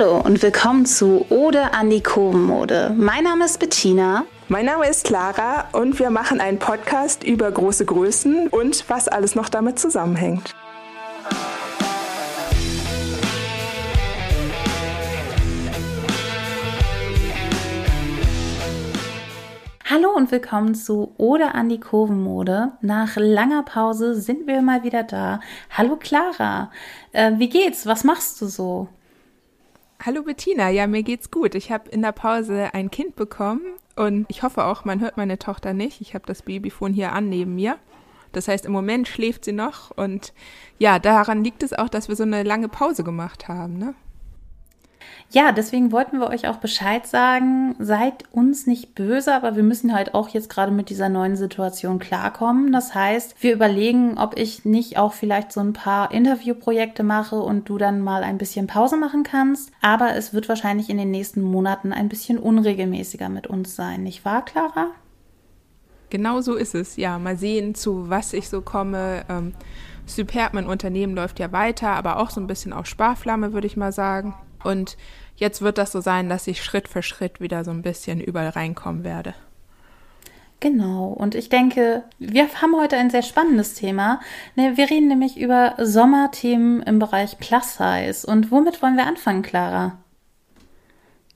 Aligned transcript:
Hallo 0.00 0.18
und 0.18 0.40
willkommen 0.40 0.86
zu 0.86 1.26
Ode 1.28 1.74
an 1.74 1.90
die 1.90 2.02
Kurvenmode. 2.02 2.94
Mein 2.96 3.24
Name 3.24 3.44
ist 3.44 3.60
Bettina. 3.60 4.24
Mein 4.48 4.64
Name 4.64 4.88
ist 4.88 5.04
Clara 5.04 5.68
und 5.72 5.98
wir 5.98 6.08
machen 6.08 6.40
einen 6.40 6.58
Podcast 6.58 7.22
über 7.22 7.50
große 7.50 7.84
Größen 7.84 8.48
und 8.48 8.88
was 8.88 9.08
alles 9.08 9.34
noch 9.34 9.50
damit 9.50 9.78
zusammenhängt. 9.78 10.54
Hallo 19.84 20.14
und 20.16 20.32
willkommen 20.32 20.74
zu 20.74 21.12
Ode 21.18 21.54
an 21.54 21.68
die 21.68 21.80
Kurvenmode. 21.80 22.72
Nach 22.80 23.16
langer 23.16 23.64
Pause 23.64 24.14
sind 24.14 24.46
wir 24.46 24.62
mal 24.62 24.82
wieder 24.82 25.02
da. 25.02 25.40
Hallo 25.68 25.96
Clara, 25.96 26.70
äh, 27.12 27.32
wie 27.36 27.50
geht's? 27.50 27.84
Was 27.84 28.02
machst 28.02 28.40
du 28.40 28.46
so? 28.46 28.88
Hallo 30.02 30.22
Bettina, 30.22 30.70
ja, 30.70 30.86
mir 30.86 31.02
geht's 31.02 31.30
gut. 31.30 31.54
Ich 31.54 31.70
habe 31.70 31.90
in 31.90 32.00
der 32.00 32.12
Pause 32.12 32.72
ein 32.72 32.90
Kind 32.90 33.16
bekommen 33.16 33.60
und 33.96 34.24
ich 34.30 34.42
hoffe 34.42 34.64
auch, 34.64 34.86
man 34.86 35.00
hört 35.00 35.18
meine 35.18 35.38
Tochter 35.38 35.74
nicht. 35.74 36.00
Ich 36.00 36.14
habe 36.14 36.24
das 36.24 36.40
Babyfon 36.40 36.94
hier 36.94 37.12
an 37.12 37.28
neben 37.28 37.54
mir. 37.54 37.76
Das 38.32 38.48
heißt, 38.48 38.64
im 38.64 38.72
Moment 38.72 39.08
schläft 39.08 39.44
sie 39.44 39.52
noch 39.52 39.90
und 39.90 40.32
ja, 40.78 40.98
daran 40.98 41.44
liegt 41.44 41.62
es 41.62 41.74
auch, 41.74 41.90
dass 41.90 42.08
wir 42.08 42.16
so 42.16 42.22
eine 42.22 42.44
lange 42.44 42.70
Pause 42.70 43.04
gemacht 43.04 43.46
haben, 43.46 43.76
ne? 43.76 43.94
Ja, 45.32 45.52
deswegen 45.52 45.92
wollten 45.92 46.18
wir 46.18 46.28
euch 46.28 46.48
auch 46.48 46.56
Bescheid 46.56 47.06
sagen. 47.06 47.76
Seid 47.78 48.24
uns 48.32 48.66
nicht 48.66 48.94
böse, 48.94 49.32
aber 49.32 49.54
wir 49.54 49.62
müssen 49.62 49.94
halt 49.94 50.14
auch 50.14 50.28
jetzt 50.28 50.50
gerade 50.50 50.72
mit 50.72 50.90
dieser 50.90 51.08
neuen 51.08 51.36
Situation 51.36 52.00
klarkommen. 52.00 52.72
Das 52.72 52.94
heißt, 52.94 53.36
wir 53.40 53.52
überlegen, 53.52 54.18
ob 54.18 54.36
ich 54.36 54.64
nicht 54.64 54.98
auch 54.98 55.12
vielleicht 55.12 55.52
so 55.52 55.60
ein 55.60 55.72
paar 55.72 56.10
Interviewprojekte 56.10 57.04
mache 57.04 57.40
und 57.40 57.68
du 57.68 57.78
dann 57.78 58.00
mal 58.00 58.24
ein 58.24 58.38
bisschen 58.38 58.66
Pause 58.66 58.96
machen 58.96 59.22
kannst. 59.22 59.70
Aber 59.80 60.16
es 60.16 60.34
wird 60.34 60.48
wahrscheinlich 60.48 60.90
in 60.90 60.98
den 60.98 61.12
nächsten 61.12 61.42
Monaten 61.42 61.92
ein 61.92 62.08
bisschen 62.08 62.38
unregelmäßiger 62.38 63.28
mit 63.28 63.46
uns 63.46 63.76
sein, 63.76 64.02
nicht 64.02 64.24
wahr, 64.24 64.44
Clara? 64.44 64.88
Genau 66.10 66.40
so 66.40 66.56
ist 66.56 66.74
es. 66.74 66.96
Ja, 66.96 67.18
mal 67.20 67.36
sehen, 67.36 67.76
zu 67.76 68.10
was 68.10 68.32
ich 68.32 68.48
so 68.48 68.62
komme. 68.62 69.24
Ähm, 69.28 69.54
Superb, 70.06 70.54
mein 70.54 70.66
Unternehmen 70.66 71.14
läuft 71.14 71.38
ja 71.38 71.52
weiter, 71.52 71.90
aber 71.90 72.18
auch 72.18 72.30
so 72.30 72.40
ein 72.40 72.48
bisschen 72.48 72.72
auf 72.72 72.86
Sparflamme, 72.86 73.52
würde 73.52 73.68
ich 73.68 73.76
mal 73.76 73.92
sagen. 73.92 74.34
Und 74.64 74.96
jetzt 75.36 75.62
wird 75.62 75.78
das 75.78 75.92
so 75.92 76.00
sein, 76.00 76.28
dass 76.28 76.46
ich 76.46 76.62
Schritt 76.62 76.88
für 76.88 77.02
Schritt 77.02 77.40
wieder 77.40 77.64
so 77.64 77.70
ein 77.70 77.82
bisschen 77.82 78.20
überall 78.20 78.50
reinkommen 78.50 79.04
werde. 79.04 79.34
Genau, 80.60 81.06
und 81.06 81.34
ich 81.34 81.48
denke, 81.48 82.04
wir 82.18 82.46
haben 82.60 82.76
heute 82.76 82.98
ein 82.98 83.08
sehr 83.08 83.22
spannendes 83.22 83.74
Thema. 83.74 84.20
Ne, 84.56 84.76
wir 84.76 84.90
reden 84.90 85.08
nämlich 85.08 85.38
über 85.40 85.74
Sommerthemen 85.78 86.82
im 86.82 86.98
Bereich 86.98 87.38
Plus 87.38 87.78
Size. 87.78 88.26
Und 88.26 88.50
womit 88.50 88.82
wollen 88.82 88.96
wir 88.96 89.06
anfangen, 89.06 89.40
Clara? 89.40 89.98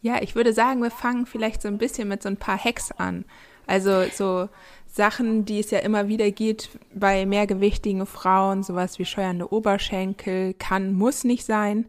Ja, 0.03 0.21
ich 0.21 0.35
würde 0.35 0.53
sagen, 0.53 0.83
wir 0.83 0.91
fangen 0.91 1.25
vielleicht 1.25 1.63
so 1.63 1.69
ein 1.69 1.79
bisschen 1.79 2.07
mit 2.09 2.23
so 2.23 2.29
ein 2.29 2.37
paar 2.37 2.63
Hacks 2.63 2.93
an. 2.93 3.25
Also 3.67 4.05
so 4.13 4.51
Sachen, 4.87 5.47
die 5.47 5.59
es 5.59 5.71
ja 5.71 5.79
immer 5.79 6.09
wieder 6.09 6.31
geht 6.31 6.69
bei 6.95 7.25
mehrgewichtigen 7.25 8.05
Frauen, 8.05 8.63
sowas 8.63 8.99
wie 8.99 9.07
scheuernde 9.07 9.51
Oberschenkel, 9.51 10.53
kann, 10.53 10.93
muss 10.93 11.25
nicht 11.25 11.47
sein. 11.47 11.87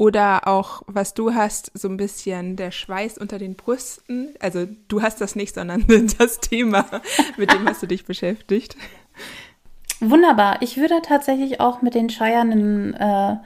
Oder 0.00 0.48
auch, 0.48 0.80
was 0.86 1.12
du 1.12 1.34
hast, 1.34 1.72
so 1.74 1.86
ein 1.86 1.98
bisschen 1.98 2.56
der 2.56 2.70
Schweiß 2.70 3.18
unter 3.18 3.38
den 3.38 3.54
Brüsten. 3.54 4.34
Also 4.40 4.66
du 4.88 5.02
hast 5.02 5.20
das 5.20 5.36
nicht, 5.36 5.54
sondern 5.54 5.84
das 6.18 6.40
Thema, 6.40 6.86
mit 7.36 7.52
dem 7.52 7.68
hast 7.68 7.82
du 7.82 7.86
dich 7.86 8.06
beschäftigt. 8.06 8.78
Wunderbar. 10.00 10.62
Ich 10.62 10.78
würde 10.78 11.02
tatsächlich 11.02 11.60
auch 11.60 11.82
mit 11.82 11.94
den 11.94 12.08
scheuernden, 12.08 12.94
äh, 12.94 13.36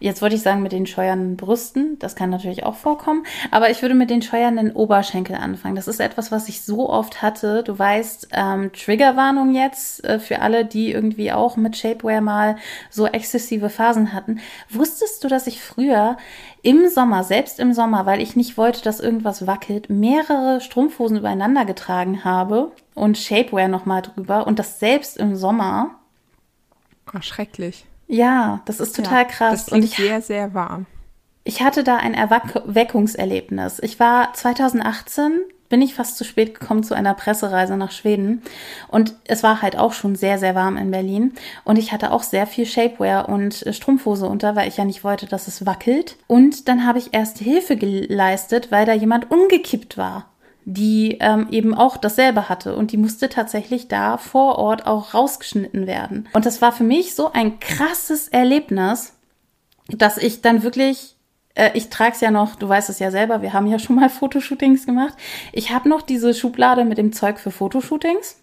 jetzt 0.00 0.22
wollte 0.22 0.34
ich 0.34 0.42
sagen 0.42 0.62
mit 0.62 0.72
den 0.72 0.86
scheuernden 0.86 1.36
Brüsten, 1.36 1.98
das 1.98 2.16
kann 2.16 2.30
natürlich 2.30 2.64
auch 2.64 2.74
vorkommen, 2.74 3.24
aber 3.50 3.70
ich 3.70 3.82
würde 3.82 3.94
mit 3.94 4.10
den 4.10 4.22
scheuernden 4.22 4.72
Oberschenkeln 4.72 5.38
anfangen. 5.38 5.76
Das 5.76 5.86
ist 5.86 6.00
etwas, 6.00 6.32
was 6.32 6.48
ich 6.48 6.62
so 6.62 6.88
oft 6.88 7.22
hatte. 7.22 7.62
Du 7.62 7.78
weißt, 7.78 8.28
ähm, 8.32 8.72
Triggerwarnung 8.72 9.54
jetzt 9.54 10.02
äh, 10.04 10.18
für 10.18 10.40
alle, 10.40 10.64
die 10.64 10.90
irgendwie 10.90 11.30
auch 11.32 11.56
mit 11.56 11.76
Shapewear 11.76 12.20
mal 12.20 12.56
so 12.88 13.06
exzessive 13.06 13.68
Phasen 13.68 14.12
hatten. 14.12 14.40
Wusstest 14.70 15.22
du, 15.22 15.28
dass 15.28 15.46
ich 15.46 15.62
früher 15.62 16.16
im 16.62 16.88
Sommer, 16.88 17.22
selbst 17.22 17.60
im 17.60 17.72
Sommer, 17.72 18.06
weil 18.06 18.20
ich 18.20 18.36
nicht 18.36 18.56
wollte, 18.56 18.82
dass 18.82 19.00
irgendwas 19.00 19.46
wackelt, 19.46 19.90
mehrere 19.90 20.60
Strumpfhosen 20.60 21.18
übereinander 21.18 21.64
getragen 21.64 22.24
habe 22.24 22.72
und 22.94 23.18
Shapewear 23.18 23.68
nochmal 23.68 24.02
drüber 24.02 24.46
und 24.46 24.58
das 24.58 24.80
selbst 24.80 25.16
im 25.16 25.36
Sommer? 25.36 25.94
Oh, 27.14 27.20
schrecklich. 27.20 27.86
Ja, 28.10 28.60
das 28.64 28.80
ist 28.80 28.96
total 28.96 29.22
ja, 29.22 29.24
krass. 29.24 29.66
Das 29.66 29.72
und 29.72 29.84
ich, 29.84 29.94
sehr, 29.94 30.20
sehr 30.20 30.52
warm. 30.52 30.86
Ich 31.44 31.62
hatte 31.62 31.84
da 31.84 31.96
ein 31.96 32.14
Erweckungserlebnis. 32.14 33.78
Ich 33.82 34.00
war 34.00 34.34
2018 34.34 35.42
bin 35.68 35.82
ich 35.82 35.94
fast 35.94 36.18
zu 36.18 36.24
spät 36.24 36.58
gekommen 36.58 36.82
zu 36.82 36.94
einer 36.94 37.14
Pressereise 37.14 37.76
nach 37.76 37.92
Schweden. 37.92 38.42
Und 38.88 39.14
es 39.28 39.44
war 39.44 39.62
halt 39.62 39.78
auch 39.78 39.92
schon 39.92 40.16
sehr, 40.16 40.36
sehr 40.40 40.56
warm 40.56 40.76
in 40.76 40.90
Berlin. 40.90 41.34
Und 41.64 41.78
ich 41.78 41.92
hatte 41.92 42.10
auch 42.10 42.24
sehr 42.24 42.48
viel 42.48 42.66
Shapewear 42.66 43.28
und 43.28 43.64
Strumpfhose 43.70 44.26
unter, 44.26 44.56
weil 44.56 44.66
ich 44.66 44.78
ja 44.78 44.84
nicht 44.84 45.04
wollte, 45.04 45.26
dass 45.26 45.46
es 45.46 45.64
wackelt. 45.64 46.16
Und 46.26 46.66
dann 46.66 46.84
habe 46.84 46.98
ich 46.98 47.14
erste 47.14 47.44
Hilfe 47.44 47.76
geleistet, 47.76 48.72
weil 48.72 48.84
da 48.84 48.92
jemand 48.92 49.30
umgekippt 49.30 49.96
war 49.96 50.26
die 50.72 51.18
ähm, 51.20 51.48
eben 51.50 51.74
auch 51.74 51.96
dasselbe 51.96 52.48
hatte 52.48 52.76
und 52.76 52.92
die 52.92 52.96
musste 52.96 53.28
tatsächlich 53.28 53.88
da 53.88 54.18
vor 54.18 54.58
Ort 54.58 54.86
auch 54.86 55.14
rausgeschnitten 55.14 55.86
werden. 55.86 56.28
Und 56.32 56.46
das 56.46 56.62
war 56.62 56.72
für 56.72 56.84
mich 56.84 57.14
so 57.14 57.32
ein 57.32 57.58
krasses 57.58 58.28
Erlebnis, 58.28 59.14
dass 59.88 60.16
ich 60.16 60.42
dann 60.42 60.62
wirklich 60.62 61.16
äh, 61.54 61.70
ich 61.74 61.90
trage 61.90 62.12
es 62.12 62.20
ja 62.20 62.30
noch, 62.30 62.54
du 62.56 62.68
weißt 62.68 62.90
es 62.90 62.98
ja 62.98 63.10
selber, 63.10 63.42
wir 63.42 63.52
haben 63.52 63.66
ja 63.66 63.78
schon 63.78 63.96
mal 63.96 64.08
Fotoshootings 64.08 64.86
gemacht. 64.86 65.14
Ich 65.52 65.72
habe 65.72 65.88
noch 65.88 66.02
diese 66.02 66.34
Schublade 66.34 66.84
mit 66.84 66.98
dem 66.98 67.12
Zeug 67.12 67.38
für 67.38 67.50
Fotoshootings 67.50 68.39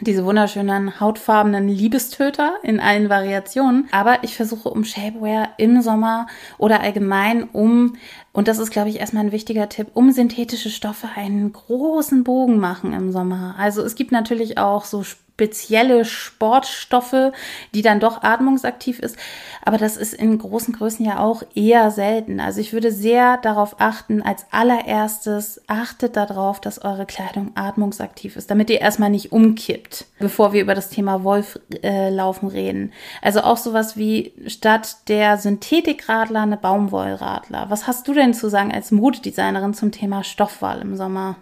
diese 0.00 0.24
wunderschönen 0.24 0.98
hautfarbenen 1.00 1.68
Liebestöter 1.68 2.54
in 2.62 2.80
allen 2.80 3.08
Variationen. 3.08 3.88
Aber 3.92 4.18
ich 4.22 4.34
versuche 4.36 4.68
um 4.68 4.84
Shapewear 4.84 5.50
im 5.56 5.82
Sommer 5.82 6.26
oder 6.58 6.80
allgemein 6.80 7.44
um, 7.44 7.96
und 8.32 8.48
das 8.48 8.58
ist, 8.58 8.70
glaube 8.70 8.88
ich, 8.88 8.98
erstmal 8.98 9.24
ein 9.24 9.32
wichtiger 9.32 9.68
Tipp, 9.68 9.88
um 9.94 10.10
synthetische 10.10 10.70
Stoffe 10.70 11.08
einen 11.14 11.52
großen 11.52 12.24
Bogen 12.24 12.58
machen 12.58 12.92
im 12.92 13.12
Sommer. 13.12 13.54
Also 13.58 13.82
es 13.82 13.94
gibt 13.94 14.10
natürlich 14.10 14.58
auch 14.58 14.84
so 14.84 15.04
spezielle 15.34 16.04
Sportstoffe, 16.04 17.32
die 17.74 17.82
dann 17.82 17.98
doch 17.98 18.22
atmungsaktiv 18.22 19.00
ist. 19.00 19.16
Aber 19.64 19.78
das 19.78 19.96
ist 19.96 20.14
in 20.14 20.38
großen 20.38 20.72
Größen 20.72 21.04
ja 21.04 21.18
auch 21.18 21.42
eher 21.56 21.90
selten. 21.90 22.38
Also 22.38 22.60
ich 22.60 22.72
würde 22.72 22.92
sehr 22.92 23.38
darauf 23.38 23.80
achten, 23.80 24.22
als 24.22 24.46
allererstes 24.52 25.60
achtet 25.66 26.16
darauf, 26.16 26.60
dass 26.60 26.84
eure 26.84 27.04
Kleidung 27.04 27.50
atmungsaktiv 27.56 28.36
ist, 28.36 28.48
damit 28.50 28.70
ihr 28.70 28.80
erstmal 28.80 29.10
nicht 29.10 29.32
umkippt, 29.32 30.06
bevor 30.20 30.52
wir 30.52 30.62
über 30.62 30.74
das 30.74 30.90
Thema 30.90 31.24
Wolflaufen 31.24 32.50
äh, 32.50 32.52
reden. 32.52 32.92
Also 33.20 33.40
auch 33.40 33.56
sowas 33.56 33.96
wie 33.96 34.32
statt 34.46 35.08
der 35.08 35.36
Synthetikradler 35.36 36.42
eine 36.42 36.56
Baumwollradler. 36.56 37.66
Was 37.70 37.88
hast 37.88 38.06
du 38.06 38.14
denn 38.14 38.34
zu 38.34 38.48
sagen 38.48 38.72
als 38.72 38.92
Modedesignerin 38.92 39.74
zum 39.74 39.90
Thema 39.90 40.22
Stoffwahl 40.22 40.80
im 40.80 40.94
Sommer? 40.96 41.36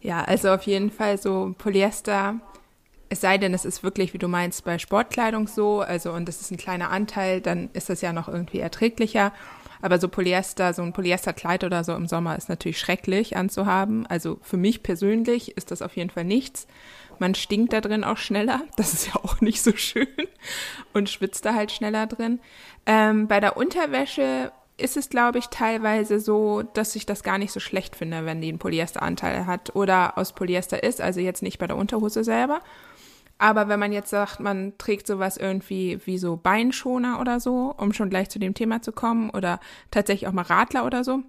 Ja, 0.00 0.22
also 0.24 0.50
auf 0.50 0.62
jeden 0.62 0.90
Fall 0.90 1.18
so 1.18 1.54
Polyester 1.58 2.40
es 3.10 3.20
sei 3.20 3.38
denn, 3.38 3.54
es 3.54 3.64
ist 3.64 3.82
wirklich, 3.82 4.12
wie 4.12 4.18
du 4.18 4.28
meinst, 4.28 4.64
bei 4.64 4.78
Sportkleidung 4.78 5.46
so, 5.46 5.80
also 5.80 6.12
und 6.12 6.28
es 6.28 6.40
ist 6.40 6.50
ein 6.50 6.58
kleiner 6.58 6.90
Anteil, 6.90 7.40
dann 7.40 7.70
ist 7.72 7.88
das 7.88 8.00
ja 8.00 8.12
noch 8.12 8.28
irgendwie 8.28 8.60
erträglicher. 8.60 9.32
Aber 9.80 9.98
so 10.00 10.08
Polyester, 10.08 10.74
so 10.74 10.82
ein 10.82 10.92
Polyesterkleid 10.92 11.62
oder 11.62 11.84
so 11.84 11.94
im 11.94 12.08
Sommer 12.08 12.36
ist 12.36 12.48
natürlich 12.48 12.80
schrecklich 12.80 13.36
anzuhaben. 13.36 14.06
Also 14.06 14.38
für 14.42 14.56
mich 14.56 14.82
persönlich 14.82 15.56
ist 15.56 15.70
das 15.70 15.82
auf 15.82 15.96
jeden 15.96 16.10
Fall 16.10 16.24
nichts. 16.24 16.66
Man 17.20 17.36
stinkt 17.36 17.72
da 17.72 17.80
drin 17.80 18.02
auch 18.02 18.16
schneller. 18.16 18.62
Das 18.76 18.92
ist 18.92 19.06
ja 19.06 19.14
auch 19.16 19.40
nicht 19.40 19.62
so 19.62 19.72
schön. 19.76 20.08
Und 20.92 21.08
schwitzt 21.08 21.44
da 21.44 21.54
halt 21.54 21.70
schneller 21.70 22.08
drin. 22.08 22.40
Ähm, 22.86 23.28
bei 23.28 23.38
der 23.38 23.56
Unterwäsche 23.56 24.50
ist 24.78 24.96
es, 24.96 25.10
glaube 25.10 25.38
ich, 25.38 25.48
teilweise 25.48 26.20
so, 26.20 26.62
dass 26.62 26.96
ich 26.96 27.04
das 27.04 27.22
gar 27.22 27.38
nicht 27.38 27.52
so 27.52 27.60
schlecht 27.60 27.96
finde, 27.96 28.24
wenn 28.24 28.40
die 28.40 28.48
einen 28.48 28.58
Polyesteranteil 28.58 29.46
hat 29.46 29.74
oder 29.74 30.16
aus 30.16 30.32
Polyester 30.32 30.82
ist. 30.82 31.00
Also 31.00 31.20
jetzt 31.20 31.42
nicht 31.42 31.58
bei 31.58 31.66
der 31.66 31.76
Unterhose 31.76 32.24
selber, 32.24 32.60
aber 33.38 33.68
wenn 33.68 33.78
man 33.78 33.92
jetzt 33.92 34.10
sagt, 34.10 34.40
man 34.40 34.76
trägt 34.78 35.06
sowas 35.06 35.36
irgendwie 35.36 36.00
wie 36.04 36.18
so 36.18 36.36
Beinschoner 36.36 37.20
oder 37.20 37.38
so, 37.38 37.72
um 37.76 37.92
schon 37.92 38.10
gleich 38.10 38.28
zu 38.28 38.40
dem 38.40 38.54
Thema 38.54 38.82
zu 38.82 38.90
kommen, 38.92 39.30
oder 39.30 39.60
tatsächlich 39.92 40.28
auch 40.28 40.32
mal 40.32 40.42
Radler 40.42 40.84
oder 40.84 41.04
so, 41.04 41.22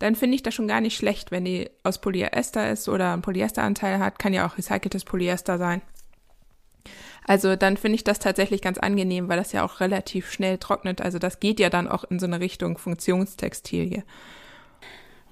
dann 0.00 0.16
finde 0.16 0.34
ich 0.34 0.42
das 0.42 0.54
schon 0.54 0.66
gar 0.66 0.80
nicht 0.80 0.96
schlecht, 0.96 1.30
wenn 1.30 1.44
die 1.44 1.70
aus 1.84 2.00
Polyester 2.00 2.70
ist 2.70 2.88
oder 2.88 3.12
einen 3.12 3.22
Polyesteranteil 3.22 4.00
hat. 4.00 4.18
Kann 4.18 4.34
ja 4.34 4.46
auch 4.46 4.58
recyceltes 4.58 5.04
Polyester 5.04 5.56
sein. 5.58 5.82
Also 7.26 7.56
dann 7.56 7.76
finde 7.76 7.96
ich 7.96 8.04
das 8.04 8.18
tatsächlich 8.18 8.60
ganz 8.60 8.78
angenehm, 8.78 9.28
weil 9.28 9.38
das 9.38 9.52
ja 9.52 9.64
auch 9.64 9.80
relativ 9.80 10.30
schnell 10.30 10.58
trocknet. 10.58 11.00
Also 11.00 11.18
das 11.18 11.40
geht 11.40 11.58
ja 11.58 11.70
dann 11.70 11.88
auch 11.88 12.04
in 12.04 12.18
so 12.18 12.26
eine 12.26 12.40
Richtung 12.40 12.78
Funktionstextilie. 12.78 14.04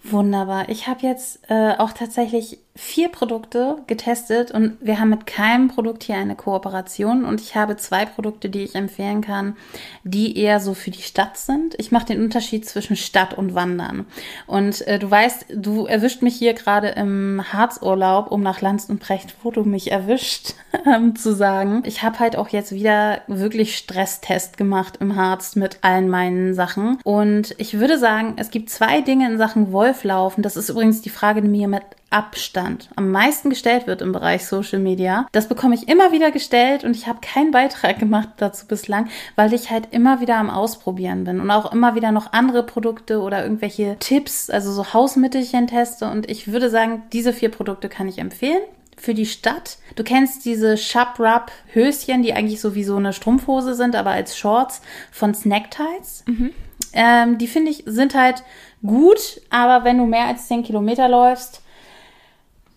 Wunderbar. 0.05 0.69
Ich 0.69 0.89
habe 0.89 1.07
jetzt 1.07 1.41
äh, 1.49 1.75
auch 1.79 1.93
tatsächlich 1.93 2.59
vier 2.75 3.11
Produkte 3.11 3.77
getestet 3.87 4.51
und 4.51 4.79
wir 4.81 4.99
haben 4.99 5.11
mit 5.11 5.27
keinem 5.27 5.69
Produkt 5.69 6.05
hier 6.05 6.17
eine 6.17 6.35
Kooperation 6.35 7.27
und 7.27 7.39
ich 7.39 7.55
habe 7.55 7.77
zwei 7.77 8.07
Produkte, 8.07 8.49
die 8.49 8.63
ich 8.63 8.75
empfehlen 8.75 9.21
kann, 9.21 9.57
die 10.05 10.39
eher 10.39 10.59
so 10.59 10.73
für 10.73 10.91
die 10.91 11.03
Stadt 11.03 11.37
sind. 11.37 11.75
Ich 11.79 11.93
mache 11.93 12.07
den 12.07 12.23
Unterschied 12.23 12.67
zwischen 12.67 12.97
Stadt 12.97 13.35
und 13.35 13.55
Wandern. 13.55 14.07
Und 14.47 14.87
äh, 14.87 14.99
du 14.99 15.11
weißt, 15.11 15.47
du 15.55 15.85
erwischt 15.85 16.23
mich 16.23 16.37
hier 16.37 16.55
gerade 16.55 16.89
im 16.89 17.43
Harzurlaub, 17.53 18.33
um 18.33 18.43
nach 18.43 18.63
Lanz 18.63 18.87
und 18.89 19.01
Precht, 19.01 19.35
wo 19.43 19.51
du 19.51 19.65
mich 19.65 19.93
erwischt, 19.93 20.55
ähm, 20.87 21.15
zu 21.15 21.35
sagen. 21.35 21.83
Ich 21.85 22.03
habe 22.03 22.21
halt 22.21 22.37
auch 22.37 22.49
jetzt 22.49 22.73
wieder 22.73 23.21
wirklich 23.27 23.77
Stresstest 23.77 24.57
gemacht 24.57 24.97
im 25.01 25.15
Harz 25.15 25.57
mit 25.57 25.79
allen 25.83 26.09
meinen 26.09 26.55
Sachen. 26.55 26.99
Und 27.05 27.55
ich 27.59 27.79
würde 27.79 27.99
sagen, 27.99 28.35
es 28.37 28.51
gibt 28.51 28.71
zwei 28.71 29.03
Dinge 29.03 29.31
in 29.31 29.37
Sachen 29.37 29.73
Wolflaufen. 29.73 30.43
Das 30.43 30.57
ist 30.57 30.71
übrigens 30.71 31.03
die 31.03 31.11
Frage, 31.11 31.43
die 31.43 31.49
mir 31.49 31.69
mit 31.69 31.83
Abstand 32.13 32.89
am 32.97 33.11
meisten 33.11 33.51
gestellt 33.51 33.87
wird 33.87 34.03
im 34.03 34.13
Bereich 34.13 34.47
Social 34.47 34.79
Media. 34.79 35.27
Das 35.33 35.49
bekomme 35.49 35.75
ich 35.75 35.89
immer 35.89 36.13
wieder 36.13 36.31
gestellt 36.31 36.85
und 36.85 36.97
ich 36.97 37.07
habe 37.07 37.21
keinen 37.21 37.51
Beitrag 37.51 37.99
gemacht 37.99 38.29
dazu 38.37 38.67
bislang, 38.67 39.09
weil 39.37 39.53
ich 39.53 39.71
halt 39.71 39.89
immer 39.93 40.21
wieder 40.21 40.37
am 40.37 40.51
Ausprobieren 40.51 41.25
bin 41.25 41.41
und 41.41 41.51
auch 41.51 41.73
immer 41.73 41.95
wieder 41.95 42.13
noch 42.13 42.33
andere 42.33 42.63
Produkte 42.63 43.21
oder 43.21 43.43
irgendwelche 43.43 43.97
Tipps, 43.99 44.51
also 44.51 44.73
so 44.73 44.93
Hausmittelchen 44.93 45.67
teste 45.67 46.11
und 46.11 46.31
ich 46.31 46.53
würde 46.53 46.71
sagen, 46.71 47.03
diese 47.13 47.33
vier 47.33 47.51
Produkte 47.51 47.89
kann 47.89 48.09
ich 48.09 48.19
empfehlen 48.19 48.63
für 48.97 49.15
die 49.15 49.27
Stadt. 49.27 49.79
Du 49.97 50.05
kennst 50.05 50.45
diese 50.45 50.77
Shup-Rub 50.77 51.51
Höschen, 51.73 52.23
die 52.23 52.35
eigentlich 52.35 52.61
so 52.61 52.75
wie 52.75 52.85
so 52.85 52.97
eine 52.97 53.13
Strumpfhose 53.13 53.75
sind, 53.75 53.97
aber 53.97 54.11
als 54.11 54.37
Shorts 54.37 54.81
von 55.11 55.35
Snacktides. 55.35 56.25
Mhm. 56.27 56.51
Ähm, 56.93 57.39
die 57.39 57.47
finde 57.47 57.71
ich 57.71 57.85
sind 57.87 58.15
halt 58.15 58.45
gut, 58.85 59.41
aber 59.51 59.85
wenn 59.85 59.99
du 59.99 60.07
mehr 60.07 60.27
als 60.27 60.49
10 60.49 60.63
Kilometer 60.63 61.09
läufst, 61.09 61.62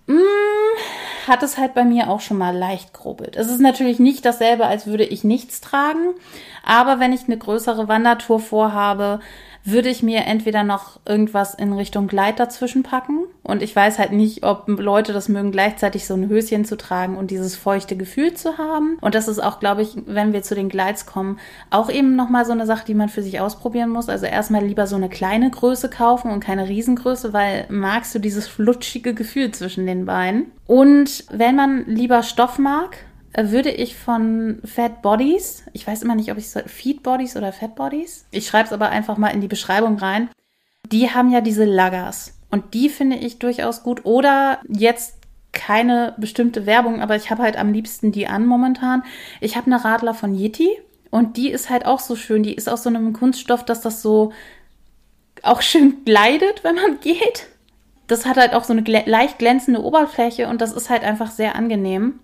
Mm, 0.08 0.20
hat 1.28 1.42
es 1.42 1.58
halt 1.58 1.74
bei 1.74 1.84
mir 1.84 2.10
auch 2.10 2.22
schon 2.22 2.38
mal 2.38 2.56
leicht 2.56 2.94
grobelt. 2.94 3.36
Es 3.36 3.48
ist 3.48 3.60
natürlich 3.60 4.00
nicht 4.00 4.26
dasselbe, 4.26 4.66
als 4.66 4.86
würde 4.86 5.06
ich 5.06 5.24
nichts 5.24 5.62
tragen, 5.62 6.14
aber 6.64 7.00
wenn 7.00 7.14
ich 7.14 7.26
eine 7.26 7.38
größere 7.38 7.88
Wandertour 7.88 8.40
vorhabe, 8.40 9.20
würde 9.66 9.90
ich 9.90 10.04
mir 10.04 10.26
entweder 10.26 10.64
noch 10.64 11.00
irgendwas 11.08 11.56
in 11.56 11.74
Richtung 11.74 12.08
Gleit 12.08 12.40
dazwischen 12.40 12.84
packen. 12.84 13.26
Und 13.42 13.64
ich 13.64 13.76
weiß 13.76 13.98
halt 13.98 14.12
nicht, 14.12 14.44
ob 14.44 14.68
Leute 14.68 15.12
das 15.12 15.28
mögen, 15.28 15.52
gleichzeitig 15.52 16.06
so 16.06 16.14
ein 16.14 16.30
Höschen 16.30 16.66
zu 16.66 16.78
tragen 16.78 17.18
und 17.18 17.32
dieses 17.32 17.56
feuchte 17.56 17.98
Gefühl 17.98 18.36
zu 18.36 18.60
haben. 18.60 18.98
Und 19.02 19.16
das 19.16 19.28
ist 19.28 19.40
auch, 19.40 19.60
glaube 19.60 19.82
ich, 19.82 19.98
wenn 20.06 20.34
wir 20.34 20.44
zu 20.44 20.54
den 20.54 20.70
Glides 20.70 21.08
kommen, 21.08 21.40
auch 21.72 21.90
eben 21.90 22.16
nochmal 22.16 22.46
so 22.46 22.52
eine 22.52 22.68
Sache, 22.68 22.86
die 22.86 22.94
man 22.94 23.10
für 23.10 23.24
sich 23.24 23.40
ausprobieren 23.40 23.90
muss. 23.90 24.08
Also 24.08 24.28
erstmal 24.28 24.64
lieber 24.64 24.86
so 24.86 24.96
eine 24.96 25.10
kleine 25.10 25.50
Größe 25.50 25.90
kaufen 25.90 26.32
und 26.32 26.42
keine 26.44 26.70
Riesengröße, 26.70 27.34
weil 27.34 27.66
magst 27.70 28.14
du 28.14 28.20
dieses 28.20 28.48
flutschige 28.48 29.16
Gefühl 29.16 29.52
zwischen 29.52 29.88
den 29.88 30.06
Beinen. 30.06 30.52
Und 30.68 31.26
wenn 31.32 31.56
man 31.56 31.86
lieber 31.88 32.22
Stoff 32.22 32.60
mag, 32.60 32.98
würde 33.38 33.72
ich 33.72 33.96
von 33.96 34.60
Fat 34.64 35.02
Bodies, 35.02 35.64
ich 35.74 35.86
weiß 35.86 36.04
immer 36.04 36.16
nicht, 36.16 36.32
ob 36.32 36.38
ich 36.38 36.50
so 36.50 36.62
Feed 36.66 37.04
Bodies 37.04 37.36
oder 37.36 37.52
Fat 37.52 37.76
Bodies, 37.76 38.26
ich 38.32 38.48
schreibe 38.48 38.68
es 38.68 38.74
aber 38.74 38.90
einfach 38.90 39.18
mal 39.18 39.30
in 39.30 39.42
die 39.42 39.48
Beschreibung 39.48 39.98
rein. 39.98 40.30
Die 40.92 41.10
haben 41.12 41.32
ja 41.32 41.42
diese 41.42 41.66
Laggers 41.66 42.34
und 42.52 42.74
die 42.74 42.90
finde 42.90 43.18
ich 43.18 43.40
durchaus 43.40 43.84
gut. 43.84 44.06
Oder 44.06 44.60
jetzt 44.68 45.16
keine 45.52 46.14
bestimmte 46.18 46.66
Werbung, 46.66 47.02
aber 47.02 47.16
ich 47.16 47.32
habe 47.32 47.44
halt 47.44 47.58
am 47.58 47.74
liebsten 47.74 48.12
die 48.12 48.28
an 48.28 48.46
momentan. 48.46 49.04
Ich 49.42 49.58
habe 49.58 49.68
eine 49.68 49.84
Radler 49.84 50.14
von 50.14 50.36
Yeti 50.36 50.70
und 51.10 51.38
die 51.38 51.50
ist 51.50 51.70
halt 51.70 51.86
auch 51.86 52.00
so 52.00 52.16
schön. 52.16 52.44
Die 52.44 52.54
ist 52.54 52.70
aus 52.70 52.84
so 52.84 52.90
einem 52.90 53.14
Kunststoff, 53.14 53.66
dass 53.66 53.82
das 53.82 54.02
so 54.02 54.32
auch 55.42 55.62
schön 55.62 56.06
gleitet, 56.06 56.64
wenn 56.64 56.76
man 56.76 57.00
geht. 57.02 57.48
Das 58.08 58.26
hat 58.26 58.38
halt 58.38 58.54
auch 58.54 58.64
so 58.64 58.74
eine 58.74 58.84
leicht 58.84 59.40
glänzende 59.40 59.84
Oberfläche 59.84 60.48
und 60.48 60.62
das 60.62 60.74
ist 60.74 60.90
halt 60.90 61.04
einfach 61.04 61.32
sehr 61.32 61.56
angenehm. 61.56 62.20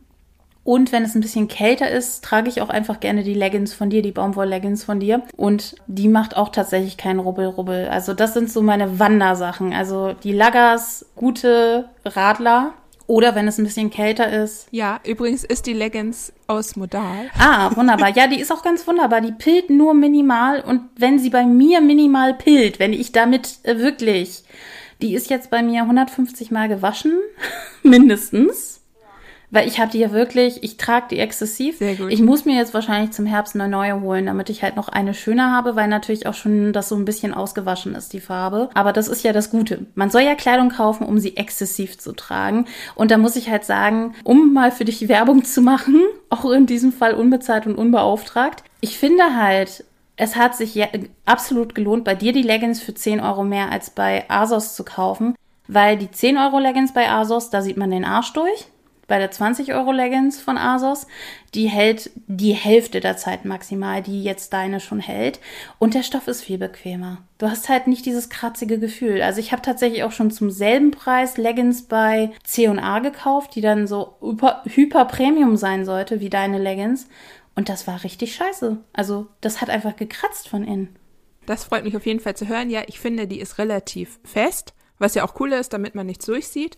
Und 0.63 0.91
wenn 0.91 1.03
es 1.03 1.15
ein 1.15 1.21
bisschen 1.21 1.47
kälter 1.47 1.89
ist, 1.89 2.23
trage 2.23 2.49
ich 2.49 2.61
auch 2.61 2.69
einfach 2.69 2.99
gerne 2.99 3.23
die 3.23 3.33
Leggings 3.33 3.73
von 3.73 3.89
dir, 3.89 4.01
die 4.01 4.11
Baumwoll-Leggings 4.11 4.83
von 4.83 4.99
dir. 4.99 5.23
Und 5.35 5.75
die 5.87 6.07
macht 6.07 6.37
auch 6.37 6.49
tatsächlich 6.49 6.97
keinen 6.97 7.19
Rubbel-Rubbel. 7.19 7.87
Also 7.89 8.13
das 8.13 8.33
sind 8.33 8.51
so 8.51 8.61
meine 8.61 8.99
Wandersachen. 8.99 9.73
Also 9.73 10.13
die 10.23 10.33
Laggers, 10.33 11.05
gute 11.15 11.89
Radler. 12.05 12.73
Oder 13.07 13.35
wenn 13.35 13.47
es 13.47 13.57
ein 13.57 13.65
bisschen 13.65 13.89
kälter 13.89 14.31
ist. 14.31 14.67
Ja, 14.71 15.01
übrigens 15.03 15.43
ist 15.43 15.65
die 15.65 15.73
Leggings 15.73 16.31
aus 16.47 16.77
Modal. 16.77 17.29
Ah, 17.37 17.75
wunderbar. 17.75 18.15
Ja, 18.15 18.27
die 18.27 18.39
ist 18.39 18.53
auch 18.53 18.63
ganz 18.63 18.87
wunderbar. 18.87 19.19
Die 19.19 19.33
pillt 19.33 19.69
nur 19.69 19.93
minimal. 19.93 20.61
Und 20.61 20.83
wenn 20.95 21.19
sie 21.19 21.29
bei 21.29 21.43
mir 21.43 21.81
minimal 21.81 22.35
pillt, 22.35 22.79
wenn 22.79 22.93
ich 22.93 23.11
damit 23.11 23.57
äh, 23.63 23.79
wirklich, 23.79 24.43
die 25.01 25.13
ist 25.13 25.29
jetzt 25.29 25.49
bei 25.49 25.61
mir 25.61 25.81
150 25.81 26.51
Mal 26.51 26.69
gewaschen, 26.69 27.19
mindestens 27.83 28.80
weil 29.51 29.67
ich 29.67 29.79
habe 29.79 29.91
die 29.91 29.99
ja 29.99 30.11
wirklich, 30.11 30.63
ich 30.63 30.77
trage 30.77 31.07
die 31.11 31.19
exzessiv. 31.19 31.77
Sehr 31.77 31.95
gut. 31.95 32.11
Ich 32.11 32.21
muss 32.21 32.45
mir 32.45 32.55
jetzt 32.55 32.73
wahrscheinlich 32.73 33.11
zum 33.11 33.25
Herbst 33.25 33.53
eine 33.53 33.67
neue 33.67 33.99
holen, 34.01 34.25
damit 34.25 34.49
ich 34.49 34.63
halt 34.63 34.77
noch 34.77 34.87
eine 34.87 35.13
schöner 35.13 35.51
habe, 35.51 35.75
weil 35.75 35.89
natürlich 35.89 36.25
auch 36.25 36.33
schon 36.33 36.71
das 36.73 36.89
so 36.89 36.95
ein 36.95 37.05
bisschen 37.05 37.33
ausgewaschen 37.33 37.93
ist, 37.93 38.13
die 38.13 38.21
Farbe. 38.21 38.69
Aber 38.73 38.93
das 38.93 39.09
ist 39.09 39.23
ja 39.23 39.33
das 39.33 39.51
Gute. 39.51 39.85
Man 39.93 40.09
soll 40.09 40.21
ja 40.21 40.35
Kleidung 40.35 40.69
kaufen, 40.69 41.05
um 41.05 41.19
sie 41.19 41.35
exzessiv 41.35 41.99
zu 41.99 42.13
tragen. 42.13 42.65
Und 42.95 43.11
da 43.11 43.17
muss 43.17 43.35
ich 43.35 43.49
halt 43.49 43.65
sagen, 43.65 44.15
um 44.23 44.53
mal 44.53 44.71
für 44.71 44.85
dich 44.85 45.07
Werbung 45.09 45.43
zu 45.43 45.61
machen, 45.61 46.01
auch 46.29 46.49
in 46.49 46.65
diesem 46.65 46.93
Fall 46.93 47.13
unbezahlt 47.13 47.67
und 47.67 47.75
unbeauftragt. 47.75 48.63
Ich 48.79 48.97
finde 48.97 49.35
halt, 49.35 49.83
es 50.15 50.37
hat 50.37 50.55
sich 50.55 50.75
ja 50.75 50.87
absolut 51.25 51.75
gelohnt, 51.75 52.05
bei 52.05 52.15
dir 52.15 52.31
die 52.31 52.41
Leggings 52.41 52.81
für 52.81 52.93
10 52.93 53.19
Euro 53.19 53.43
mehr 53.43 53.69
als 53.71 53.89
bei 53.89 54.23
ASOS 54.29 54.75
zu 54.75 54.85
kaufen, 54.85 55.35
weil 55.67 55.97
die 55.97 56.09
10 56.09 56.37
Euro 56.37 56.59
Leggings 56.59 56.93
bei 56.93 57.09
ASOS, 57.09 57.49
da 57.49 57.61
sieht 57.61 57.77
man 57.77 57.91
den 57.91 58.05
Arsch 58.05 58.31
durch 58.31 58.67
bei 59.11 59.19
der 59.19 59.29
20 59.29 59.73
Euro 59.73 59.91
Leggings 59.91 60.39
von 60.39 60.57
Asos. 60.57 61.05
Die 61.53 61.67
hält 61.67 62.11
die 62.27 62.53
Hälfte 62.53 63.01
der 63.01 63.17
Zeit 63.17 63.43
maximal, 63.43 64.01
die 64.01 64.23
jetzt 64.23 64.53
deine 64.53 64.79
schon 64.79 65.01
hält. 65.01 65.41
Und 65.79 65.95
der 65.95 66.03
Stoff 66.03 66.29
ist 66.29 66.45
viel 66.45 66.57
bequemer. 66.57 67.17
Du 67.37 67.49
hast 67.49 67.67
halt 67.67 67.87
nicht 67.87 68.05
dieses 68.05 68.29
kratzige 68.29 68.79
Gefühl. 68.79 69.21
Also 69.21 69.41
ich 69.41 69.51
habe 69.51 69.61
tatsächlich 69.61 70.05
auch 70.05 70.13
schon 70.13 70.31
zum 70.31 70.49
selben 70.49 70.91
Preis 70.91 71.35
Leggings 71.35 71.81
bei 71.89 72.31
C&A 72.45 72.99
gekauft, 72.99 73.53
die 73.55 73.59
dann 73.59 73.85
so 73.85 74.15
hyper, 74.21 74.63
hyper 74.63 75.03
Premium 75.03 75.57
sein 75.57 75.83
sollte 75.83 76.21
wie 76.21 76.29
deine 76.29 76.57
Leggings. 76.57 77.09
Und 77.53 77.67
das 77.67 77.87
war 77.87 78.05
richtig 78.05 78.33
scheiße. 78.33 78.77
Also 78.93 79.27
das 79.41 79.59
hat 79.59 79.69
einfach 79.69 79.97
gekratzt 79.97 80.47
von 80.47 80.63
innen. 80.63 80.95
Das 81.45 81.65
freut 81.65 81.83
mich 81.83 81.97
auf 81.97 82.05
jeden 82.05 82.21
Fall 82.21 82.37
zu 82.37 82.47
hören. 82.47 82.69
Ja, 82.69 82.83
ich 82.87 83.01
finde, 83.01 83.27
die 83.27 83.41
ist 83.41 83.57
relativ 83.57 84.21
fest, 84.23 84.73
was 84.99 85.15
ja 85.15 85.25
auch 85.25 85.37
cool 85.41 85.51
ist, 85.51 85.73
damit 85.73 85.95
man 85.95 86.05
nichts 86.05 86.27
durchsieht. 86.27 86.77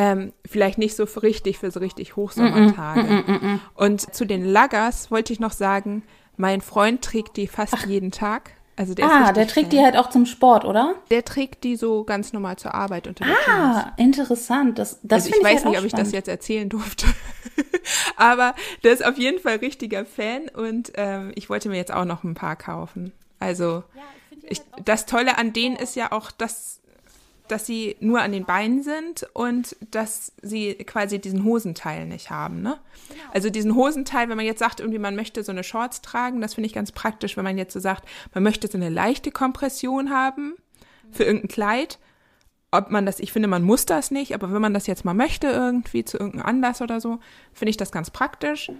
Ähm, 0.00 0.32
vielleicht 0.46 0.78
nicht 0.78 0.94
so 0.94 1.06
für 1.06 1.24
richtig 1.24 1.58
für 1.58 1.72
so 1.72 1.80
richtig 1.80 2.14
Hochsommertage. 2.14 3.02
Mm 3.02 3.24
-mm, 3.26 3.44
mm 3.54 3.60
und 3.74 4.14
zu 4.14 4.24
den 4.24 4.44
Laggers 4.44 5.10
wollte 5.10 5.32
ich 5.32 5.40
noch 5.40 5.50
sagen, 5.50 6.04
mein 6.36 6.60
Freund 6.60 7.02
trägt 7.02 7.36
die 7.36 7.48
fast 7.48 7.74
Ach. 7.76 7.86
jeden 7.86 8.12
Tag. 8.12 8.52
Also 8.76 8.94
der 8.94 9.06
ah, 9.06 9.32
der 9.32 9.48
trägt 9.48 9.70
Fan. 9.70 9.78
die 9.78 9.84
halt 9.84 9.96
auch 9.96 10.08
zum 10.08 10.24
Sport, 10.24 10.64
oder? 10.64 10.94
Der 11.10 11.24
trägt 11.24 11.64
die 11.64 11.74
so 11.74 12.04
ganz 12.04 12.32
normal 12.32 12.56
zur 12.56 12.74
Arbeit 12.74 13.08
unter 13.08 13.24
der 13.24 13.34
Ah, 13.48 13.82
Teams. 13.82 13.92
interessant. 13.96 14.78
Das, 14.78 15.00
das 15.02 15.24
also 15.24 15.30
ich, 15.30 15.36
ich 15.36 15.42
weiß 15.44 15.64
halt 15.64 15.70
nicht, 15.70 15.78
ob 15.80 15.84
ich 15.84 15.94
das 15.94 16.12
jetzt 16.12 16.28
erzählen 16.28 16.68
durfte. 16.68 17.06
Aber 18.16 18.54
der 18.84 18.92
ist 18.92 19.04
auf 19.04 19.18
jeden 19.18 19.40
Fall 19.40 19.56
richtiger 19.56 20.04
Fan 20.06 20.48
und 20.54 20.92
ähm, 20.94 21.32
ich 21.34 21.50
wollte 21.50 21.68
mir 21.68 21.76
jetzt 21.76 21.92
auch 21.92 22.04
noch 22.04 22.22
ein 22.22 22.34
paar 22.34 22.54
kaufen. 22.54 23.10
Also 23.40 23.82
ja, 23.96 24.02
ich, 24.48 24.60
halt 24.72 24.88
das 24.88 25.06
Tolle 25.06 25.38
an 25.38 25.52
denen 25.52 25.74
ist 25.74 25.96
ja 25.96 26.12
auch, 26.12 26.30
dass 26.30 26.77
dass 27.48 27.66
sie 27.66 27.96
nur 28.00 28.20
an 28.20 28.32
den 28.32 28.44
Beinen 28.44 28.82
sind 28.82 29.26
und 29.32 29.76
dass 29.90 30.32
sie 30.42 30.74
quasi 30.74 31.18
diesen 31.18 31.44
Hosenteil 31.44 32.06
nicht 32.06 32.30
haben. 32.30 32.62
Ne? 32.62 32.78
Genau. 33.08 33.22
Also 33.32 33.50
diesen 33.50 33.74
Hosenteil, 33.74 34.28
wenn 34.28 34.36
man 34.36 34.46
jetzt 34.46 34.58
sagt, 34.58 34.80
irgendwie 34.80 34.98
man 34.98 35.16
möchte 35.16 35.42
so 35.42 35.52
eine 35.52 35.64
Shorts 35.64 36.02
tragen, 36.02 36.40
das 36.40 36.54
finde 36.54 36.66
ich 36.66 36.74
ganz 36.74 36.92
praktisch, 36.92 37.36
wenn 37.36 37.44
man 37.44 37.58
jetzt 37.58 37.72
so 37.72 37.80
sagt, 37.80 38.08
man 38.34 38.42
möchte 38.42 38.68
so 38.68 38.78
eine 38.78 38.88
leichte 38.88 39.30
Kompression 39.30 40.10
haben 40.10 40.54
für 41.10 41.24
irgendein 41.24 41.48
Kleid. 41.48 41.98
Ob 42.70 42.90
man 42.90 43.06
das, 43.06 43.18
ich 43.18 43.32
finde, 43.32 43.48
man 43.48 43.62
muss 43.62 43.86
das 43.86 44.10
nicht, 44.10 44.34
aber 44.34 44.52
wenn 44.52 44.60
man 44.60 44.74
das 44.74 44.86
jetzt 44.86 45.04
mal 45.04 45.14
möchte 45.14 45.48
irgendwie 45.48 46.04
zu 46.04 46.18
irgendeinem 46.18 46.46
Anlass 46.46 46.82
oder 46.82 47.00
so, 47.00 47.18
finde 47.54 47.70
ich 47.70 47.78
das 47.78 47.92
ganz 47.92 48.10
praktisch. 48.10 48.70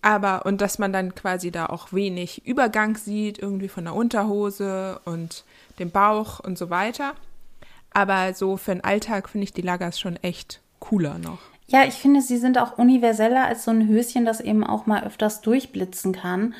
Aber, 0.00 0.46
und 0.46 0.60
dass 0.60 0.78
man 0.78 0.92
dann 0.92 1.14
quasi 1.14 1.50
da 1.50 1.66
auch 1.66 1.92
wenig 1.92 2.46
Übergang 2.46 2.96
sieht, 2.96 3.38
irgendwie 3.38 3.68
von 3.68 3.84
der 3.84 3.94
Unterhose 3.94 5.00
und 5.04 5.44
dem 5.78 5.90
Bauch 5.90 6.38
und 6.40 6.56
so 6.56 6.70
weiter. 6.70 7.14
Aber 7.92 8.34
so 8.34 8.56
für 8.56 8.72
den 8.72 8.84
Alltag 8.84 9.28
finde 9.28 9.44
ich 9.44 9.52
die 9.52 9.62
Lagers 9.62 9.98
schon 9.98 10.16
echt 10.16 10.60
cooler 10.78 11.18
noch. 11.18 11.38
Ja, 11.66 11.84
ich 11.84 11.94
finde, 11.94 12.22
sie 12.22 12.38
sind 12.38 12.56
auch 12.56 12.78
universeller 12.78 13.44
als 13.44 13.64
so 13.64 13.70
ein 13.70 13.88
Höschen, 13.88 14.24
das 14.24 14.40
eben 14.40 14.64
auch 14.64 14.86
mal 14.86 15.04
öfters 15.04 15.42
durchblitzen 15.42 16.12
kann. 16.12 16.54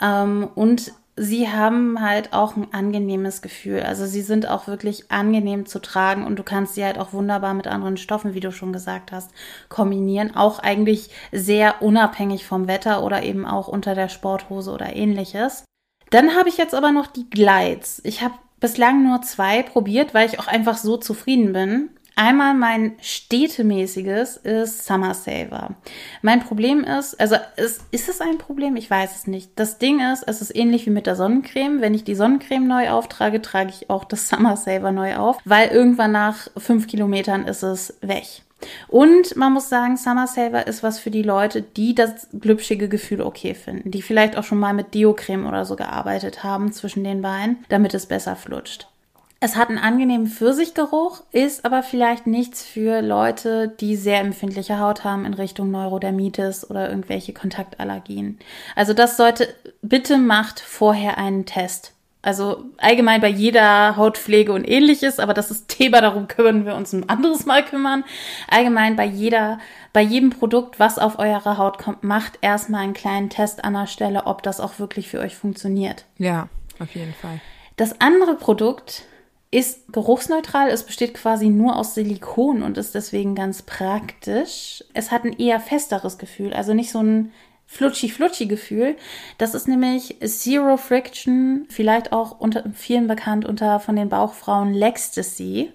Ähm, 0.00 0.48
und 0.54 0.92
sie 1.16 1.48
haben 1.48 2.00
halt 2.00 2.32
auch 2.32 2.56
ein 2.56 2.72
angenehmes 2.72 3.42
Gefühl. 3.42 3.82
Also 3.82 4.06
sie 4.06 4.22
sind 4.22 4.48
auch 4.48 4.68
wirklich 4.68 5.10
angenehm 5.10 5.66
zu 5.66 5.80
tragen 5.80 6.24
und 6.24 6.38
du 6.38 6.42
kannst 6.42 6.74
sie 6.74 6.84
halt 6.84 6.98
auch 6.98 7.12
wunderbar 7.12 7.54
mit 7.54 7.66
anderen 7.66 7.96
Stoffen, 7.96 8.34
wie 8.34 8.40
du 8.40 8.52
schon 8.52 8.72
gesagt 8.72 9.12
hast, 9.12 9.32
kombinieren. 9.68 10.36
Auch 10.36 10.60
eigentlich 10.60 11.10
sehr 11.32 11.82
unabhängig 11.82 12.46
vom 12.46 12.68
Wetter 12.68 13.02
oder 13.02 13.22
eben 13.24 13.44
auch 13.44 13.68
unter 13.68 13.94
der 13.94 14.08
Sporthose 14.08 14.70
oder 14.70 14.94
ähnliches. 14.94 15.64
Dann 16.10 16.36
habe 16.36 16.48
ich 16.48 16.56
jetzt 16.56 16.74
aber 16.74 16.92
noch 16.92 17.08
die 17.08 17.28
Glides. 17.28 18.00
Ich 18.04 18.22
habe 18.22 18.34
bislang 18.62 19.02
nur 19.02 19.20
zwei 19.20 19.62
probiert, 19.62 20.14
weil 20.14 20.26
ich 20.26 20.38
auch 20.38 20.46
einfach 20.46 20.78
so 20.78 20.96
zufrieden 20.96 21.52
bin. 21.52 21.90
Einmal 22.14 22.54
mein 22.54 22.92
städtemäßiges 23.00 24.36
ist 24.36 24.84
Summer 24.86 25.14
Saver. 25.14 25.70
Mein 26.20 26.40
Problem 26.40 26.84
ist, 26.84 27.18
also 27.18 27.36
ist, 27.56 27.82
ist 27.90 28.08
es 28.08 28.20
ein 28.20 28.38
Problem? 28.38 28.76
Ich 28.76 28.90
weiß 28.90 29.16
es 29.16 29.26
nicht. 29.26 29.50
Das 29.56 29.78
Ding 29.78 30.00
ist, 30.12 30.22
es 30.26 30.42
ist 30.42 30.54
ähnlich 30.54 30.86
wie 30.86 30.90
mit 30.90 31.06
der 31.06 31.16
Sonnencreme. 31.16 31.80
Wenn 31.80 31.94
ich 31.94 32.04
die 32.04 32.14
Sonnencreme 32.14 32.66
neu 32.66 32.90
auftrage, 32.90 33.40
trage 33.40 33.70
ich 33.70 33.88
auch 33.88 34.04
das 34.04 34.28
Summer 34.28 34.56
Saver 34.56 34.92
neu 34.92 35.16
auf, 35.16 35.38
weil 35.44 35.68
irgendwann 35.68 36.12
nach 36.12 36.48
fünf 36.56 36.86
Kilometern 36.86 37.46
ist 37.46 37.62
es 37.62 37.96
weg. 38.02 38.42
Und 38.88 39.36
man 39.36 39.52
muss 39.52 39.68
sagen, 39.68 39.96
Summer 39.96 40.26
Saver 40.26 40.66
ist 40.66 40.82
was 40.82 40.98
für 40.98 41.10
die 41.10 41.22
Leute, 41.22 41.62
die 41.62 41.94
das 41.94 42.28
glitschige 42.38 42.88
Gefühl 42.88 43.20
okay 43.20 43.54
finden, 43.54 43.90
die 43.90 44.02
vielleicht 44.02 44.36
auch 44.36 44.44
schon 44.44 44.58
mal 44.58 44.74
mit 44.74 44.94
Deo-Creme 44.94 45.46
oder 45.46 45.64
so 45.64 45.76
gearbeitet 45.76 46.44
haben 46.44 46.72
zwischen 46.72 47.04
den 47.04 47.22
Beinen, 47.22 47.64
damit 47.68 47.94
es 47.94 48.06
besser 48.06 48.36
flutscht. 48.36 48.88
Es 49.44 49.56
hat 49.56 49.70
einen 49.70 49.78
angenehmen 49.78 50.28
Pfirsichgeruch, 50.28 51.24
ist 51.32 51.64
aber 51.64 51.82
vielleicht 51.82 52.28
nichts 52.28 52.62
für 52.62 53.02
Leute, 53.02 53.66
die 53.66 53.96
sehr 53.96 54.20
empfindliche 54.20 54.78
Haut 54.78 55.02
haben 55.02 55.24
in 55.24 55.34
Richtung 55.34 55.72
Neurodermitis 55.72 56.70
oder 56.70 56.88
irgendwelche 56.88 57.32
Kontaktallergien. 57.32 58.38
Also 58.76 58.94
das 58.94 59.16
sollte, 59.16 59.52
bitte 59.82 60.16
macht 60.16 60.60
vorher 60.60 61.18
einen 61.18 61.44
Test. 61.44 61.92
Also 62.22 62.64
allgemein 62.78 63.20
bei 63.20 63.28
jeder 63.28 63.96
Hautpflege 63.96 64.52
und 64.52 64.64
ähnliches, 64.64 65.18
aber 65.18 65.34
das 65.34 65.50
ist 65.50 65.68
Thema, 65.68 66.00
darum 66.00 66.28
können 66.28 66.64
wir 66.64 66.76
uns 66.76 66.92
ein 66.92 67.08
anderes 67.08 67.46
Mal 67.46 67.64
kümmern. 67.64 68.04
Allgemein 68.48 68.94
bei 68.94 69.04
jeder, 69.04 69.58
bei 69.92 70.02
jedem 70.02 70.30
Produkt, 70.30 70.78
was 70.78 71.00
auf 71.00 71.18
eure 71.18 71.58
Haut 71.58 71.78
kommt, 71.78 72.04
macht 72.04 72.38
erstmal 72.40 72.84
einen 72.84 72.94
kleinen 72.94 73.28
Test 73.28 73.64
an 73.64 73.74
der 73.74 73.88
Stelle, 73.88 74.26
ob 74.26 74.44
das 74.44 74.60
auch 74.60 74.78
wirklich 74.78 75.08
für 75.08 75.18
euch 75.18 75.34
funktioniert. 75.34 76.04
Ja, 76.18 76.48
auf 76.78 76.94
jeden 76.94 77.14
Fall. 77.14 77.40
Das 77.76 78.00
andere 78.00 78.36
Produkt 78.36 79.02
ist 79.50 79.92
geruchsneutral. 79.92 80.68
Es 80.68 80.84
besteht 80.84 81.14
quasi 81.14 81.48
nur 81.48 81.76
aus 81.76 81.94
Silikon 81.94 82.62
und 82.62 82.78
ist 82.78 82.94
deswegen 82.94 83.34
ganz 83.34 83.62
praktisch. 83.62 84.84
Es 84.94 85.10
hat 85.10 85.24
ein 85.24 85.38
eher 85.38 85.58
festeres 85.58 86.18
Gefühl, 86.18 86.54
also 86.54 86.72
nicht 86.72 86.92
so 86.92 87.00
ein 87.00 87.32
flutschi-flutschi-Gefühl. 87.72 88.96
Das 89.38 89.54
ist 89.54 89.68
nämlich 89.68 90.16
Zero 90.24 90.76
Friction, 90.76 91.66
vielleicht 91.68 92.12
auch 92.12 92.38
unter 92.38 92.64
vielen 92.74 93.06
bekannt 93.08 93.44
unter 93.44 93.80
von 93.80 93.96
den 93.96 94.08
Bauchfrauen 94.08 94.74
Lextasy. 94.74 95.72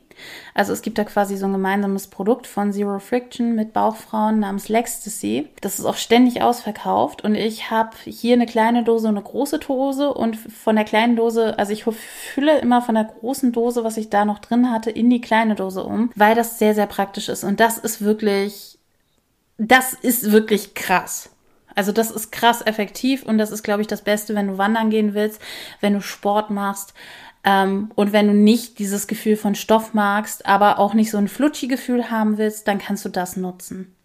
Also 0.54 0.74
es 0.74 0.82
gibt 0.82 0.98
da 0.98 1.04
quasi 1.04 1.38
so 1.38 1.46
ein 1.46 1.54
gemeinsames 1.54 2.08
Produkt 2.08 2.48
von 2.48 2.74
Zero 2.74 3.00
Friction 3.00 3.56
mit 3.56 3.74
Bauchfrauen 3.74 4.39
namens 4.39 4.70
Lextasy. 4.70 5.50
Das 5.62 5.80
ist 5.80 5.86
auch 5.86 5.96
ständig 5.96 6.42
ausverkauft 6.42 7.24
und 7.24 7.36
ich 7.36 7.70
habe 7.70 7.92
hier 8.06 8.34
eine 8.34 8.46
kleine 8.46 8.84
Dose 8.84 9.08
und 9.08 9.16
eine 9.16 9.24
große 9.24 9.60
Dose 9.60 10.13
und 10.13 10.36
von 10.36 10.75
der 10.75 10.86
kleinen 10.86 11.16
Dose, 11.16 11.58
also 11.60 11.72
ich 11.72 11.84
fülle 11.84 12.60
immer 12.60 12.82
von 12.82 12.96
der 12.96 13.06
großen 13.06 13.51
Dose, 13.51 13.84
was 13.84 13.98
ich 13.98 14.10
da 14.10 14.25
noch 14.25 14.39
drin 14.39 14.72
hatte, 14.72 14.89
in 14.89 15.10
die 15.10 15.22
kleine 15.22 15.56
Dose 15.56 15.84
um, 15.84 16.12
weil 16.16 16.36
das 16.36 16.58
sehr, 16.58 16.74
sehr 16.74 16.88
praktisch 16.88 17.30
ist 17.30 17.44
und 17.44 17.60
das 17.60 17.77
ist 17.77 18.01
wirklich, 18.01 18.80
das 19.58 19.94
ist 19.94 20.32
wirklich 20.32 20.74
krass. 20.74 21.30
Also 21.77 21.91
das 21.91 22.10
ist 22.10 22.31
krass 22.31 22.65
effektiv 22.65 23.22
und 23.22 23.38
das 23.38 23.51
ist, 23.51 23.62
glaube 23.62 23.81
ich, 23.81 23.88
das 23.88 24.01
Beste, 24.01 24.34
wenn 24.34 24.48
du 24.48 24.57
wandern 24.57 24.89
gehen 24.89 25.13
willst, 25.13 25.39
wenn 25.79 25.93
du 25.93 26.01
Sport 26.01 26.50
machst 26.50 26.96
ähm, 27.43 27.91
und 27.93 28.13
wenn 28.13 28.25
du 28.25 28.34
nicht 28.34 28.79
dieses 28.79 29.05
Gefühl 29.05 29.38
von 29.38 29.53
Stoff 29.53 29.93
magst, 29.93 30.48
aber 30.48 30.79
auch 30.79 30.96
nicht 30.96 31.12
so 31.12 31.19
ein 31.19 31.27
Flutschi-Gefühl 31.27 32.10
haben 32.10 32.39
willst, 32.39 32.67
dann 32.67 32.79
kannst 32.79 33.05
du 33.05 33.10
das 33.10 33.38
nutzen. 33.38 33.96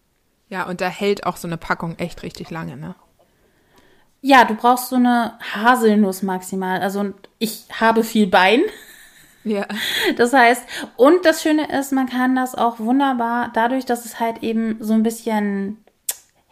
Ja, 0.51 0.69
und 0.69 0.83
da 0.83 0.89
hält 0.89 1.25
auch 1.25 1.39
so 1.39 1.49
eine 1.49 1.57
Packung 1.57 1.99
echt 1.99 2.23
richtig 2.23 2.51
lange, 2.51 2.77
ne? 2.77 2.95
Ja, 4.21 4.45
du 4.45 4.55
brauchst 4.55 4.91
so 4.91 4.97
eine 4.97 5.39
Haselnuss 5.41 6.23
maximal. 6.23 6.83
Also 6.83 7.15
ich 7.39 7.65
habe 7.81 8.05
viel 8.05 8.27
Bein. 8.27 8.61
Ja. 9.45 9.67
Das 10.19 10.35
heißt, 10.35 10.63
und 10.97 11.25
das 11.25 11.43
Schöne 11.43 11.79
ist, 11.79 11.91
man 11.91 12.07
kann 12.07 12.37
das 12.37 12.55
auch 12.55 12.79
wunderbar, 12.81 13.51
dadurch, 13.55 13.87
dass 13.87 14.05
es 14.05 14.21
halt 14.21 14.43
eben 14.43 14.77
so 14.81 14.93
ein 14.93 15.03
bisschen 15.03 15.83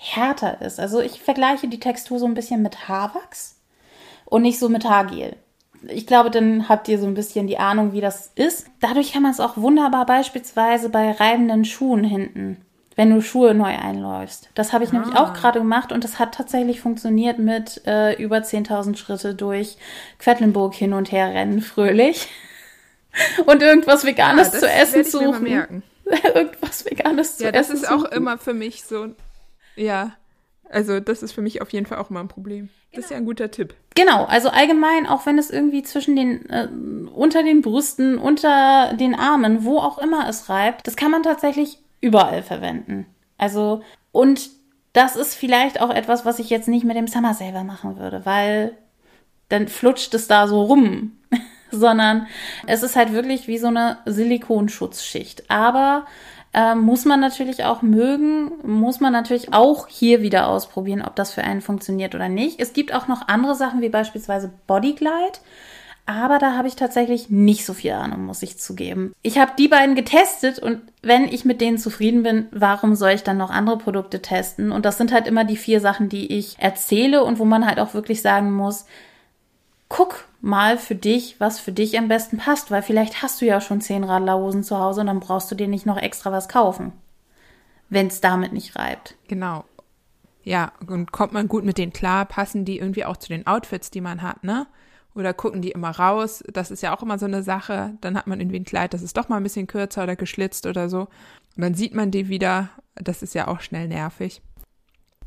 härter 0.01 0.63
ist. 0.63 0.81
Also 0.81 1.01
ich 1.01 1.21
vergleiche 1.21 1.69
die 1.69 1.79
Textur 1.79 2.19
so 2.19 2.27
ein 2.27 2.35
bisschen 2.35 2.63
mit 2.63 2.89
Haarwachs 2.89 3.61
und 4.25 4.43
nicht 4.43 4.59
so 4.59 4.71
mit 4.71 4.89
Haargel. 4.89 5.37
Ich 5.89 6.07
glaube, 6.07 6.31
dann 6.31 6.69
habt 6.69 6.89
ihr 6.89 6.99
so 6.99 7.07
ein 7.07 7.15
bisschen 7.15 7.47
die 7.47 7.59
Ahnung, 7.59 7.93
wie 7.93 8.01
das 8.01 8.33
ist. 8.35 8.67
Dadurch 8.81 9.13
kann 9.13 9.23
man 9.23 9.33
es 9.33 9.41
auch 9.41 9.57
wunderbar 9.57 10.07
beispielsweise 10.07 10.89
bei 10.89 11.13
reibenden 11.13 11.67
Schuhen 11.67 12.03
hinten, 12.03 12.65
wenn 12.97 13.11
du 13.11 13.21
Schuhe 13.21 13.55
neu 13.55 13.77
einläufst. 13.77 14.49
Das 14.55 14.73
habe 14.73 14.85
ich 14.85 14.91
ah. 14.91 14.95
nämlich 14.95 15.17
auch 15.17 15.35
gerade 15.35 15.59
gemacht 15.59 15.93
und 15.93 16.03
das 16.03 16.19
hat 16.19 16.35
tatsächlich 16.35 16.81
funktioniert 16.81 17.39
mit 17.39 17.87
äh, 17.87 18.15
über 18.23 18.39
10.000 18.39 18.97
Schritte 18.97 19.35
durch 19.35 19.77
Quedlinburg 20.19 20.75
hin 20.75 20.95
und 20.95 21.13
her 21.13 21.33
rennen, 21.35 21.61
fröhlich. 21.61 22.29
und 23.47 23.63
irgendwas 23.63 24.05
Veganes 24.05 24.53
ja, 24.55 24.59
zu 24.61 24.71
essen 24.71 25.05
suchen. 25.05 25.47
irgendwas 25.47 26.87
Veganes 26.87 27.37
zu 27.37 27.45
ja, 27.45 27.51
essen. 27.51 27.77
Ja, 27.77 27.83
das 27.83 27.83
ist 27.83 27.91
auch 27.91 28.05
immer 28.05 28.39
für 28.39 28.55
mich 28.55 28.85
so 28.85 29.09
ja, 29.81 30.13
also 30.69 31.01
das 31.01 31.23
ist 31.23 31.33
für 31.33 31.43
mich 31.43 31.63
auf 31.63 31.73
jeden 31.73 31.87
Fall 31.87 31.99
auch 31.99 32.11
mal 32.11 32.21
ein 32.21 32.29
Problem. 32.29 32.69
Das 32.93 33.05
ist 33.05 33.11
ja 33.11 33.17
ein 33.17 33.25
guter 33.25 33.51
Tipp. 33.51 33.75
Genau, 33.95 34.25
also 34.25 34.51
allgemein, 34.51 35.07
auch 35.07 35.27
wenn 35.27 35.39
es 35.39 35.51
irgendwie 35.51 35.83
zwischen 35.83 36.17
den, 36.17 36.49
äh, 36.49 36.69
unter 37.13 37.43
den 37.43 37.63
Brüsten, 37.63 38.19
unter 38.19 38.95
den 38.95 39.15
Armen, 39.15 39.65
wo 39.65 39.79
auch 39.79 39.99
immer 39.99 40.29
es 40.29 40.49
reibt, 40.49 40.87
das 40.87 40.97
kann 40.97 41.11
man 41.11 41.23
tatsächlich 41.23 41.79
überall 42.01 42.43
verwenden. 42.43 43.07
Also, 43.37 43.83
und 44.13 44.51
das 44.93 45.17
ist 45.17 45.35
vielleicht 45.35 45.81
auch 45.81 45.91
etwas, 45.91 46.25
was 46.25 46.39
ich 46.39 46.51
jetzt 46.51 46.69
nicht 46.69 46.85
mit 46.85 46.97
dem 46.97 47.07
Summer 47.07 47.35
Saver 47.35 47.65
machen 47.65 47.99
würde, 47.99 48.25
weil 48.25 48.77
dann 49.49 49.69
flutscht 49.69 50.15
es 50.15 50.29
da 50.29 50.47
so 50.47 50.63
rum. 50.63 51.17
Sondern 51.73 52.27
es 52.67 52.83
ist 52.83 52.97
halt 52.97 53.13
wirklich 53.13 53.47
wie 53.47 53.59
so 53.59 53.69
eine 53.69 53.99
Silikonschutzschicht. 54.05 55.49
Aber 55.51 56.05
ähm, 56.53 56.81
muss 56.81 57.05
man 57.05 57.21
natürlich 57.21 57.65
auch 57.65 57.83
mögen, 57.83 58.51
muss 58.65 59.01
man 59.01 59.13
natürlich 59.13 59.53
auch 59.53 59.87
hier 59.87 60.21
wieder 60.21 60.49
ausprobieren, 60.49 61.03
ob 61.03 61.15
das 61.15 61.33
für 61.33 61.45
einen 61.45 61.61
funktioniert 61.61 62.15
oder 62.15 62.29
nicht. 62.29 62.61
Es 62.61 62.73
gibt 62.73 62.93
auch 62.93 63.07
noch 63.07 63.29
andere 63.29 63.55
Sachen 63.55 63.81
wie 63.81 63.89
beispielsweise 63.89 64.51
Bodyglide. 64.67 65.39
Aber 66.07 66.39
da 66.39 66.57
habe 66.57 66.67
ich 66.67 66.75
tatsächlich 66.75 67.31
nicht 67.31 67.65
so 67.65 67.73
viel 67.73 67.93
Ahnung, 67.93 68.25
muss 68.25 68.43
ich 68.43 68.59
zugeben. 68.59 69.13
Ich 69.23 69.39
habe 69.39 69.53
die 69.57 69.69
beiden 69.69 69.95
getestet 69.95 70.59
und 70.59 70.81
wenn 71.03 71.27
ich 71.27 71.45
mit 71.45 71.61
denen 71.61 71.79
zufrieden 71.79 72.25
bin, 72.25 72.49
warum 72.51 72.97
soll 72.97 73.11
ich 73.11 73.23
dann 73.23 73.37
noch 73.37 73.51
andere 73.51 73.79
Produkte 73.79 74.21
testen? 74.21 74.73
Und 74.73 74.85
das 74.85 74.99
sind 74.99 75.13
halt 75.13 75.29
immer 75.29 75.45
die 75.45 75.57
vier 75.57 75.81
Sachen, 75.81 76.09
die 76.09 76.37
ich 76.37 76.57
erzähle 76.59 77.23
und 77.23 77.39
wo 77.39 77.45
man 77.45 77.65
halt 77.65 77.79
auch 77.79 77.95
wirklich 77.95 78.23
sagen 78.23 78.53
muss, 78.53 78.87
guck 79.89 80.25
mal 80.41 80.79
für 80.79 80.95
dich, 80.95 81.39
was 81.39 81.61
für 81.61 81.73
dich 81.73 81.99
am 81.99 82.09
besten 82.09 82.39
passt, 82.39 82.71
weil 82.71 82.83
vielleicht 82.83 83.23
hast 83.23 83.41
du 83.41 83.47
ja 83.47 83.61
schon 83.61 83.81
zehn 83.81 84.05
Radlerhosen 84.05 84.63
zu 84.63 84.79
Hause 84.79 85.03
und 85.03 85.07
dann 85.07 85.21
brauchst 85.21 85.51
du 85.51 85.55
dir 85.55 85.69
nicht 85.69 85.87
noch 85.87 85.99
extra 85.99 86.33
was 86.33 86.49
kaufen, 86.49 86.93
wenn 87.89 88.07
es 88.07 88.21
damit 88.21 88.53
nicht 88.53 88.77
reibt. 88.77 89.17
Genau. 89.29 89.65
Ja, 90.43 90.73
und 90.87 91.13
kommt 91.13 91.33
man 91.33 91.49
gut 91.49 91.65
mit 91.65 91.77
denen 91.77 91.93
klar, 91.93 92.25
passen 92.25 92.65
die 92.65 92.79
irgendwie 92.79 93.05
auch 93.05 93.19
zu 93.19 93.29
den 93.29 93.47
Outfits, 93.47 93.91
die 93.91 94.01
man 94.01 94.23
hat, 94.23 94.43
ne? 94.43 94.67
Oder 95.15 95.35
gucken 95.35 95.61
die 95.61 95.73
immer 95.73 95.91
raus? 95.91 96.43
Das 96.53 96.71
ist 96.71 96.83
ja 96.83 96.97
auch 96.97 97.03
immer 97.03 97.19
so 97.19 97.27
eine 97.27 97.43
Sache. 97.43 97.95
Dann 98.01 98.17
hat 98.17 98.29
man 98.29 98.41
irgendwie 98.41 98.61
ein 98.61 98.65
Kleid, 98.65 98.95
das 98.95 99.03
ist 99.03 99.17
doch 99.17 99.29
mal 99.29 99.39
ein 99.39 99.43
bisschen 99.43 99.67
kürzer 99.67 100.05
oder 100.05 100.15
geschlitzt 100.15 100.67
oder 100.67 100.89
so. 100.89 101.01
Und 101.57 101.63
dann 101.63 101.75
sieht 101.75 101.95
man 101.95 102.13
die 102.13 102.29
wieder. 102.29 102.71
Das 102.95 103.23
ist 103.23 103.35
ja 103.35 103.49
auch 103.49 103.61
schnell 103.61 103.89
nervig. 103.89 104.41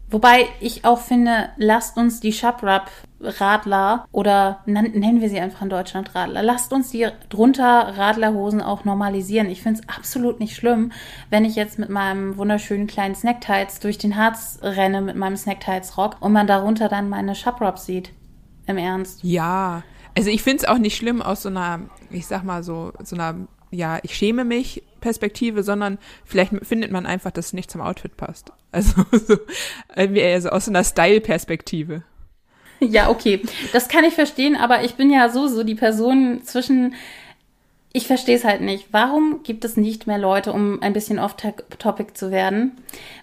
Wobei 0.10 0.48
ich 0.60 0.86
auch 0.86 1.00
finde, 1.00 1.50
lasst 1.58 1.98
uns 1.98 2.20
die 2.20 2.34
Shabrap 2.34 2.90
Radler 3.24 4.06
oder 4.12 4.60
nennen 4.66 5.22
wir 5.22 5.30
sie 5.30 5.40
einfach 5.40 5.62
in 5.62 5.70
Deutschland 5.70 6.14
Radler. 6.16 6.44
Lasst 6.44 6.74
uns 6.74 6.92
die 6.92 7.08
drunter 7.30 7.98
Radlerhosen 7.98 8.62
auch 8.62 8.86
normalisieren. 8.86 9.50
Ich 9.50 9.62
finde 9.62 9.82
es 9.82 9.90
absolut 9.96 10.40
nicht 10.40 10.56
schlimm, 10.56 10.92
wenn 11.30 11.46
ich 11.46 11.56
jetzt 11.56 11.80
mit 11.80 11.90
meinem 11.90 12.38
wunderschönen 12.38 12.88
kleinen 12.88 13.16
Snacktights 13.16 13.80
durch 13.80 13.98
den 13.98 14.16
Harz 14.16 14.60
renne 14.62 15.02
mit 15.02 15.16
meinem 15.16 15.38
Snacktights 15.38 15.98
Rock 15.98 16.18
und 16.20 16.34
man 16.34 16.48
darunter 16.48 16.90
dann 16.90 17.10
meine 17.10 17.36
Shabrap 17.36 17.80
sieht. 17.80 18.12
Im 18.66 18.78
Ernst. 18.78 19.20
Ja, 19.24 19.84
also 20.16 20.30
ich 20.30 20.42
finde 20.42 20.64
es 20.64 20.66
auch 20.70 20.78
nicht 20.78 20.96
schlimm 20.96 21.22
aus 21.22 21.44
so 21.44 21.50
einer, 21.50 21.82
ich 22.12 22.28
sag 22.28 22.44
mal 22.44 22.64
so, 22.64 22.94
so 23.04 23.16
einer 23.16 23.36
ja, 23.74 24.00
ich 24.04 24.16
schäme 24.16 24.46
mich 24.46 24.84
Perspektive, 25.02 25.64
sondern 25.64 25.98
vielleicht 26.24 26.54
findet 26.66 26.92
man 26.92 27.06
einfach, 27.06 27.32
dass 27.32 27.48
es 27.48 27.54
nicht 27.54 27.72
zum 27.72 27.82
Outfit 27.82 28.16
passt. 28.16 28.52
Also 28.72 29.04
so, 29.12 29.38
also 29.96 30.50
aus 30.50 30.66
so 30.66 30.72
einer 30.72 30.84
Style-Perspektive. 30.84 32.04
Ja, 32.90 33.10
okay. 33.10 33.42
Das 33.72 33.88
kann 33.88 34.04
ich 34.04 34.14
verstehen, 34.14 34.56
aber 34.56 34.84
ich 34.84 34.96
bin 34.96 35.10
ja 35.10 35.30
so, 35.30 35.48
so 35.48 35.64
die 35.64 35.76
Person 35.76 36.42
zwischen 36.44 36.94
ich 37.96 38.08
verstehe 38.08 38.36
es 38.36 38.44
halt 38.44 38.62
nicht. 38.62 38.88
Warum 38.92 39.44
gibt 39.44 39.64
es 39.64 39.78
nicht 39.78 40.08
mehr 40.08 40.18
Leute, 40.18 40.52
um 40.52 40.82
ein 40.82 40.94
bisschen 40.94 41.20
off-topic 41.20 42.16
zu 42.16 42.32
werden? 42.32 42.72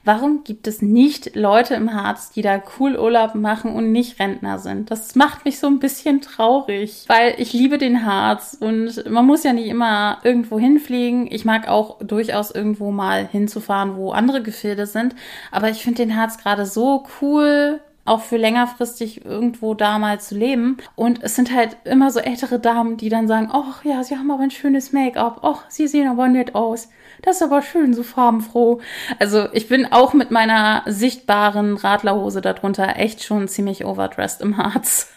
Warum 0.05 0.45
gibt 0.45 0.69
es 0.69 0.81
nicht 0.81 1.35
Leute 1.35 1.75
im 1.75 1.93
Harz, 1.93 2.31
die 2.31 2.41
da 2.41 2.63
cool 2.79 2.97
Urlaub 2.97 3.35
machen 3.35 3.75
und 3.75 3.91
nicht 3.91 4.21
Rentner 4.21 4.61
sind? 4.61 4.93
Das 4.93 5.17
macht 5.17 5.45
mich 5.45 5.59
so 5.59 5.67
ein 5.67 5.81
bisschen 5.81 6.21
traurig, 6.21 7.05
weil 7.09 7.35
ich 7.39 7.53
liebe 7.53 7.79
den 7.79 8.07
Harz 8.07 8.57
und 8.61 9.11
man 9.11 9.27
muss 9.27 9.43
ja 9.43 9.53
nicht 9.53 9.67
immer 9.67 10.19
irgendwo 10.23 10.61
hinfliegen. 10.61 11.27
Ich 11.33 11.45
mag 11.45 11.67
auch 11.67 11.99
durchaus 11.99 12.53
irgendwo 12.53 12.93
mal 12.93 13.27
hinzufahren, 13.27 13.97
wo 13.97 14.13
andere 14.13 14.41
Gefilde 14.41 14.87
sind. 14.87 15.17
Aber 15.51 15.69
ich 15.69 15.83
finde 15.83 16.05
den 16.05 16.17
Harz 16.17 16.39
gerade 16.39 16.65
so 16.65 17.05
cool 17.21 17.81
auch 18.11 18.23
für 18.23 18.37
längerfristig 18.37 19.25
irgendwo 19.25 19.75
da 19.75 19.99
mal 19.99 20.21
zu 20.21 20.37
leben. 20.37 20.79
Und 20.97 21.23
es 21.23 21.37
sind 21.37 21.55
halt 21.55 21.77
immer 21.85 22.11
so 22.11 22.19
ältere 22.19 22.59
Damen, 22.59 22.97
die 22.97 23.09
dann 23.09 23.29
sagen, 23.29 23.49
ach 23.53 23.85
ja, 23.85 24.03
sie 24.03 24.17
haben 24.17 24.31
aber 24.31 24.43
ein 24.43 24.51
schönes 24.51 24.93
Make-up, 24.93 25.41
ach, 25.43 25.65
sie 25.69 25.87
sehen 25.87 26.09
aber 26.09 26.29
nett 26.29 26.55
aus. 26.57 26.89
Das 27.23 27.37
ist 27.37 27.43
aber 27.43 27.63
schön, 27.63 27.95
so 27.95 28.03
farbenfroh. 28.03 28.81
Also 29.19 29.47
ich 29.53 29.69
bin 29.69 29.87
auch 29.93 30.13
mit 30.13 30.31
meiner 30.31 30.83
sichtbaren 30.87 31.77
Radlerhose 31.77 32.41
darunter 32.41 32.97
echt 32.97 33.23
schon 33.23 33.47
ziemlich 33.47 33.85
overdressed 33.85 34.41
im 34.41 34.57
Harz. 34.57 35.13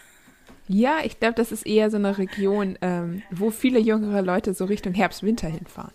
Ja, 0.68 0.98
ich 1.02 1.18
glaube, 1.18 1.34
das 1.34 1.50
ist 1.50 1.66
eher 1.66 1.90
so 1.90 1.96
eine 1.96 2.16
Region, 2.16 2.78
ähm, 2.80 3.22
wo 3.30 3.50
viele 3.50 3.80
jüngere 3.80 4.22
Leute 4.22 4.54
so 4.54 4.66
Richtung 4.66 4.94
Herbst-Winter 4.94 5.48
hinfahren. 5.48 5.92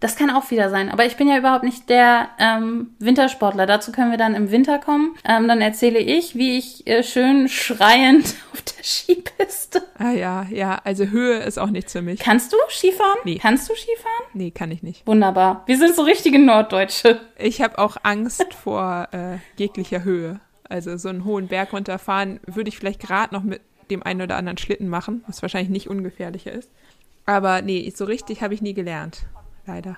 Das 0.00 0.16
kann 0.16 0.30
auch 0.30 0.50
wieder 0.50 0.70
sein. 0.70 0.90
Aber 0.90 1.06
ich 1.06 1.16
bin 1.16 1.28
ja 1.28 1.38
überhaupt 1.38 1.64
nicht 1.64 1.88
der 1.88 2.28
ähm, 2.38 2.94
Wintersportler. 2.98 3.66
Dazu 3.66 3.92
können 3.92 4.10
wir 4.10 4.18
dann 4.18 4.34
im 4.34 4.50
Winter 4.50 4.78
kommen. 4.78 5.16
Ähm, 5.24 5.48
dann 5.48 5.60
erzähle 5.60 5.98
ich, 5.98 6.34
wie 6.34 6.58
ich 6.58 6.86
äh, 6.86 7.02
schön 7.02 7.48
schreiend 7.48 8.34
auf 8.52 8.62
der 8.62 8.84
Skipiste. 8.84 9.82
Ah 9.98 10.12
ja, 10.12 10.46
ja. 10.50 10.80
Also 10.84 11.06
Höhe 11.06 11.38
ist 11.38 11.58
auch 11.58 11.70
nichts 11.70 11.92
für 11.92 12.02
mich. 12.02 12.20
Kannst 12.20 12.52
du 12.52 12.56
Skifahren? 12.68 13.18
Nee. 13.24 13.38
Kannst 13.40 13.68
du 13.68 13.74
Skifahren? 13.74 14.24
Nee, 14.34 14.50
kann 14.50 14.70
ich 14.70 14.82
nicht. 14.82 15.06
Wunderbar. 15.06 15.62
Wir 15.66 15.78
sind 15.78 15.94
so 15.94 16.02
richtige 16.02 16.38
Norddeutsche. 16.38 17.20
Ich 17.38 17.62
habe 17.62 17.78
auch 17.78 17.96
Angst 18.02 18.54
vor 18.54 19.08
äh, 19.12 19.38
jeglicher 19.56 20.04
Höhe. 20.04 20.40
Also 20.68 20.96
so 20.96 21.08
einen 21.08 21.24
hohen 21.24 21.48
Berg 21.48 21.72
runterfahren 21.72 22.40
würde 22.46 22.68
ich 22.68 22.78
vielleicht 22.78 23.00
gerade 23.00 23.34
noch 23.34 23.44
mit 23.44 23.60
dem 23.90 24.02
einen 24.02 24.22
oder 24.22 24.36
anderen 24.36 24.58
Schlitten 24.58 24.88
machen, 24.88 25.22
was 25.28 25.42
wahrscheinlich 25.42 25.70
nicht 25.70 25.88
ungefährlicher 25.88 26.50
ist. 26.50 26.70
Aber 27.24 27.62
nee, 27.62 27.92
so 27.94 28.04
richtig 28.04 28.42
habe 28.42 28.54
ich 28.54 28.62
nie 28.62 28.74
gelernt 28.74 29.26
leider. 29.66 29.96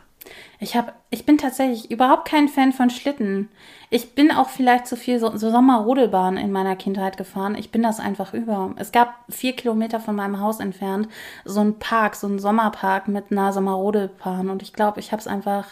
Ich 0.59 0.77
habe, 0.77 0.93
ich 1.11 1.25
bin 1.25 1.39
tatsächlich 1.39 1.91
überhaupt 1.91 2.29
kein 2.29 2.49
Fan 2.49 2.73
von 2.73 2.91
Schlitten. 2.91 3.49
Ich 3.91 4.15
bin 4.15 4.31
auch 4.31 4.51
vielleicht 4.51 4.87
zu 4.87 4.97
viel 4.97 5.19
so, 5.19 5.37
so 5.37 5.51
Sommerrodelbahn 5.51 6.37
in 6.37 6.53
meiner 6.53 6.77
Kindheit 6.77 7.17
gefahren. 7.17 7.55
Ich 7.55 7.71
bin 7.71 7.83
das 7.83 8.01
einfach 8.01 8.35
über. 8.35 8.75
Es 8.77 8.93
gab 8.93 9.25
vier 9.29 9.55
Kilometer 9.55 10.01
von 10.01 10.17
meinem 10.17 10.41
Haus 10.41 10.61
entfernt 10.61 11.09
so 11.45 11.61
ein 11.61 11.79
Park, 11.79 12.17
so 12.17 12.27
ein 12.27 12.39
Sommerpark 12.39 13.09
mit 13.09 13.31
einer 13.31 13.53
Sommerrodelbahn 13.53 14.51
und 14.51 14.63
ich 14.63 14.73
glaube, 14.73 15.01
ich 15.01 15.13
habe 15.13 15.21
es 15.21 15.27
einfach, 15.27 15.67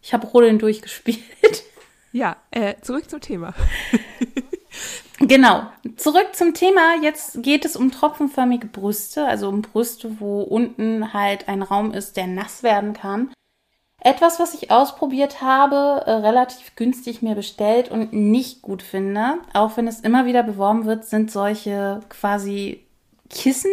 ich 0.00 0.12
habe 0.12 0.26
Rodeln 0.26 0.58
durchgespielt. 0.58 1.22
Ja, 2.12 2.36
äh, 2.50 2.74
zurück 2.82 3.08
zum 3.08 3.22
Thema. 3.22 3.54
Genau. 5.22 5.62
Zurück 5.96 6.30
zum 6.32 6.52
Thema. 6.52 6.96
Jetzt 7.00 7.42
geht 7.42 7.64
es 7.64 7.76
um 7.76 7.92
tropfenförmige 7.92 8.66
Brüste, 8.66 9.24
also 9.24 9.48
um 9.48 9.62
Brüste, 9.62 10.20
wo 10.20 10.42
unten 10.42 11.12
halt 11.12 11.48
ein 11.48 11.62
Raum 11.62 11.92
ist, 11.92 12.16
der 12.16 12.26
nass 12.26 12.64
werden 12.64 12.92
kann. 12.92 13.30
Etwas, 14.00 14.40
was 14.40 14.52
ich 14.54 14.72
ausprobiert 14.72 15.40
habe, 15.40 16.02
äh, 16.06 16.10
relativ 16.10 16.74
günstig 16.74 17.22
mir 17.22 17.36
bestellt 17.36 17.88
und 17.88 18.12
nicht 18.12 18.62
gut 18.62 18.82
finde, 18.82 19.34
auch 19.52 19.76
wenn 19.76 19.86
es 19.86 20.00
immer 20.00 20.26
wieder 20.26 20.42
beworben 20.42 20.86
wird, 20.86 21.04
sind 21.04 21.30
solche 21.30 22.00
quasi 22.08 22.84
Kissen, 23.30 23.70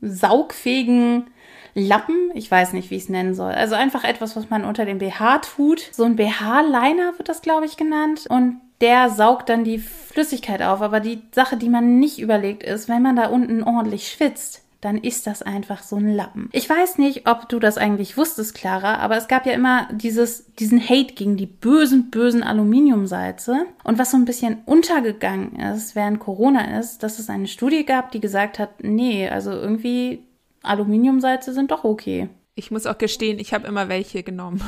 saugfähigen 0.00 1.26
Lappen. 1.74 2.30
Ich 2.32 2.50
weiß 2.50 2.72
nicht, 2.72 2.90
wie 2.90 2.96
ich 2.96 3.02
es 3.02 3.08
nennen 3.10 3.34
soll. 3.34 3.52
Also 3.52 3.74
einfach 3.74 4.02
etwas, 4.02 4.34
was 4.34 4.48
man 4.48 4.64
unter 4.64 4.86
dem 4.86 4.96
BH 4.96 5.40
tut. 5.40 5.90
So 5.92 6.04
ein 6.04 6.16
BH-Liner 6.16 7.18
wird 7.18 7.28
das, 7.28 7.42
glaube 7.42 7.66
ich, 7.66 7.76
genannt. 7.76 8.24
Und 8.30 8.62
der 8.80 9.10
saugt 9.10 9.48
dann 9.48 9.64
die 9.64 9.78
Flüssigkeit 9.78 10.62
auf. 10.62 10.82
Aber 10.82 11.00
die 11.00 11.22
Sache, 11.32 11.56
die 11.56 11.68
man 11.68 11.98
nicht 11.98 12.18
überlegt, 12.18 12.62
ist, 12.62 12.88
wenn 12.88 13.02
man 13.02 13.16
da 13.16 13.28
unten 13.28 13.62
ordentlich 13.62 14.08
schwitzt, 14.08 14.62
dann 14.80 14.98
ist 14.98 15.26
das 15.26 15.42
einfach 15.42 15.82
so 15.82 15.96
ein 15.96 16.14
Lappen. 16.14 16.48
Ich 16.52 16.68
weiß 16.68 16.98
nicht, 16.98 17.28
ob 17.28 17.48
du 17.48 17.58
das 17.58 17.78
eigentlich 17.78 18.16
wusstest, 18.16 18.54
Clara, 18.54 18.98
aber 18.98 19.16
es 19.16 19.26
gab 19.26 19.46
ja 19.46 19.52
immer 19.52 19.88
dieses, 19.90 20.52
diesen 20.54 20.80
Hate 20.80 21.14
gegen 21.14 21.36
die 21.36 21.46
bösen, 21.46 22.10
bösen 22.10 22.42
Aluminiumsalze. 22.42 23.66
Und 23.84 23.98
was 23.98 24.10
so 24.10 24.16
ein 24.16 24.26
bisschen 24.26 24.58
untergegangen 24.66 25.56
ist, 25.56 25.96
während 25.96 26.20
Corona 26.20 26.78
ist, 26.78 27.02
dass 27.02 27.18
es 27.18 27.30
eine 27.30 27.48
Studie 27.48 27.84
gab, 27.84 28.12
die 28.12 28.20
gesagt 28.20 28.58
hat, 28.58 28.82
nee, 28.82 29.28
also 29.28 29.50
irgendwie 29.50 30.22
Aluminiumsalze 30.62 31.52
sind 31.52 31.70
doch 31.70 31.84
okay. 31.84 32.28
Ich 32.54 32.70
muss 32.70 32.86
auch 32.86 32.98
gestehen, 32.98 33.38
ich 33.38 33.54
habe 33.54 33.66
immer 33.66 33.88
welche 33.88 34.22
genommen. 34.22 34.62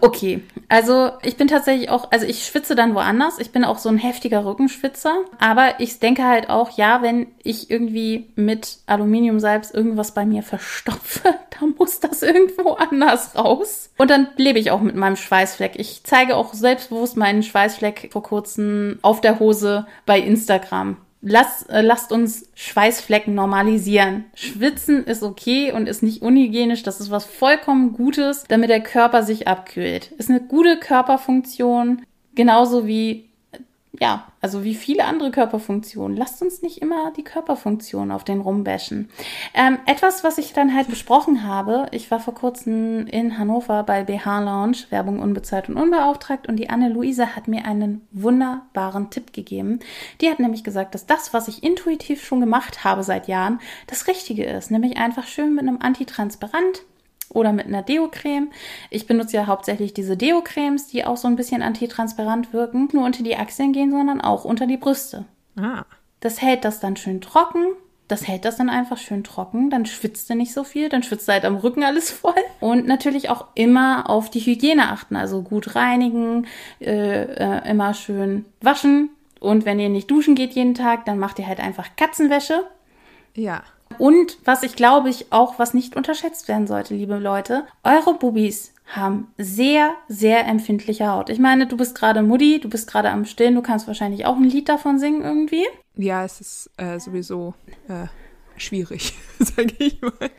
Okay, 0.00 0.42
also 0.68 1.12
ich 1.22 1.36
bin 1.36 1.48
tatsächlich 1.48 1.90
auch, 1.90 2.10
also 2.10 2.26
ich 2.26 2.44
schwitze 2.44 2.74
dann 2.74 2.94
woanders. 2.94 3.38
Ich 3.38 3.52
bin 3.52 3.64
auch 3.64 3.78
so 3.78 3.88
ein 3.88 3.98
heftiger 3.98 4.44
Rückenschwitzer. 4.44 5.24
Aber 5.38 5.74
ich 5.78 5.98
denke 5.98 6.24
halt 6.24 6.50
auch, 6.50 6.76
ja, 6.76 7.02
wenn 7.02 7.28
ich 7.42 7.70
irgendwie 7.70 8.30
mit 8.34 8.78
Aluminiumsalz 8.86 9.70
irgendwas 9.70 10.12
bei 10.12 10.26
mir 10.26 10.42
verstopfe, 10.42 11.34
dann 11.60 11.74
muss 11.78 12.00
das 12.00 12.22
irgendwo 12.22 12.72
anders 12.72 13.36
raus. 13.36 13.90
Und 13.96 14.10
dann 14.10 14.28
lebe 14.36 14.58
ich 14.58 14.70
auch 14.70 14.80
mit 14.80 14.96
meinem 14.96 15.16
Schweißfleck. 15.16 15.76
Ich 15.76 16.02
zeige 16.04 16.36
auch 16.36 16.52
selbstbewusst 16.52 17.16
meinen 17.16 17.42
Schweißfleck 17.42 18.10
vor 18.12 18.22
kurzem 18.22 18.98
auf 19.02 19.20
der 19.20 19.38
Hose 19.38 19.86
bei 20.04 20.18
Instagram. 20.18 20.96
Lass, 21.28 21.64
äh, 21.64 21.80
lasst 21.80 22.12
uns 22.12 22.48
Schweißflecken 22.54 23.34
normalisieren. 23.34 24.26
Schwitzen 24.36 25.04
ist 25.04 25.24
okay 25.24 25.72
und 25.72 25.88
ist 25.88 26.04
nicht 26.04 26.22
unhygienisch. 26.22 26.84
Das 26.84 27.00
ist 27.00 27.10
was 27.10 27.24
vollkommen 27.24 27.94
Gutes, 27.94 28.44
damit 28.46 28.70
der 28.70 28.80
Körper 28.80 29.24
sich 29.24 29.48
abkühlt. 29.48 30.12
Ist 30.18 30.30
eine 30.30 30.40
gute 30.40 30.78
Körperfunktion. 30.78 32.02
Genauso 32.36 32.86
wie 32.86 33.28
ja, 34.00 34.26
also 34.40 34.64
wie 34.64 34.74
viele 34.74 35.04
andere 35.04 35.30
Körperfunktionen. 35.30 36.16
Lasst 36.16 36.42
uns 36.42 36.62
nicht 36.62 36.82
immer 36.82 37.12
die 37.16 37.24
Körperfunktion 37.24 38.10
auf 38.10 38.24
den 38.24 38.40
rumbashen. 38.40 39.08
Ähm, 39.54 39.78
etwas, 39.86 40.24
was 40.24 40.38
ich 40.38 40.52
dann 40.52 40.74
halt 40.74 40.88
besprochen 40.88 41.44
habe, 41.44 41.86
ich 41.92 42.10
war 42.10 42.20
vor 42.20 42.34
kurzem 42.34 43.06
in 43.06 43.38
Hannover 43.38 43.82
bei 43.82 44.04
BH 44.04 44.40
Lounge, 44.40 44.78
Werbung 44.90 45.20
unbezahlt 45.20 45.68
und 45.68 45.76
unbeauftragt, 45.76 46.48
und 46.48 46.56
die 46.56 46.70
Anne-Luise 46.70 47.36
hat 47.36 47.48
mir 47.48 47.64
einen 47.64 48.06
wunderbaren 48.12 49.10
Tipp 49.10 49.32
gegeben. 49.32 49.80
Die 50.20 50.30
hat 50.30 50.40
nämlich 50.40 50.64
gesagt, 50.64 50.94
dass 50.94 51.06
das, 51.06 51.32
was 51.32 51.48
ich 51.48 51.62
intuitiv 51.62 52.24
schon 52.24 52.40
gemacht 52.40 52.84
habe 52.84 53.02
seit 53.02 53.28
Jahren, 53.28 53.60
das 53.86 54.06
Richtige 54.06 54.44
ist. 54.44 54.70
Nämlich 54.70 54.96
einfach 54.96 55.26
schön 55.26 55.54
mit 55.54 55.66
einem 55.66 55.78
Antitransparent 55.80 56.82
oder 57.30 57.52
mit 57.52 57.66
einer 57.66 57.82
Deo-Creme. 57.82 58.50
Ich 58.90 59.06
benutze 59.06 59.36
ja 59.36 59.46
hauptsächlich 59.46 59.94
diese 59.94 60.16
Deo-Cremes, 60.16 60.88
die 60.88 61.04
auch 61.04 61.16
so 61.16 61.28
ein 61.28 61.36
bisschen 61.36 61.62
antitransparent 61.62 62.52
wirken. 62.52 62.88
Nur 62.92 63.04
unter 63.04 63.22
die 63.22 63.36
Achseln 63.36 63.72
gehen, 63.72 63.90
sondern 63.90 64.20
auch 64.20 64.44
unter 64.44 64.66
die 64.66 64.76
Brüste. 64.76 65.24
Ah. 65.56 65.84
Das 66.20 66.40
hält 66.42 66.64
das 66.64 66.80
dann 66.80 66.96
schön 66.96 67.20
trocken. 67.20 67.64
Das 68.08 68.28
hält 68.28 68.44
das 68.44 68.56
dann 68.56 68.70
einfach 68.70 68.98
schön 68.98 69.24
trocken. 69.24 69.68
Dann 69.68 69.84
schwitzt 69.84 70.30
du 70.30 70.34
nicht 70.34 70.52
so 70.52 70.62
viel. 70.62 70.88
Dann 70.88 71.02
schwitzt 71.02 71.28
halt 71.28 71.44
am 71.44 71.56
Rücken 71.56 71.82
alles 71.82 72.10
voll. 72.10 72.34
Und 72.60 72.86
natürlich 72.86 73.30
auch 73.30 73.46
immer 73.54 74.08
auf 74.08 74.30
die 74.30 74.40
Hygiene 74.40 74.90
achten. 74.90 75.16
Also 75.16 75.42
gut 75.42 75.74
reinigen, 75.74 76.46
äh, 76.80 77.22
äh, 77.22 77.70
immer 77.70 77.94
schön 77.94 78.44
waschen. 78.60 79.10
Und 79.40 79.64
wenn 79.64 79.80
ihr 79.80 79.88
nicht 79.88 80.10
duschen 80.10 80.34
geht 80.34 80.54
jeden 80.54 80.74
Tag, 80.74 81.04
dann 81.04 81.18
macht 81.18 81.38
ihr 81.38 81.46
halt 81.46 81.60
einfach 81.60 81.88
Katzenwäsche. 81.96 82.62
Ja. 83.34 83.62
Und 83.98 84.38
was 84.44 84.62
ich 84.62 84.76
glaube 84.76 85.08
ich 85.08 85.32
auch, 85.32 85.58
was 85.58 85.74
nicht 85.74 85.96
unterschätzt 85.96 86.48
werden 86.48 86.66
sollte, 86.66 86.94
liebe 86.94 87.18
Leute, 87.18 87.64
eure 87.84 88.14
Bubis 88.14 88.72
haben 88.86 89.32
sehr, 89.36 89.94
sehr 90.08 90.46
empfindliche 90.46 91.08
Haut. 91.08 91.28
Ich 91.28 91.38
meine, 91.38 91.66
du 91.66 91.76
bist 91.76 91.96
gerade 91.96 92.22
Mutti, 92.22 92.60
du 92.60 92.68
bist 92.68 92.88
gerade 92.88 93.10
am 93.10 93.24
Stillen, 93.24 93.54
du 93.54 93.62
kannst 93.62 93.86
wahrscheinlich 93.86 94.26
auch 94.26 94.36
ein 94.36 94.44
Lied 94.44 94.68
davon 94.68 94.98
singen 94.98 95.22
irgendwie. 95.22 95.64
Ja, 95.96 96.24
es 96.24 96.40
ist 96.40 96.70
äh, 96.76 97.00
sowieso 97.00 97.54
äh, 97.88 98.06
schwierig, 98.56 99.14
sage 99.38 99.74
ich 99.78 100.00
mal. 100.00 100.30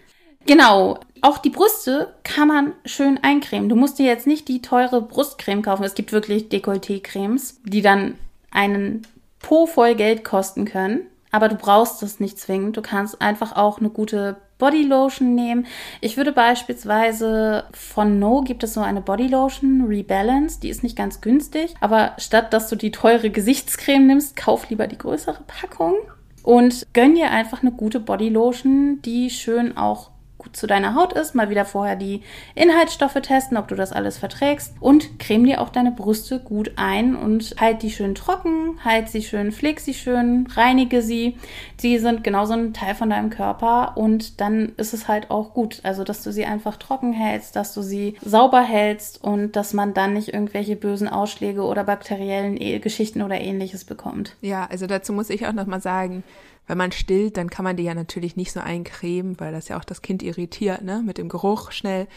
Genau. 0.45 0.99
Auch 1.21 1.39
die 1.39 1.49
Brüste 1.49 2.13
kann 2.23 2.47
man 2.47 2.73
schön 2.85 3.19
eincremen. 3.21 3.69
Du 3.69 3.75
musst 3.75 3.99
dir 3.99 4.05
jetzt 4.05 4.27
nicht 4.27 4.47
die 4.47 4.61
teure 4.61 5.01
Brustcreme 5.01 5.61
kaufen. 5.61 5.83
Es 5.83 5.95
gibt 5.95 6.13
wirklich 6.13 6.43
Dekolleté-Cremes, 6.49 7.59
die 7.65 7.81
dann 7.81 8.15
einen 8.49 9.05
Po 9.39 9.65
voll 9.65 9.95
Geld 9.95 10.23
kosten 10.23 10.65
können. 10.65 11.01
Aber 11.37 11.49
du 11.49 11.55
brauchst 11.55 12.01
das 12.01 12.19
nicht 12.19 12.39
zwingend. 12.39 12.77
Du 12.77 12.81
kannst 12.81 13.21
einfach 13.21 13.55
auch 13.55 13.77
eine 13.77 13.91
gute 13.91 14.37
Bodylotion 14.57 15.35
nehmen. 15.35 15.67
Ich 16.01 16.17
würde 16.17 16.31
beispielsweise 16.31 17.65
von 17.73 18.17
No 18.17 18.41
gibt 18.41 18.63
es 18.63 18.73
so 18.73 18.81
eine 18.81 19.01
Bodylotion 19.01 19.85
Rebalance, 19.85 20.59
die 20.59 20.69
ist 20.69 20.81
nicht 20.81 20.95
ganz 20.97 21.21
günstig, 21.21 21.75
aber 21.79 22.13
statt 22.17 22.53
dass 22.53 22.69
du 22.69 22.75
die 22.75 22.89
teure 22.89 23.29
Gesichtscreme 23.29 24.07
nimmst, 24.07 24.35
kauf 24.35 24.67
lieber 24.71 24.87
die 24.87 24.97
größere 24.97 25.43
Packung 25.45 25.93
und 26.41 26.87
gönn 26.93 27.13
dir 27.13 27.29
einfach 27.29 27.61
eine 27.61 27.71
gute 27.71 27.99
Bodylotion, 27.99 28.99
die 29.03 29.29
schön 29.29 29.77
auch 29.77 30.09
gut 30.47 30.55
zu 30.55 30.67
deiner 30.67 30.95
Haut 30.95 31.13
ist, 31.13 31.35
mal 31.35 31.49
wieder 31.49 31.65
vorher 31.65 31.95
die 31.95 32.21
Inhaltsstoffe 32.55 33.19
testen, 33.21 33.57
ob 33.57 33.67
du 33.67 33.75
das 33.75 33.91
alles 33.91 34.17
verträgst 34.17 34.73
und 34.79 35.19
creme 35.19 35.45
dir 35.45 35.61
auch 35.61 35.69
deine 35.69 35.91
Brüste 35.91 36.39
gut 36.39 36.71
ein 36.77 37.15
und 37.15 37.55
halt 37.59 37.81
die 37.83 37.91
schön 37.91 38.15
trocken, 38.15 38.79
halt 38.83 39.09
sie 39.09 39.21
schön, 39.21 39.51
pfleg 39.51 39.79
sie 39.79 39.93
schön, 39.93 40.47
reinige 40.55 41.01
sie. 41.01 41.37
Sie 41.77 41.97
sind 41.99 42.23
genauso 42.23 42.53
ein 42.53 42.73
Teil 42.73 42.95
von 42.95 43.09
deinem 43.09 43.29
Körper 43.29 43.97
und 43.97 44.39
dann 44.39 44.73
ist 44.77 44.93
es 44.93 45.07
halt 45.07 45.31
auch 45.31 45.53
gut, 45.53 45.81
also 45.83 46.03
dass 46.03 46.23
du 46.23 46.31
sie 46.31 46.45
einfach 46.45 46.77
trocken 46.77 47.13
hältst, 47.13 47.55
dass 47.55 47.73
du 47.73 47.81
sie 47.81 48.15
sauber 48.23 48.61
hältst 48.61 49.23
und 49.23 49.55
dass 49.55 49.73
man 49.73 49.93
dann 49.93 50.13
nicht 50.13 50.33
irgendwelche 50.33 50.75
bösen 50.75 51.07
Ausschläge 51.09 51.63
oder 51.63 51.83
bakteriellen 51.83 52.59
e 52.59 52.79
Geschichten 52.79 53.21
oder 53.21 53.39
ähnliches 53.39 53.83
bekommt. 53.83 54.35
Ja, 54.41 54.67
also 54.69 54.87
dazu 54.87 55.13
muss 55.13 55.29
ich 55.29 55.45
auch 55.45 55.53
noch 55.53 55.65
mal 55.65 55.81
sagen, 55.81 56.23
wenn 56.67 56.77
man 56.77 56.91
stillt, 56.91 57.37
dann 57.37 57.49
kann 57.49 57.63
man 57.63 57.77
die 57.77 57.83
ja 57.83 57.93
natürlich 57.93 58.35
nicht 58.35 58.51
so 58.51 58.59
eincremen, 58.59 59.39
weil 59.39 59.51
das 59.51 59.69
ja 59.69 59.77
auch 59.77 59.85
das 59.85 60.01
Kind 60.01 60.21
irritiert, 60.21 60.81
ne, 60.81 61.01
mit 61.05 61.17
dem 61.17 61.29
Geruch 61.29 61.71
schnell. 61.71 62.07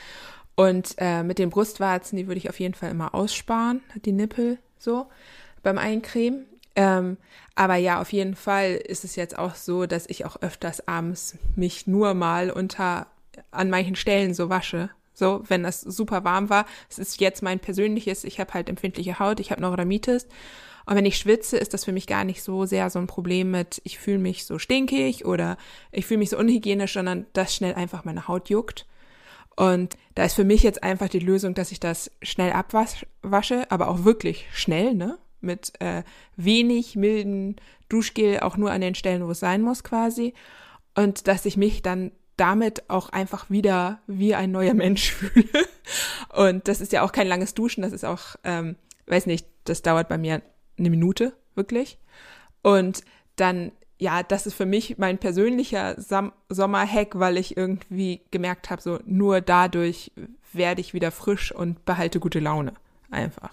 Und 0.57 0.95
äh, 0.99 1.23
mit 1.23 1.39
den 1.39 1.51
Brustwarzen, 1.51 2.19
die 2.19 2.27
würde 2.27 2.39
ich 2.39 2.51
auf 2.51 2.61
jeden 2.61 2.75
Fall 2.75 2.91
immer 2.91 3.15
aussparen, 3.15 3.81
die 4.05 4.13
Nippel 4.13 4.59
so. 4.79 5.07
beim 5.63 5.79
Eincremen. 5.79 6.47
Ähm, 6.77 7.17
aber 7.55 7.77
ja, 7.77 8.01
auf 8.01 8.13
jeden 8.13 8.35
Fall 8.35 8.73
ist 8.73 9.05
es 9.05 9.17
jetzt 9.17 9.39
auch 9.39 9.55
so, 9.55 9.87
dass 9.87 10.07
ich 10.09 10.25
auch 10.25 10.37
öfters 10.43 10.87
abends 10.87 11.37
mich 11.57 11.87
nur 11.87 12.15
mal 12.15 12.51
unter 12.51 13.07
an 13.51 13.71
manchen 13.71 13.97
Stellen 13.97 14.35
so 14.35 14.51
wasche. 14.51 14.91
So, 15.15 15.43
wenn 15.49 15.63
das 15.63 15.83
super 15.83 16.25
warm 16.25 16.49
war. 16.49 16.65
Es 16.89 16.99
ist 16.99 17.21
jetzt 17.21 17.43
mein 17.43 17.59
persönliches, 17.59 18.25
ich 18.25 18.41
habe 18.41 18.55
halt 18.55 18.69
empfindliche 18.69 19.19
Haut, 19.19 19.41
ich 19.41 19.51
habe 19.51 19.61
Neurodermitis. 19.61 20.27
Und 20.87 20.97
wenn 20.97 21.07
ich 21.07 21.17
schwitze, 21.19 21.57
ist 21.57 21.75
das 21.75 21.85
für 21.85 21.93
mich 21.93 22.07
gar 22.07 22.25
nicht 22.25 22.43
so 22.43 22.65
sehr 22.65 22.91
so 22.91 22.99
ein 22.99 23.07
Problem 23.07 23.51
mit, 23.51 23.81
ich 23.85 23.99
fühle 23.99 24.19
mich 24.19 24.45
so 24.45 24.59
stinkig 24.59 25.25
oder 25.25 25.57
ich 25.93 26.07
fühle 26.07 26.19
mich 26.19 26.31
so 26.31 26.39
unhygienisch, 26.39 26.95
sondern 26.95 27.27
dass 27.33 27.55
schnell 27.55 27.75
einfach 27.75 28.05
meine 28.05 28.29
Haut 28.29 28.49
juckt. 28.49 28.87
Und 29.57 29.97
da 30.15 30.25
ist 30.25 30.35
für 30.35 30.45
mich 30.45 30.63
jetzt 30.63 30.83
einfach 30.83 31.09
die 31.09 31.19
Lösung, 31.19 31.55
dass 31.55 31.73
ich 31.73 31.81
das 31.81 32.11
schnell 32.23 32.53
abwasche, 32.53 33.71
aber 33.71 33.89
auch 33.89 34.05
wirklich 34.05 34.47
schnell, 34.53 34.95
ne? 34.95 35.19
Mit 35.43 35.73
äh, 35.81 36.03
wenig 36.37 36.97
milden 36.97 37.57
Duschgel, 37.89 38.41
auch 38.41 38.57
nur 38.57 38.71
an 38.71 38.81
den 38.81 38.95
Stellen, 38.95 39.27
wo 39.27 39.31
es 39.31 39.41
sein 39.41 39.63
muss 39.63 39.85
quasi. 39.85 40.35
Und 40.95 41.29
dass 41.29 41.47
ich 41.47 41.57
mich 41.57 41.83
dann 41.83 42.13
damit 42.37 42.89
auch 42.89 43.11
einfach 43.11 43.51
wieder 43.51 44.01
wie 44.07 44.35
ein 44.35 44.51
neuer 44.51 44.75
Mensch 44.75 45.11
fühle. 45.13 45.67
Und 46.35 46.69
das 46.69 46.81
ist 46.81 46.93
ja 46.93 47.03
auch 47.03 47.13
kein 47.13 47.27
langes 47.27 47.55
Duschen, 47.55 47.83
das 47.83 47.93
ist 47.93 48.05
auch, 48.05 48.37
ähm, 48.45 48.77
weiß 49.07 49.27
nicht, 49.27 49.47
das 49.65 49.83
dauert 49.83 50.09
bei 50.09 50.17
mir 50.17 50.41
eine 50.81 50.91
Minute, 50.91 51.33
wirklich. 51.55 51.99
Und 52.63 53.03
dann, 53.37 53.73
ja, 53.99 54.23
das 54.23 54.47
ist 54.47 54.55
für 54.55 54.67
mich 54.67 54.99
mein 54.99 55.19
persönlicher 55.19 56.01
Sam 56.01 56.33
Sommerhack, 56.49 57.19
weil 57.19 57.37
ich 57.37 57.57
irgendwie 57.57 58.23
gemerkt 58.31 58.71
habe, 58.71 58.83
so 58.83 58.99
nur 59.05 59.41
dadurch 59.41 60.13
werde 60.53 60.81
ich 60.81 60.95
wieder 60.95 61.11
frisch 61.13 61.53
und 61.53 61.85
behalte 61.85 62.19
gute 62.19 62.41
Laune. 62.41 62.73
Einfach. 63.11 63.51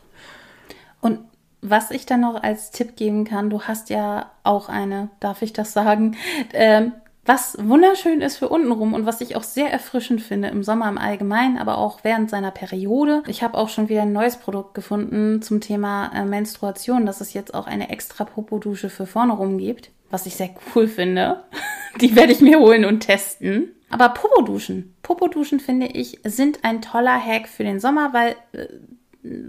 Und 1.01 1.19
was 1.61 1.91
ich 1.91 2.05
dann 2.05 2.21
noch 2.21 2.41
als 2.41 2.71
Tipp 2.71 2.95
geben 2.95 3.25
kann, 3.25 3.49
du 3.49 3.63
hast 3.63 3.89
ja 3.89 4.31
auch 4.43 4.69
eine, 4.69 5.09
darf 5.19 5.41
ich 5.41 5.53
das 5.53 5.73
sagen, 5.73 6.15
ähm, 6.53 6.93
was 7.27 7.57
wunderschön 7.59 8.21
ist 8.21 8.37
für 8.37 8.47
untenrum 8.47 8.93
und 8.93 9.05
was 9.05 9.19
ich 9.19 9.35
auch 9.35 9.43
sehr 9.43 9.69
erfrischend 9.69 10.21
finde 10.21 10.47
im 10.47 10.63
Sommer 10.63 10.87
im 10.87 10.97
Allgemeinen, 10.97 11.57
aber 11.57 11.77
auch 11.77 11.99
während 12.03 12.29
seiner 12.29 12.51
Periode. 12.51 13.21
Ich 13.27 13.43
habe 13.43 13.57
auch 13.57 13.67
schon 13.67 13.89
wieder 13.89 14.03
ein 14.03 14.13
neues 14.13 14.37
Produkt 14.37 14.73
gefunden 14.73 15.41
zum 15.41 15.59
Thema 15.59 16.09
äh, 16.15 16.23
Menstruation, 16.23 17.05
dass 17.05 17.19
es 17.19 17.33
jetzt 17.33 17.53
auch 17.53 17.67
eine 17.67 17.89
extra 17.89 18.23
Popodusche 18.23 18.89
für 18.89 19.05
vorne 19.05 19.33
rum 19.33 19.57
gibt, 19.57 19.91
was 20.09 20.25
ich 20.25 20.37
sehr 20.37 20.51
cool 20.73 20.87
finde. 20.87 21.43
Die 22.01 22.15
werde 22.15 22.31
ich 22.31 22.39
mir 22.39 22.59
holen 22.59 22.85
und 22.85 23.01
testen. 23.01 23.73
Aber 23.89 24.09
Popoduschen, 24.09 24.95
Popoduschen 25.03 25.59
finde 25.59 25.87
ich, 25.87 26.19
sind 26.23 26.63
ein 26.63 26.81
toller 26.81 27.19
Hack 27.19 27.49
für 27.49 27.63
den 27.63 27.81
Sommer, 27.81 28.13
weil 28.13 28.35
äh, 28.53 28.67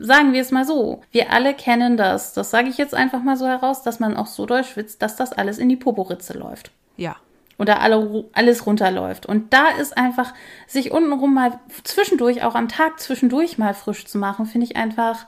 sagen 0.00 0.32
wir 0.32 0.40
es 0.40 0.50
mal 0.50 0.64
so, 0.64 1.02
wir 1.12 1.32
alle 1.32 1.54
kennen 1.54 1.96
das. 1.96 2.32
Das 2.32 2.50
sage 2.50 2.68
ich 2.68 2.78
jetzt 2.78 2.94
einfach 2.94 3.22
mal 3.22 3.36
so 3.36 3.46
heraus, 3.46 3.82
dass 3.82 4.00
man 4.00 4.16
auch 4.16 4.26
so 4.26 4.46
doll 4.46 4.64
schwitzt, 4.64 5.00
dass 5.00 5.14
das 5.14 5.32
alles 5.32 5.58
in 5.58 5.68
die 5.68 5.76
Poporitze 5.76 6.36
läuft. 6.36 6.72
Ja 6.96 7.16
oder 7.58 7.80
alle, 7.80 8.24
alles 8.32 8.66
runterläuft. 8.66 9.26
Und 9.26 9.52
da 9.52 9.68
ist 9.68 9.96
einfach, 9.96 10.32
sich 10.66 10.92
untenrum 10.92 11.34
mal 11.34 11.58
zwischendurch, 11.82 12.42
auch 12.44 12.54
am 12.54 12.68
Tag 12.68 13.00
zwischendurch 13.00 13.58
mal 13.58 13.74
frisch 13.74 14.06
zu 14.06 14.18
machen, 14.18 14.46
finde 14.46 14.66
ich 14.66 14.76
einfach 14.76 15.26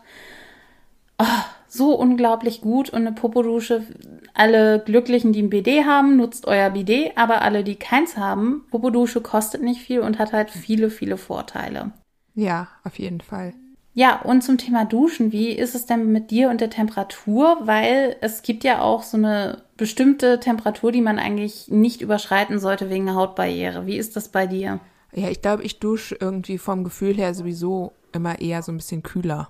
oh, 1.19 1.25
so 1.69 1.95
unglaublich 1.95 2.61
gut. 2.61 2.91
Und 2.91 3.07
eine 3.07 3.13
Popodusche, 3.13 3.85
alle 4.33 4.81
Glücklichen, 4.81 5.33
die 5.33 5.43
ein 5.43 5.51
BD 5.51 5.85
haben, 5.85 6.17
nutzt 6.17 6.47
euer 6.47 6.71
BD, 6.71 7.13
aber 7.17 7.43
alle, 7.43 7.65
die 7.65 7.77
keins 7.77 8.17
haben, 8.17 8.65
Popodusche 8.71 9.21
kostet 9.21 9.63
nicht 9.63 9.83
viel 9.83 10.01
und 10.01 10.19
hat 10.19 10.33
halt 10.33 10.51
viele, 10.51 10.91
viele 10.91 11.17
Vorteile. 11.17 11.91
Ja, 12.35 12.69
auf 12.85 12.99
jeden 12.99 13.21
Fall. 13.21 13.55
Ja, 13.93 14.23
und 14.23 14.43
zum 14.43 14.57
Thema 14.57 14.85
Duschen, 14.85 15.33
wie 15.33 15.51
ist 15.51 15.75
es 15.75 15.85
denn 15.85 16.13
mit 16.13 16.31
dir 16.31 16.49
und 16.51 16.61
der 16.61 16.71
Temperatur? 16.71 17.59
Weil 17.63 18.17
es 18.21 18.43
gibt 18.43 18.63
ja 18.63 18.81
auch 18.81 19.03
so 19.03 19.17
eine 19.17 19.63
bestimmte 19.77 20.39
Temperatur, 20.39 20.93
die 20.93 21.01
man 21.01 21.19
eigentlich 21.19 21.69
nicht 21.69 22.01
überschreiten 22.01 22.61
sollte 22.61 22.89
wegen 22.89 23.07
der 23.07 23.17
Hautbarriere. 23.17 23.87
Wie 23.87 23.97
ist 23.97 24.15
das 24.15 24.29
bei 24.29 24.47
dir? 24.47 24.79
Ja, 25.13 25.29
ich 25.29 25.43
glaube, 25.43 25.65
ich 25.65 25.81
dusche 25.81 26.17
irgendwie 26.21 26.59
vom 26.59 26.85
Gefühl 26.85 27.17
her 27.17 27.35
sowieso 27.35 27.93
immer 28.13 28.41
eher 28.41 28.63
so 28.63 28.71
ein 28.71 28.77
bisschen 28.77 29.03
kühler. 29.03 29.49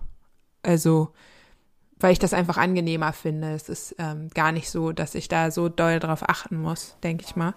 Also, 0.62 1.10
weil 1.98 2.12
ich 2.12 2.18
das 2.18 2.32
einfach 2.32 2.56
angenehmer 2.56 3.12
finde. 3.12 3.52
Es 3.52 3.68
ist 3.68 3.94
ähm, 3.98 4.30
gar 4.32 4.52
nicht 4.52 4.70
so, 4.70 4.92
dass 4.92 5.14
ich 5.14 5.28
da 5.28 5.50
so 5.50 5.68
doll 5.68 5.98
drauf 5.98 6.26
achten 6.26 6.56
muss, 6.56 6.96
denke 7.02 7.24
ich 7.26 7.36
mal. 7.36 7.54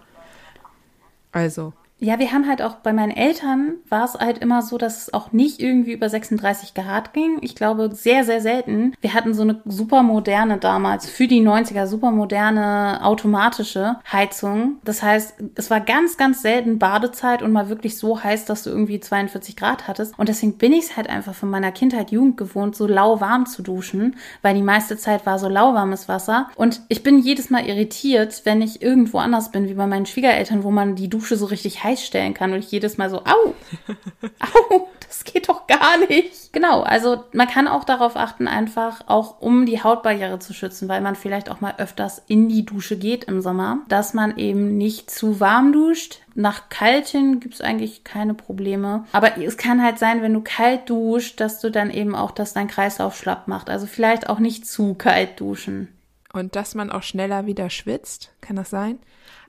Also, 1.32 1.72
ja, 2.00 2.18
wir 2.18 2.32
haben 2.32 2.48
halt 2.48 2.60
auch 2.60 2.76
bei 2.76 2.92
meinen 2.92 3.12
Eltern 3.12 3.74
war 3.88 4.04
es 4.04 4.14
halt 4.14 4.38
immer 4.38 4.62
so, 4.62 4.78
dass 4.78 5.02
es 5.02 5.14
auch 5.14 5.32
nicht 5.32 5.60
irgendwie 5.60 5.92
über 5.92 6.08
36 6.08 6.74
Grad 6.74 7.12
ging. 7.12 7.38
Ich 7.40 7.54
glaube, 7.54 7.90
sehr, 7.94 8.24
sehr 8.24 8.40
selten. 8.40 8.94
Wir 9.00 9.14
hatten 9.14 9.32
so 9.32 9.42
eine 9.42 9.62
super 9.64 10.02
moderne 10.02 10.58
damals, 10.58 11.08
für 11.08 11.28
die 11.28 11.40
90er, 11.40 11.86
super 11.86 12.10
moderne 12.10 13.00
automatische 13.02 13.96
Heizung. 14.10 14.78
Das 14.84 15.02
heißt, 15.02 15.36
es 15.54 15.70
war 15.70 15.80
ganz, 15.80 16.16
ganz 16.16 16.42
selten 16.42 16.80
Badezeit 16.80 17.42
und 17.42 17.52
mal 17.52 17.68
wirklich 17.68 17.96
so 17.96 18.22
heiß, 18.22 18.44
dass 18.44 18.64
du 18.64 18.70
irgendwie 18.70 18.98
42 18.98 19.56
Grad 19.56 19.86
hattest. 19.86 20.18
Und 20.18 20.28
deswegen 20.28 20.58
bin 20.58 20.72
ich 20.72 20.86
es 20.86 20.96
halt 20.96 21.08
einfach 21.08 21.34
von 21.34 21.48
meiner 21.48 21.70
Kindheit, 21.70 22.10
Jugend 22.10 22.36
gewohnt, 22.36 22.74
so 22.74 22.88
lauwarm 22.88 23.46
zu 23.46 23.62
duschen, 23.62 24.16
weil 24.42 24.56
die 24.56 24.62
meiste 24.62 24.96
Zeit 24.96 25.26
war 25.26 25.38
so 25.38 25.48
lauwarmes 25.48 26.08
Wasser. 26.08 26.48
Und 26.56 26.82
ich 26.88 27.04
bin 27.04 27.20
jedes 27.20 27.50
Mal 27.50 27.66
irritiert, 27.66 28.42
wenn 28.44 28.62
ich 28.62 28.82
irgendwo 28.82 29.18
anders 29.18 29.52
bin, 29.52 29.68
wie 29.68 29.74
bei 29.74 29.86
meinen 29.86 30.06
Schwiegereltern, 30.06 30.64
wo 30.64 30.72
man 30.72 30.96
die 30.96 31.08
Dusche 31.08 31.36
so 31.36 31.46
richtig 31.46 31.83
heiß 31.84 32.04
stellen 32.04 32.34
kann 32.34 32.52
und 32.52 32.58
ich 32.58 32.70
jedes 32.72 32.98
Mal 32.98 33.10
so, 33.10 33.18
au, 33.18 33.54
au, 34.70 34.88
das 35.06 35.22
geht 35.24 35.48
doch 35.48 35.66
gar 35.66 35.98
nicht. 36.08 36.52
Genau, 36.52 36.82
also 36.82 37.24
man 37.32 37.46
kann 37.46 37.68
auch 37.68 37.84
darauf 37.84 38.16
achten, 38.16 38.48
einfach 38.48 39.02
auch 39.06 39.40
um 39.40 39.66
die 39.66 39.82
Hautbarriere 39.82 40.38
zu 40.38 40.54
schützen, 40.54 40.88
weil 40.88 41.00
man 41.00 41.14
vielleicht 41.14 41.50
auch 41.50 41.60
mal 41.60 41.74
öfters 41.78 42.22
in 42.26 42.48
die 42.48 42.64
Dusche 42.64 42.96
geht 42.96 43.24
im 43.24 43.40
Sommer, 43.40 43.78
dass 43.88 44.14
man 44.14 44.36
eben 44.38 44.76
nicht 44.76 45.10
zu 45.10 45.38
warm 45.38 45.72
duscht. 45.72 46.20
Nach 46.34 46.68
kalt 46.68 47.06
hin 47.06 47.38
gibt 47.38 47.54
es 47.54 47.60
eigentlich 47.60 48.02
keine 48.02 48.34
Probleme. 48.34 49.04
Aber 49.12 49.38
es 49.38 49.56
kann 49.56 49.82
halt 49.82 49.98
sein, 49.98 50.22
wenn 50.22 50.34
du 50.34 50.40
kalt 50.40 50.90
duscht, 50.90 51.40
dass 51.40 51.60
du 51.60 51.70
dann 51.70 51.90
eben 51.90 52.16
auch, 52.16 52.32
dass 52.32 52.54
dein 52.54 52.66
Kreislauf 52.66 53.16
schlapp 53.16 53.46
macht. 53.46 53.70
Also 53.70 53.86
vielleicht 53.86 54.28
auch 54.28 54.40
nicht 54.40 54.66
zu 54.66 54.94
kalt 54.94 55.38
duschen. 55.38 55.88
Und 56.32 56.56
dass 56.56 56.74
man 56.74 56.90
auch 56.90 57.04
schneller 57.04 57.46
wieder 57.46 57.70
schwitzt, 57.70 58.32
kann 58.40 58.56
das 58.56 58.70
sein? 58.70 58.98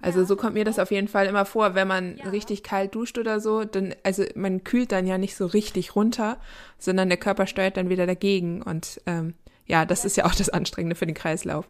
Also 0.06 0.24
so 0.24 0.36
kommt 0.36 0.54
mir 0.54 0.66
das 0.66 0.78
auf 0.78 0.92
jeden 0.92 1.08
Fall 1.08 1.26
immer 1.26 1.46
vor, 1.46 1.74
wenn 1.74 1.88
man 1.88 2.20
richtig 2.32 2.62
kalt 2.62 2.94
duscht 2.94 3.18
oder 3.18 3.40
so, 3.40 3.64
dann, 3.64 3.96
also 4.04 4.24
man 4.36 4.64
kühlt 4.64 4.92
dann 4.92 5.08
ja 5.08 5.18
nicht 5.18 5.36
so 5.36 5.48
richtig 5.48 5.96
runter, 5.96 6.38
sondern 6.78 7.10
der 7.10 7.18
Körper 7.18 7.48
steuert 7.48 7.76
dann 7.76 7.90
wieder 7.90 8.06
dagegen. 8.06 8.62
Und 8.62 9.02
ähm, 9.08 9.34
ja, 9.66 9.84
das 9.84 10.06
ist 10.06 10.16
ja 10.16 10.26
auch 10.26 10.36
das 10.36 10.50
Anstrengende 10.50 10.96
für 10.96 11.08
den 11.08 11.16
Kreislauf. 11.16 11.68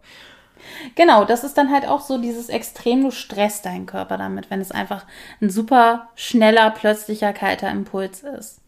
Genau, 0.95 1.24
das 1.24 1.45
ist 1.45 1.58
dann 1.58 1.71
halt 1.71 1.88
auch 1.88 2.02
so 2.02 2.17
dieses 2.17 2.50
Extrem, 2.50 3.04
du 3.04 3.12
stresst 3.12 3.65
deinen 3.65 3.86
Körper 3.86 4.17
damit, 4.17 4.52
wenn 4.52 4.60
es 4.60 4.71
einfach 4.71 5.06
ein 5.41 5.50
super 5.50 6.10
schneller, 6.15 6.71
plötzlicher, 6.71 7.32
kalter 7.32 7.71
Impuls 7.71 8.24
ist. 8.24 8.60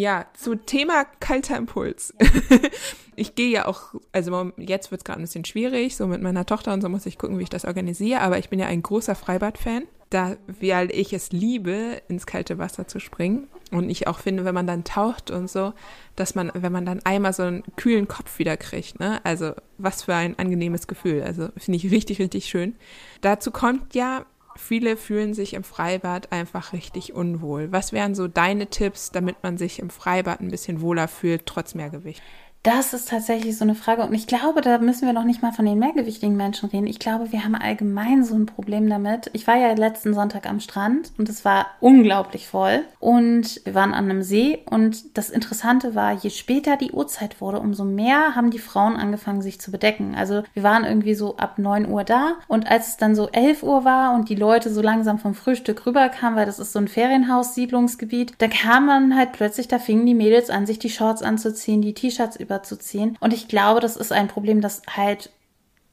Ja, 0.00 0.24
zu 0.32 0.54
Thema 0.54 1.04
kalter 1.04 1.58
Impuls. 1.58 2.14
ich 3.16 3.34
gehe 3.34 3.50
ja 3.50 3.66
auch, 3.66 3.94
also 4.12 4.50
jetzt 4.56 4.90
wird 4.90 5.02
es 5.02 5.04
gerade 5.04 5.20
ein 5.20 5.24
bisschen 5.24 5.44
schwierig, 5.44 5.94
so 5.94 6.06
mit 6.06 6.22
meiner 6.22 6.46
Tochter 6.46 6.72
und 6.72 6.80
so 6.80 6.88
muss 6.88 7.04
ich 7.04 7.18
gucken, 7.18 7.38
wie 7.38 7.42
ich 7.42 7.50
das 7.50 7.66
organisiere, 7.66 8.22
aber 8.22 8.38
ich 8.38 8.48
bin 8.48 8.58
ja 8.58 8.66
ein 8.66 8.82
großer 8.82 9.14
Freibad-Fan, 9.14 9.82
da, 10.08 10.38
weil 10.58 10.90
ich 10.90 11.12
es 11.12 11.32
liebe, 11.32 12.00
ins 12.08 12.24
kalte 12.24 12.56
Wasser 12.56 12.88
zu 12.88 12.98
springen. 12.98 13.48
Und 13.72 13.90
ich 13.90 14.06
auch 14.06 14.20
finde, 14.20 14.46
wenn 14.46 14.54
man 14.54 14.66
dann 14.66 14.84
taucht 14.84 15.30
und 15.30 15.50
so, 15.50 15.74
dass 16.16 16.34
man, 16.34 16.50
wenn 16.54 16.72
man 16.72 16.86
dann 16.86 17.00
einmal 17.04 17.34
so 17.34 17.42
einen 17.42 17.62
kühlen 17.76 18.08
Kopf 18.08 18.38
wieder 18.38 18.56
kriegt, 18.56 19.00
ne? 19.00 19.20
Also 19.22 19.52
was 19.76 20.04
für 20.04 20.14
ein 20.14 20.38
angenehmes 20.38 20.86
Gefühl. 20.86 21.22
Also 21.22 21.50
finde 21.58 21.76
ich 21.76 21.90
richtig, 21.90 22.20
richtig 22.20 22.46
schön. 22.46 22.74
Dazu 23.20 23.50
kommt 23.50 23.94
ja, 23.94 24.24
Viele 24.60 24.96
fühlen 24.96 25.34
sich 25.34 25.54
im 25.54 25.64
Freibad 25.64 26.30
einfach 26.32 26.72
richtig 26.72 27.12
unwohl. 27.14 27.72
Was 27.72 27.92
wären 27.92 28.14
so 28.14 28.28
deine 28.28 28.68
Tipps, 28.68 29.10
damit 29.10 29.42
man 29.42 29.58
sich 29.58 29.78
im 29.78 29.90
Freibad 29.90 30.40
ein 30.40 30.50
bisschen 30.50 30.80
wohler 30.80 31.08
fühlt, 31.08 31.46
trotz 31.46 31.74
Mehrgewicht? 31.74 32.22
Das 32.62 32.92
ist 32.92 33.08
tatsächlich 33.08 33.56
so 33.56 33.64
eine 33.64 33.74
Frage. 33.74 34.02
Und 34.02 34.12
ich 34.12 34.26
glaube, 34.26 34.60
da 34.60 34.76
müssen 34.76 35.06
wir 35.06 35.14
noch 35.14 35.24
nicht 35.24 35.40
mal 35.40 35.52
von 35.52 35.64
den 35.64 35.78
mehrgewichtigen 35.78 36.36
Menschen 36.36 36.68
reden. 36.68 36.86
Ich 36.86 36.98
glaube, 36.98 37.32
wir 37.32 37.42
haben 37.42 37.54
allgemein 37.54 38.22
so 38.22 38.34
ein 38.34 38.44
Problem 38.44 38.86
damit. 38.90 39.30
Ich 39.32 39.46
war 39.46 39.56
ja 39.56 39.72
letzten 39.72 40.12
Sonntag 40.12 40.46
am 40.46 40.60
Strand 40.60 41.10
und 41.16 41.30
es 41.30 41.46
war 41.46 41.68
unglaublich 41.80 42.46
voll. 42.48 42.84
Und 42.98 43.62
wir 43.64 43.74
waren 43.74 43.94
an 43.94 44.10
einem 44.10 44.22
See. 44.22 44.58
Und 44.68 45.16
das 45.16 45.30
Interessante 45.30 45.94
war, 45.94 46.12
je 46.12 46.28
später 46.28 46.76
die 46.76 46.92
Uhrzeit 46.92 47.40
wurde, 47.40 47.60
umso 47.60 47.84
mehr 47.84 48.34
haben 48.34 48.50
die 48.50 48.58
Frauen 48.58 48.96
angefangen, 48.96 49.40
sich 49.40 49.58
zu 49.58 49.70
bedecken. 49.70 50.14
Also 50.14 50.42
wir 50.52 50.62
waren 50.62 50.84
irgendwie 50.84 51.14
so 51.14 51.38
ab 51.38 51.58
9 51.58 51.88
Uhr 51.88 52.04
da. 52.04 52.34
Und 52.46 52.70
als 52.70 52.88
es 52.88 52.96
dann 52.98 53.14
so 53.14 53.30
11 53.30 53.62
Uhr 53.62 53.86
war 53.86 54.14
und 54.14 54.28
die 54.28 54.34
Leute 54.34 54.68
so 54.68 54.82
langsam 54.82 55.18
vom 55.18 55.32
Frühstück 55.32 55.86
rüberkamen, 55.86 56.38
weil 56.38 56.44
das 56.44 56.58
ist 56.58 56.74
so 56.74 56.78
ein 56.78 56.88
Ferienhaus-Siedlungsgebiet, 56.88 58.34
da 58.36 58.48
kam 58.48 58.84
man 58.84 59.16
halt 59.16 59.32
plötzlich, 59.32 59.66
da 59.66 59.78
fingen 59.78 60.04
die 60.04 60.14
Mädels 60.14 60.50
an, 60.50 60.66
sich 60.66 60.78
die 60.78 60.90
Shorts 60.90 61.22
anzuziehen, 61.22 61.80
die 61.80 61.94
T-Shirts 61.94 62.36
überzuziehen. 62.50 63.16
Und 63.20 63.32
ich 63.32 63.46
glaube, 63.46 63.80
das 63.80 63.96
ist 63.96 64.12
ein 64.12 64.28
Problem, 64.28 64.60
das 64.60 64.82
halt 64.94 65.30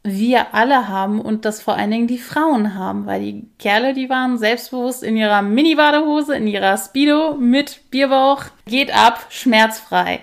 wir 0.04 0.54
alle 0.54 0.88
haben 0.88 1.20
und 1.20 1.46
das 1.46 1.62
vor 1.62 1.76
allen 1.76 1.92
Dingen 1.92 2.08
die 2.08 2.18
Frauen 2.18 2.76
haben, 2.76 3.06
weil 3.06 3.22
die 3.22 3.48
Kerle, 3.60 3.94
die 3.94 4.10
waren 4.10 4.38
selbstbewusst 4.38 5.04
in 5.04 5.18
ihrer 5.18 5.42
Mini-Badehose, 5.42 6.36
in 6.36 6.48
ihrer 6.48 6.78
Speedo 6.78 7.36
mit 7.36 7.92
Bierbauch, 7.92 8.46
geht 8.66 8.96
ab, 8.96 9.26
schmerzfrei. 9.30 10.22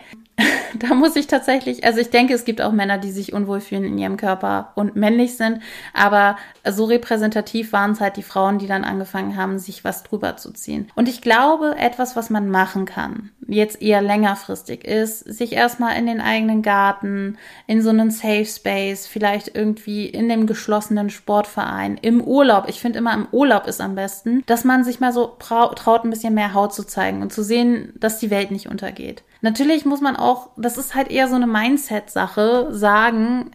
da 0.79 0.95
muss 0.95 1.17
ich 1.17 1.27
tatsächlich, 1.27 1.85
also 1.85 2.01
ich 2.01 2.11
denke, 2.11 2.35
es 2.35 2.45
gibt 2.45 2.61
auch 2.61 2.73
Männer, 2.73 2.99
die 2.99 3.11
sich 3.11 3.33
unwohl 3.33 3.61
fühlen 3.61 3.85
in 3.85 3.99
ihrem 3.99 4.17
Körper 4.17 4.73
und 4.75 4.97
männlich 4.97 5.37
sind, 5.37 5.61
aber 5.93 6.37
so 6.69 6.85
repräsentativ 6.85 7.73
waren 7.73 7.93
es 7.93 8.01
halt 8.01 8.17
die 8.17 8.23
Frauen, 8.23 8.59
die 8.59 8.67
dann 8.67 8.85
angefangen 8.85 9.37
haben, 9.37 9.59
sich 9.59 9.85
was 9.85 10.03
drüber 10.03 10.37
zu 10.37 10.53
ziehen. 10.53 10.89
Und 10.95 11.09
ich 11.09 11.21
glaube, 11.21 11.77
etwas, 11.79 12.17
was 12.17 12.31
man 12.31 12.49
machen 12.49 12.85
kann, 12.87 13.31
jetzt 13.47 13.83
eher 13.83 14.01
längerfristig 14.01 14.85
ist, 14.85 15.21
sich 15.21 15.53
erstmal 15.53 15.97
in 15.99 16.07
den 16.07 16.21
eigenen 16.21 16.63
Garten, 16.63 17.37
in 17.67 17.83
so 17.83 17.91
einen 17.91 18.11
Safe 18.11 18.47
Space, 18.47 19.07
vielleicht 19.07 19.55
irgendwie 19.55 20.07
in 20.07 20.29
dem 20.29 20.47
geschlossenen 20.47 21.11
Sportverein, 21.11 21.99
im 22.01 22.23
Urlaub. 22.23 22.65
Ich 22.69 22.81
finde 22.81 22.99
immer 22.99 23.15
im 23.15 23.29
Urlaub 23.33 23.67
ist 23.67 23.81
am 23.81 23.95
besten, 23.95 24.43
dass 24.47 24.65
man 24.65 24.85
sich 24.85 25.01
mal 25.01 25.13
so 25.13 25.27
traut, 25.39 26.05
ein 26.05 26.11
bisschen 26.11 26.35
mehr 26.35 26.55
Haut 26.55 26.75
zu 26.75 26.85
zeigen 26.85 27.23
und 27.23 27.33
zu 27.33 27.43
sehen, 27.43 27.93
dass 27.99 28.19
die 28.19 28.31
Welt 28.31 28.51
nicht 28.51 28.69
untergeht. 28.69 29.23
Natürlich 29.45 29.85
muss 29.85 30.01
man 30.01 30.17
auch, 30.17 30.49
das 30.65 30.79
ist 30.79 30.95
halt 30.95 31.11
eher 31.11 31.29
so 31.29 31.35
eine 31.35 31.47
Mindset-Sache, 31.47 32.69
sagen, 32.71 33.51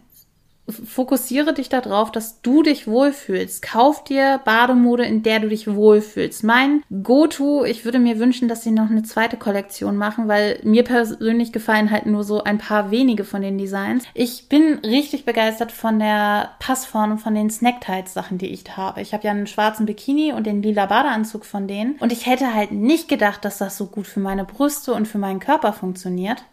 fokussiere 0.70 1.52
dich 1.52 1.68
darauf, 1.68 2.12
dass 2.12 2.42
du 2.42 2.62
dich 2.62 2.86
wohlfühlst. 2.86 3.62
Kauf 3.62 4.04
dir 4.04 4.40
Bademode, 4.44 5.04
in 5.04 5.22
der 5.22 5.40
du 5.40 5.48
dich 5.48 5.72
wohlfühlst. 5.72 6.44
Mein 6.44 6.82
Go-To, 7.02 7.64
ich 7.64 7.84
würde 7.84 7.98
mir 7.98 8.18
wünschen, 8.18 8.48
dass 8.48 8.62
sie 8.62 8.70
noch 8.70 8.90
eine 8.90 9.02
zweite 9.02 9.36
Kollektion 9.36 9.96
machen, 9.96 10.28
weil 10.28 10.60
mir 10.62 10.84
persönlich 10.84 11.52
gefallen 11.52 11.90
halt 11.90 12.06
nur 12.06 12.24
so 12.24 12.44
ein 12.44 12.58
paar 12.58 12.90
wenige 12.90 13.24
von 13.24 13.42
den 13.42 13.58
Designs. 13.58 14.04
Ich 14.14 14.48
bin 14.48 14.78
richtig 14.84 15.24
begeistert 15.24 15.72
von 15.72 15.98
der 15.98 16.50
Passform 16.58 17.18
von 17.18 17.34
den 17.34 17.50
Snacktights-Sachen, 17.50 18.38
die 18.38 18.48
ich 18.48 18.60
habe. 18.76 19.00
Ich 19.00 19.12
habe 19.12 19.24
ja 19.24 19.30
einen 19.30 19.46
schwarzen 19.46 19.86
Bikini 19.86 20.32
und 20.32 20.46
den 20.46 20.62
lila 20.62 20.86
Badeanzug 20.86 21.44
von 21.44 21.66
denen. 21.66 21.96
Und 22.00 22.12
ich 22.12 22.26
hätte 22.26 22.54
halt 22.54 22.72
nicht 22.72 23.08
gedacht, 23.08 23.44
dass 23.44 23.58
das 23.58 23.76
so 23.76 23.86
gut 23.86 24.06
für 24.06 24.20
meine 24.20 24.44
Brüste 24.44 24.92
und 24.92 25.08
für 25.08 25.18
meinen 25.18 25.40
Körper 25.40 25.72
funktioniert. 25.72 26.44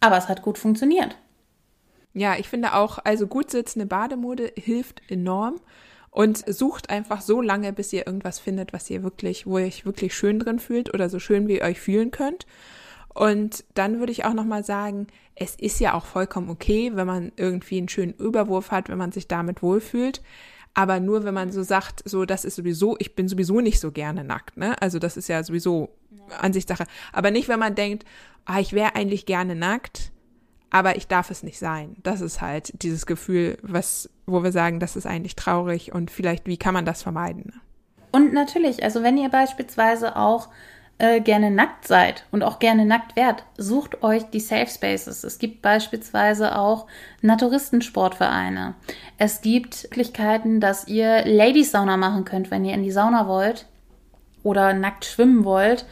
Aber 0.00 0.16
es 0.16 0.28
hat 0.28 0.42
gut 0.42 0.58
funktioniert. 0.58 1.16
Ja, 2.12 2.36
ich 2.36 2.48
finde 2.48 2.74
auch, 2.74 2.98
also 3.04 3.26
gut 3.26 3.50
sitzende 3.50 3.86
Bademode 3.86 4.52
hilft 4.56 5.02
enorm 5.08 5.60
und 6.10 6.42
sucht 6.52 6.90
einfach 6.90 7.20
so 7.20 7.40
lange, 7.40 7.72
bis 7.72 7.92
ihr 7.92 8.06
irgendwas 8.06 8.40
findet, 8.40 8.72
was 8.72 8.90
ihr 8.90 9.02
wirklich, 9.02 9.46
wo 9.46 9.58
ihr 9.58 9.66
euch 9.66 9.84
wirklich 9.84 10.14
schön 10.14 10.40
drin 10.40 10.58
fühlt 10.58 10.92
oder 10.92 11.08
so 11.08 11.18
schön 11.18 11.46
wie 11.46 11.58
ihr 11.58 11.64
euch 11.64 11.80
fühlen 11.80 12.10
könnt. 12.10 12.46
Und 13.14 13.64
dann 13.74 13.98
würde 13.98 14.12
ich 14.12 14.24
auch 14.24 14.34
nochmal 14.34 14.64
sagen, 14.64 15.06
es 15.34 15.54
ist 15.56 15.80
ja 15.80 15.94
auch 15.94 16.06
vollkommen 16.06 16.50
okay, 16.50 16.92
wenn 16.94 17.06
man 17.06 17.32
irgendwie 17.36 17.78
einen 17.78 17.88
schönen 17.88 18.14
Überwurf 18.14 18.70
hat, 18.70 18.88
wenn 18.88 18.98
man 18.98 19.12
sich 19.12 19.28
damit 19.28 19.62
wohlfühlt. 19.62 20.22
Aber 20.74 21.00
nur 21.00 21.24
wenn 21.24 21.34
man 21.34 21.50
so 21.50 21.62
sagt, 21.62 22.08
so, 22.08 22.24
das 22.24 22.44
ist 22.44 22.56
sowieso, 22.56 22.96
ich 22.98 23.14
bin 23.14 23.28
sowieso 23.28 23.60
nicht 23.60 23.80
so 23.80 23.90
gerne 23.90 24.24
nackt, 24.24 24.56
ne? 24.56 24.80
Also 24.80 24.98
das 24.98 25.16
ist 25.16 25.28
ja 25.28 25.42
sowieso 25.42 25.90
Ansichtssache. 26.38 26.84
Aber 27.12 27.30
nicht, 27.30 27.48
wenn 27.48 27.58
man 27.58 27.74
denkt, 27.74 28.04
ah, 28.44 28.60
ich 28.60 28.72
wäre 28.72 28.94
eigentlich 28.94 29.26
gerne 29.26 29.54
nackt, 29.54 30.12
aber 30.70 30.96
ich 30.96 31.08
darf 31.08 31.30
es 31.30 31.42
nicht 31.42 31.58
sein. 31.58 31.96
Das 32.02 32.20
ist 32.20 32.40
halt 32.40 32.82
dieses 32.82 33.04
Gefühl, 33.06 33.58
was, 33.62 34.08
wo 34.26 34.42
wir 34.42 34.52
sagen, 34.52 34.78
das 34.78 34.96
ist 34.96 35.06
eigentlich 35.06 35.34
traurig 35.34 35.92
und 35.92 36.10
vielleicht, 36.10 36.46
wie 36.46 36.56
kann 36.56 36.74
man 36.74 36.84
das 36.84 37.02
vermeiden? 37.02 37.60
Und 38.12 38.32
natürlich, 38.32 38.82
also 38.82 39.02
wenn 39.02 39.18
ihr 39.18 39.28
beispielsweise 39.28 40.16
auch 40.16 40.48
äh, 41.00 41.20
gerne 41.20 41.50
nackt 41.50 41.86
seid 41.86 42.24
und 42.30 42.42
auch 42.42 42.58
gerne 42.58 42.84
nackt 42.84 43.16
wärt, 43.16 43.44
sucht 43.56 44.02
euch 44.02 44.24
die 44.30 44.40
Safe 44.40 44.68
Spaces. 44.68 45.24
Es 45.24 45.38
gibt 45.38 45.62
beispielsweise 45.62 46.58
auch 46.58 46.86
Naturistensportvereine. 47.22 48.74
Es 49.18 49.40
gibt 49.40 49.84
Möglichkeiten, 49.84 50.60
dass 50.60 50.88
ihr 50.88 51.24
Ladies 51.26 51.72
Sauna 51.72 51.96
machen 51.96 52.24
könnt, 52.24 52.50
wenn 52.50 52.64
ihr 52.64 52.74
in 52.74 52.82
die 52.82 52.90
Sauna 52.90 53.26
wollt 53.28 53.66
oder 54.42 54.72
nackt 54.72 55.04
schwimmen 55.04 55.44
wollt 55.44 55.84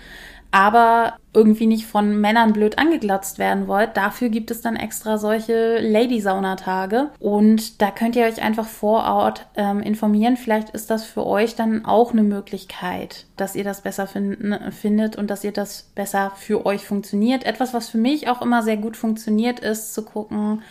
aber 0.51 1.15
irgendwie 1.35 1.67
nicht 1.67 1.87
von 1.87 2.21
Männern 2.21 2.53
blöd 2.53 2.79
angeglatzt 2.79 3.39
werden 3.39 3.69
wollt, 3.69 3.97
dafür 3.97 4.29
gibt 4.29 4.51
es 4.51 4.61
dann 4.61 4.77
extra 4.77 5.19
solche 5.19 5.79
Lady-Sauna-Tage. 5.79 7.11
Und 7.21 7.83
da 7.83 7.91
könnt 7.91 8.17
ihr 8.17 8.25
euch 8.25 8.43
einfach 8.43 8.67
vor 8.67 9.05
Ort 9.05 9.47
ähm, 9.57 9.81
informieren. 9.81 10.37
Vielleicht 10.37 10.71
ist 10.71 10.91
das 10.91 11.05
für 11.05 11.27
euch 11.27 11.55
dann 11.55 11.85
auch 11.85 12.13
eine 12.13 12.23
Möglichkeit, 12.23 13.27
dass 13.37 13.55
ihr 13.55 13.65
das 13.65 13.83
besser 13.83 14.07
finden, 14.07 14.73
findet 14.73 15.17
und 15.17 15.29
dass 15.29 15.45
ihr 15.45 15.53
das 15.53 15.91
besser 15.95 16.33
für 16.35 16.65
euch 16.65 16.85
funktioniert. 16.87 17.45
Etwas, 17.45 17.75
was 17.75 17.89
für 17.91 17.99
mich 17.99 18.29
auch 18.29 18.41
immer 18.41 18.63
sehr 18.63 18.79
gut 18.79 18.97
funktioniert, 18.97 19.61
ist 19.61 19.93
zu 19.95 20.03
gucken, 20.05 20.63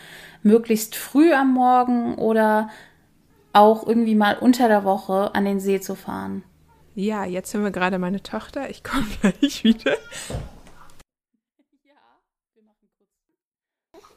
möglichst 0.42 0.96
früh 0.96 1.32
am 1.32 1.54
Morgen 1.54 2.16
oder 2.16 2.68
auch 3.52 3.86
irgendwie 3.86 4.14
mal 4.14 4.36
unter 4.38 4.68
der 4.68 4.84
Woche 4.84 5.34
an 5.34 5.44
den 5.44 5.60
See 5.60 5.80
zu 5.80 5.94
fahren. 5.94 6.42
Ja, 6.98 7.24
jetzt 7.24 7.54
haben 7.54 7.62
wir 7.62 7.70
gerade 7.70 7.96
meine 8.00 8.24
Tochter. 8.24 8.68
Ich 8.70 8.82
komme 8.82 9.06
gleich 9.20 9.62
wieder. 9.62 9.96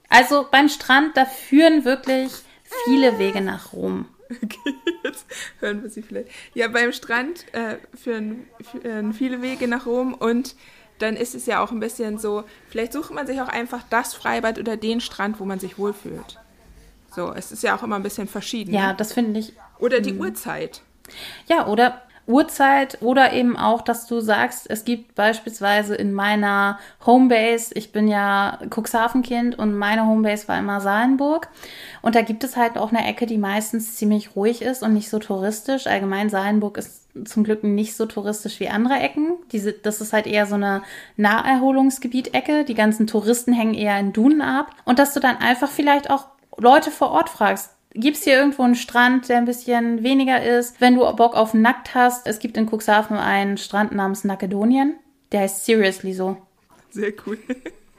Also 0.10 0.48
beim 0.50 0.68
Strand, 0.68 1.16
da 1.16 1.26
führen 1.26 1.86
wirklich 1.86 2.32
viele 2.86 3.20
Wege 3.20 3.42
nach 3.42 3.74
Rom. 3.74 4.08
Okay, 4.44 4.74
jetzt 5.04 5.28
hören 5.60 5.84
wir 5.84 5.92
sie 5.92 6.02
vielleicht. 6.02 6.30
Ja, 6.56 6.70
beim 6.70 6.92
Strand 6.92 7.54
äh, 7.54 7.78
führen, 7.94 8.48
führen 8.82 9.14
viele 9.14 9.44
Wege 9.44 9.68
nach 9.68 9.86
Rom 9.86 10.16
und 10.16 10.56
dann 10.98 11.16
ist 11.16 11.36
es 11.36 11.46
ja 11.46 11.64
auch 11.64 11.72
ein 11.72 11.80
bisschen 11.80 12.18
so, 12.18 12.46
vielleicht 12.70 12.94
sucht 12.94 13.12
man 13.12 13.28
sich 13.28 13.42
auch 13.42 13.50
einfach 13.50 13.84
das 13.92 14.16
Freibad 14.16 14.58
oder 14.58 14.76
den 14.76 15.02
Strand, 15.02 15.40
wo 15.40 15.46
man 15.46 15.60
sich 15.60 15.78
wohlfühlt. 15.78 16.40
So, 17.14 17.32
es 17.32 17.52
ist 17.52 17.62
ja 17.62 17.78
auch 17.78 17.84
immer 17.84 17.98
ein 17.98 18.04
bisschen 18.04 18.28
verschieden. 18.28 18.74
Ja, 18.74 18.88
ne? 18.88 18.96
das 18.98 19.14
finde 19.14 19.40
ich. 19.40 19.54
Oder 19.78 20.02
die 20.02 20.14
mh. 20.14 20.22
Uhrzeit. 20.22 20.82
Ja, 21.48 21.68
oder 21.68 22.02
Uhrzeit 22.28 22.98
oder 23.02 23.34
eben 23.34 23.58
auch, 23.58 23.82
dass 23.82 24.08
du 24.08 24.20
sagst, 24.20 24.70
es 24.70 24.86
gibt 24.86 25.16
beispielsweise 25.16 25.96
in 25.96 26.14
meiner 26.14 26.80
Homebase, 27.06 27.74
ich 27.76 27.92
bin 27.92 28.08
ja 28.08 28.60
Cuxhaven-Kind 28.70 29.58
und 29.58 29.76
meine 29.76 30.06
Homebase 30.06 30.48
war 30.48 30.60
immer 30.60 30.82
Salenburg 30.82 31.50
und 32.02 32.16
da 32.16 32.22
gibt 32.22 32.44
es 32.44 32.56
halt 32.56 32.78
auch 32.78 32.92
eine 32.92 33.08
Ecke, 33.08 33.26
die 33.26 33.38
meistens 33.38 33.96
ziemlich 33.96 34.36
ruhig 34.36 34.62
ist 34.62 34.84
und 34.84 34.94
nicht 34.94 35.10
so 35.10 35.20
touristisch. 35.20 35.88
Allgemein 35.88 36.30
Salenburg 36.30 36.78
ist 36.78 37.08
zum 37.26 37.44
Glück 37.44 37.64
nicht 37.64 37.96
so 37.96 38.06
touristisch 38.06 38.60
wie 38.60 38.70
andere 38.70 38.96
Ecken. 38.96 39.34
Diese, 39.52 39.74
das 39.74 40.02
ist 40.02 40.14
halt 40.14 40.28
eher 40.28 40.46
so 40.46 40.56
eine 40.56 40.82
Naherholungsgebiet-Ecke. 41.18 42.64
Die 42.66 42.74
ganzen 42.74 43.08
Touristen 43.08 43.54
hängen 43.54 43.74
eher 43.74 44.00
in 44.00 44.14
Dunen 44.14 44.42
ab 44.42 44.72
und 44.86 45.00
dass 45.00 45.14
du 45.14 45.20
dann 45.20 45.38
einfach 45.38 45.70
vielleicht 45.70 46.10
auch 46.10 46.28
Leute 46.58 46.92
vor 46.92 47.12
Ort 47.12 47.30
fragst, 47.30 47.76
Gibt 47.94 48.18
es 48.18 48.24
hier 48.24 48.38
irgendwo 48.38 48.64
einen 48.64 48.76
Strand, 48.76 49.28
der 49.28 49.38
ein 49.38 49.46
bisschen 49.46 50.04
weniger 50.04 50.44
ist? 50.44 50.80
Wenn 50.80 50.96
du 50.96 51.02
Bock 51.16 51.36
auf 51.36 51.54
nackt 51.54 51.94
hast, 51.94 52.26
es 52.26 52.40
gibt 52.40 52.56
in 52.58 52.70
Cuxhaven 52.70 53.18
einen 53.18 53.58
Strand 53.58 53.92
namens 53.92 54.24
Nackedonien. 54.24 54.96
Der 55.32 55.42
heißt 55.42 55.66
Seriously 55.66 56.14
so. 56.14 56.38
Sehr 56.90 57.14
cool. 57.26 57.38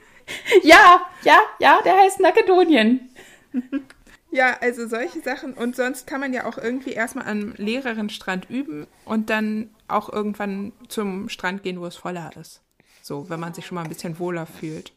ja, 0.63 1.03
ja, 1.23 1.39
ja, 1.59 1.81
der 1.85 1.97
heißt 1.99 2.21
Nackedonien. 2.21 3.11
Ja, 4.35 4.57
also 4.63 4.89
solche 4.89 5.21
Sachen. 5.21 5.53
Und 5.53 5.77
sonst 5.77 6.07
kann 6.07 6.19
man 6.19 6.33
ja 6.33 6.47
auch 6.47 6.57
irgendwie 6.57 6.93
erstmal 6.93 7.29
am 7.29 7.53
leereren 7.59 8.09
Strand 8.09 8.49
üben 8.49 8.87
und 9.05 9.29
dann 9.29 9.69
auch 9.89 10.11
irgendwann 10.11 10.73
zum 10.89 11.29
Strand 11.29 11.63
gehen, 11.63 11.79
wo 11.79 11.85
es 11.85 11.97
voller 11.97 12.31
ist. 12.41 12.63
So, 13.03 13.29
wenn 13.29 13.39
man 13.39 13.53
sich 13.53 13.67
schon 13.67 13.75
mal 13.75 13.83
ein 13.83 13.91
bisschen 13.91 14.19
wohler 14.19 14.47
fühlt. 14.47 14.95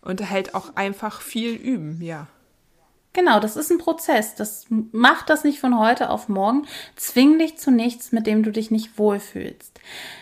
Und 0.00 0.30
halt 0.30 0.54
auch 0.54 0.76
einfach 0.76 1.22
viel 1.22 1.56
üben, 1.56 2.00
ja. 2.00 2.28
Genau, 3.12 3.40
das 3.40 3.56
ist 3.56 3.70
ein 3.70 3.78
Prozess. 3.78 4.34
Das 4.34 4.66
macht 4.68 5.30
das 5.30 5.44
nicht 5.44 5.60
von 5.60 5.78
heute 5.78 6.10
auf 6.10 6.28
morgen. 6.28 6.66
Zwing 6.96 7.38
dich 7.38 7.56
zu 7.56 7.70
nichts, 7.70 8.12
mit 8.12 8.26
dem 8.26 8.42
du 8.42 8.52
dich 8.52 8.70
nicht 8.70 8.98
wohlfühlst. 8.98 9.80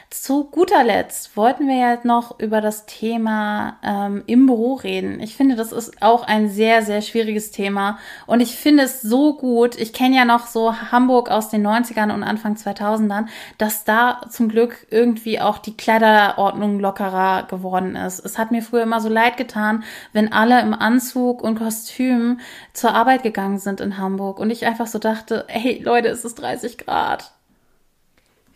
Zu 0.08 0.44
guter 0.44 0.84
Letzt 0.84 1.36
wollten 1.36 1.66
wir 1.66 1.74
ja 1.74 1.98
noch 2.04 2.38
über 2.38 2.60
das 2.60 2.86
Thema 2.86 3.76
ähm, 3.82 4.22
im 4.26 4.46
Büro 4.46 4.74
reden. 4.74 5.20
Ich 5.20 5.36
finde, 5.36 5.56
das 5.56 5.72
ist 5.72 6.00
auch 6.00 6.22
ein 6.22 6.48
sehr, 6.48 6.82
sehr 6.82 7.02
schwieriges 7.02 7.50
Thema 7.50 7.98
und 8.26 8.40
ich 8.40 8.54
finde 8.54 8.84
es 8.84 9.02
so 9.02 9.34
gut. 9.34 9.76
Ich 9.76 9.92
kenne 9.92 10.16
ja 10.16 10.24
noch 10.24 10.46
so 10.46 10.72
Hamburg 10.92 11.28
aus 11.28 11.48
den 11.48 11.66
90ern 11.66 12.14
und 12.14 12.22
Anfang 12.22 12.54
2000ern, 12.54 13.26
dass 13.58 13.82
da 13.82 14.20
zum 14.30 14.48
Glück 14.48 14.86
irgendwie 14.90 15.40
auch 15.40 15.58
die 15.58 15.76
Kleiderordnung 15.76 16.78
lockerer 16.78 17.42
geworden 17.48 17.96
ist. 17.96 18.24
Es 18.24 18.38
hat 18.38 18.52
mir 18.52 18.62
früher 18.62 18.84
immer 18.84 19.00
so 19.00 19.08
leid 19.08 19.36
getan, 19.36 19.82
wenn 20.12 20.32
alle 20.32 20.60
im 20.60 20.72
Anzug 20.72 21.42
und 21.42 21.58
Kostüm 21.58 22.38
zur 22.72 22.94
Arbeit 22.94 23.24
gegangen 23.24 23.58
sind 23.58 23.80
in 23.80 23.98
Hamburg 23.98 24.38
und 24.38 24.50
ich 24.50 24.66
einfach 24.66 24.86
so 24.86 25.00
dachte, 25.00 25.46
hey 25.48 25.82
Leute, 25.82 26.08
es 26.08 26.24
ist 26.24 26.36
30 26.36 26.78
Grad 26.78 27.35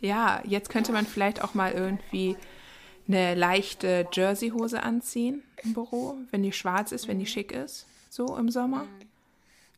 ja, 0.01 0.41
jetzt 0.45 0.71
könnte 0.71 0.93
man 0.93 1.07
vielleicht 1.07 1.43
auch 1.43 1.55
mal 1.55 1.73
irgendwie 1.73 2.37
eine 3.07 3.35
leichte 3.35 4.07
Jerseyhose 4.13 4.83
anziehen 4.83 5.43
im 5.63 5.75
Büro, 5.75 6.17
wenn 6.31 6.43
die 6.43 6.53
schwarz 6.53 6.93
ist, 6.93 7.09
wenn 7.09 7.19
die 7.19 7.27
schick 7.27 7.53
ist, 7.53 7.87
so 8.09 8.37
im 8.37 8.51
Sommer. 8.51 8.87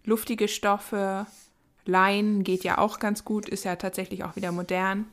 Luftige 0.04 0.48
Stoffe, 0.48 1.26
Leinen 1.84 2.44
geht 2.44 2.64
ja 2.64 2.78
auch 2.78 2.98
ganz 2.98 3.24
gut, 3.24 3.48
ist 3.48 3.64
ja 3.64 3.76
tatsächlich 3.76 4.24
auch 4.24 4.36
wieder 4.36 4.52
modern. 4.52 5.06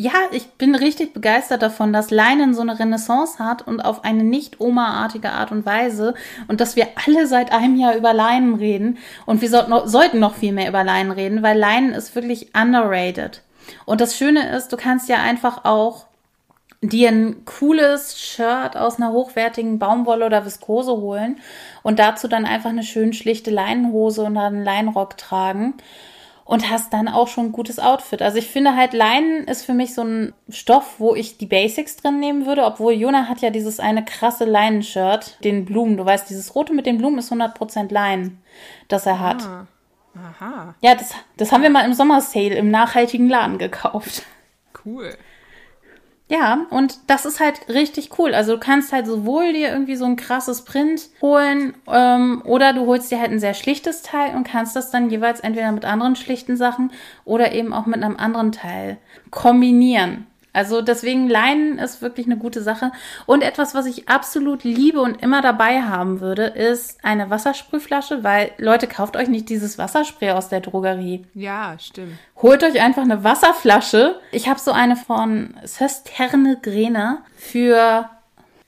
Ja, 0.00 0.12
ich 0.30 0.46
bin 0.52 0.76
richtig 0.76 1.12
begeistert 1.12 1.60
davon, 1.60 1.92
dass 1.92 2.12
Leinen 2.12 2.54
so 2.54 2.60
eine 2.60 2.78
Renaissance 2.78 3.40
hat 3.40 3.66
und 3.66 3.80
auf 3.80 4.04
eine 4.04 4.22
nicht 4.22 4.60
Oma-artige 4.60 5.32
Art 5.32 5.50
und 5.50 5.66
Weise 5.66 6.14
und 6.46 6.60
dass 6.60 6.76
wir 6.76 6.86
alle 7.04 7.26
seit 7.26 7.50
einem 7.50 7.76
Jahr 7.76 7.96
über 7.96 8.14
Leinen 8.14 8.54
reden 8.54 8.98
und 9.26 9.40
wir 9.40 9.50
sollten 9.50 9.70
noch, 9.70 9.88
sollten 9.88 10.20
noch 10.20 10.36
viel 10.36 10.52
mehr 10.52 10.68
über 10.68 10.84
Leinen 10.84 11.10
reden, 11.10 11.42
weil 11.42 11.58
Leinen 11.58 11.94
ist 11.94 12.14
wirklich 12.14 12.54
underrated. 12.54 13.42
Und 13.86 14.00
das 14.00 14.16
Schöne 14.16 14.56
ist, 14.56 14.72
du 14.72 14.76
kannst 14.76 15.08
ja 15.08 15.16
einfach 15.16 15.64
auch 15.64 16.06
dir 16.80 17.08
ein 17.08 17.44
cooles 17.44 18.18
Shirt 18.18 18.76
aus 18.76 18.96
einer 18.96 19.12
hochwertigen 19.12 19.78
Baumwolle 19.78 20.26
oder 20.26 20.44
Viskose 20.44 20.92
holen 20.92 21.40
und 21.82 21.98
dazu 21.98 22.28
dann 22.28 22.46
einfach 22.46 22.70
eine 22.70 22.84
schön 22.84 23.12
schlichte 23.12 23.50
Leinenhose 23.50 24.22
und 24.22 24.36
einen 24.36 24.64
Leinenrock 24.64 25.16
tragen 25.16 25.74
und 26.44 26.70
hast 26.70 26.92
dann 26.92 27.08
auch 27.08 27.28
schon 27.28 27.46
ein 27.46 27.52
gutes 27.52 27.78
Outfit. 27.78 28.22
Also 28.22 28.38
ich 28.38 28.46
finde 28.46 28.74
halt, 28.76 28.94
Leinen 28.94 29.44
ist 29.44 29.66
für 29.66 29.74
mich 29.74 29.92
so 29.92 30.02
ein 30.02 30.32
Stoff, 30.48 30.94
wo 30.98 31.14
ich 31.14 31.36
die 31.36 31.46
Basics 31.46 31.96
drin 31.96 32.20
nehmen 32.20 32.46
würde, 32.46 32.64
obwohl 32.64 32.94
Jona 32.94 33.28
hat 33.28 33.40
ja 33.40 33.50
dieses 33.50 33.80
eine 33.80 34.04
krasse 34.04 34.44
Leinenshirt, 34.44 35.44
den 35.44 35.66
Blumen. 35.66 35.96
Du 35.96 36.06
weißt, 36.06 36.30
dieses 36.30 36.54
rote 36.54 36.72
mit 36.72 36.86
den 36.86 36.96
Blumen 36.96 37.18
ist 37.18 37.30
100% 37.30 37.92
Leinen, 37.92 38.40
das 38.88 39.04
er 39.04 39.20
hat. 39.20 39.42
Ah. 39.42 39.66
Aha. 40.14 40.74
Ja, 40.80 40.94
das, 40.94 41.14
das 41.36 41.52
haben 41.52 41.62
wir 41.62 41.70
mal 41.70 41.84
im 41.84 41.94
Sommersale 41.94 42.56
im 42.56 42.70
nachhaltigen 42.70 43.28
Laden 43.28 43.58
gekauft. 43.58 44.22
Cool. 44.84 45.16
Ja, 46.30 46.66
und 46.68 46.98
das 47.06 47.24
ist 47.24 47.40
halt 47.40 47.68
richtig 47.68 48.18
cool. 48.18 48.34
Also 48.34 48.54
du 48.54 48.60
kannst 48.60 48.92
halt 48.92 49.06
sowohl 49.06 49.54
dir 49.54 49.70
irgendwie 49.70 49.96
so 49.96 50.04
ein 50.04 50.16
krasses 50.16 50.62
Print 50.62 51.08
holen 51.22 51.74
ähm, 51.90 52.42
oder 52.44 52.74
du 52.74 52.84
holst 52.86 53.10
dir 53.10 53.18
halt 53.18 53.30
ein 53.30 53.40
sehr 53.40 53.54
schlichtes 53.54 54.02
Teil 54.02 54.36
und 54.36 54.44
kannst 54.44 54.76
das 54.76 54.90
dann 54.90 55.08
jeweils 55.08 55.40
entweder 55.40 55.72
mit 55.72 55.86
anderen 55.86 56.16
schlichten 56.16 56.58
Sachen 56.58 56.92
oder 57.24 57.52
eben 57.52 57.72
auch 57.72 57.86
mit 57.86 58.02
einem 58.02 58.18
anderen 58.18 58.52
Teil 58.52 58.98
kombinieren. 59.30 60.26
Also 60.58 60.82
deswegen 60.82 61.28
Leinen 61.28 61.78
ist 61.78 62.02
wirklich 62.02 62.26
eine 62.26 62.36
gute 62.36 62.64
Sache. 62.64 62.90
Und 63.26 63.42
etwas, 63.42 63.76
was 63.76 63.86
ich 63.86 64.08
absolut 64.08 64.64
liebe 64.64 65.00
und 65.00 65.22
immer 65.22 65.40
dabei 65.40 65.82
haben 65.82 66.20
würde, 66.20 66.46
ist 66.46 66.98
eine 67.04 67.30
Wassersprühflasche, 67.30 68.24
weil 68.24 68.50
Leute, 68.58 68.88
kauft 68.88 69.16
euch 69.16 69.28
nicht 69.28 69.50
dieses 69.50 69.78
Wasserspray 69.78 70.32
aus 70.32 70.48
der 70.48 70.60
Drogerie. 70.60 71.24
Ja, 71.32 71.76
stimmt. 71.78 72.18
Holt 72.42 72.64
euch 72.64 72.80
einfach 72.80 73.02
eine 73.02 73.22
Wasserflasche. 73.22 74.18
Ich 74.32 74.48
habe 74.48 74.58
so 74.58 74.72
eine 74.72 74.96
von 74.96 75.54
Sösterne 75.62 76.58
Grene 76.60 77.18
für 77.36 78.10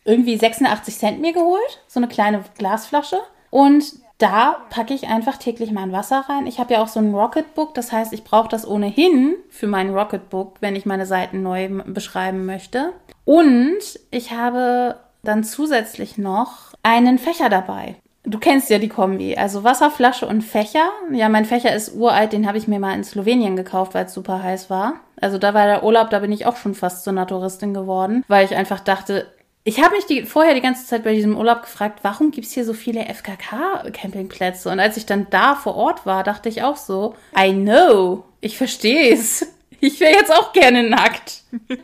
irgendwie 0.05 0.37
86 0.37 0.97
Cent 0.97 1.21
mir 1.21 1.33
geholt. 1.33 1.83
So 1.89 1.99
eine 1.99 2.07
kleine 2.07 2.45
Glasflasche. 2.57 3.19
Und 3.51 3.97
da 4.21 4.59
packe 4.71 4.95
ich 4.95 5.09
einfach 5.09 5.39
täglich 5.39 5.73
mein 5.73 5.93
Wasser 5.93 6.25
rein. 6.29 6.47
Ich 6.47 6.61
habe 6.61 6.75
ja 6.75 6.83
auch 6.83 6.89
so 6.89 7.01
ein 7.01 7.15
Rocketbook, 7.15 7.75
das 7.75 7.91
heißt, 7.91 8.13
ich 8.13 8.23
brauche 8.23 8.49
das 8.49 8.69
ohnehin 8.69 9.35
für 9.49 9.67
mein 9.67 9.91
Rocketbook, 9.91 10.57
wenn 10.61 10.77
ich 10.77 10.87
meine 10.87 11.07
Seiten 11.07 11.43
neu 11.43 11.69
beschreiben 11.87 12.45
möchte. 12.45 12.93
Und 13.25 13.79
ich 14.11 14.33
habe 14.33 14.97
dann 15.23 15.43
zusätzlich 15.43 16.19
noch 16.19 16.75
einen 16.83 17.19
Fächer 17.19 17.49
dabei. 17.49 17.97
Du 18.25 18.39
kennst 18.39 18.69
ja 18.69 18.79
die 18.79 18.89
Kombi, 18.89 19.37
also 19.37 19.65
Wasserflasche 19.65 20.27
und 20.27 20.43
Fächer. 20.43 20.91
Ja, 21.11 21.31
mein 21.31 21.47
Fächer 21.47 21.75
ist 21.75 21.95
uralt, 21.95 22.35
den 22.35 22.47
habe 22.47 22.59
ich 22.59 22.69
mir 22.69 22.79
mal 22.79 22.95
in 22.95 23.05
Slowenien 23.05 23.57
gekauft, 23.57 23.95
weil 23.95 24.05
es 24.05 24.15
super 24.15 24.43
heiß 24.43 24.69
war. 24.69 24.97
Also 25.19 25.39
da 25.39 25.55
war 25.55 25.67
der 25.67 25.83
Urlaub, 25.83 26.11
da 26.11 26.19
bin 26.19 26.33
ich 26.33 26.45
auch 26.45 26.57
schon 26.57 26.75
fast 26.75 27.05
zur 27.05 27.15
Naturistin 27.15 27.73
geworden, 27.73 28.23
weil 28.29 28.45
ich 28.45 28.55
einfach 28.55 28.81
dachte, 28.81 29.27
ich 29.65 29.83
habe 29.83 29.95
mich 29.95 30.07
die, 30.07 30.23
vorher 30.25 30.55
die 30.55 30.61
ganze 30.61 30.87
Zeit 30.87 31.05
bei 31.05 31.15
diesem 31.15 31.37
Urlaub 31.37 31.63
gefragt, 31.63 32.01
warum 32.03 32.31
gibt's 32.31 32.53
hier 32.53 32.65
so 32.65 32.73
viele 32.73 33.05
FKK-Campingplätze? 33.05 34.71
Und 34.71 34.81
als 34.81 34.97
ich 34.97 35.07
dann 35.07 35.27
da 35.31 35.55
vor 35.55 35.75
Ort 35.77 36.07
war, 36.07 36.25
dachte 36.25 36.49
ich 36.49 36.63
auch 36.63 36.77
so, 36.77 37.15
I 37.39 37.53
know, 37.53 38.25
ich 38.41 38.57
verstehe 38.57 39.13
es. 39.13 39.47
Ich 39.83 39.99
wäre 39.99 40.13
jetzt 40.13 40.31
auch 40.31 40.53
gerne 40.53 40.83
nackt. 40.83 41.43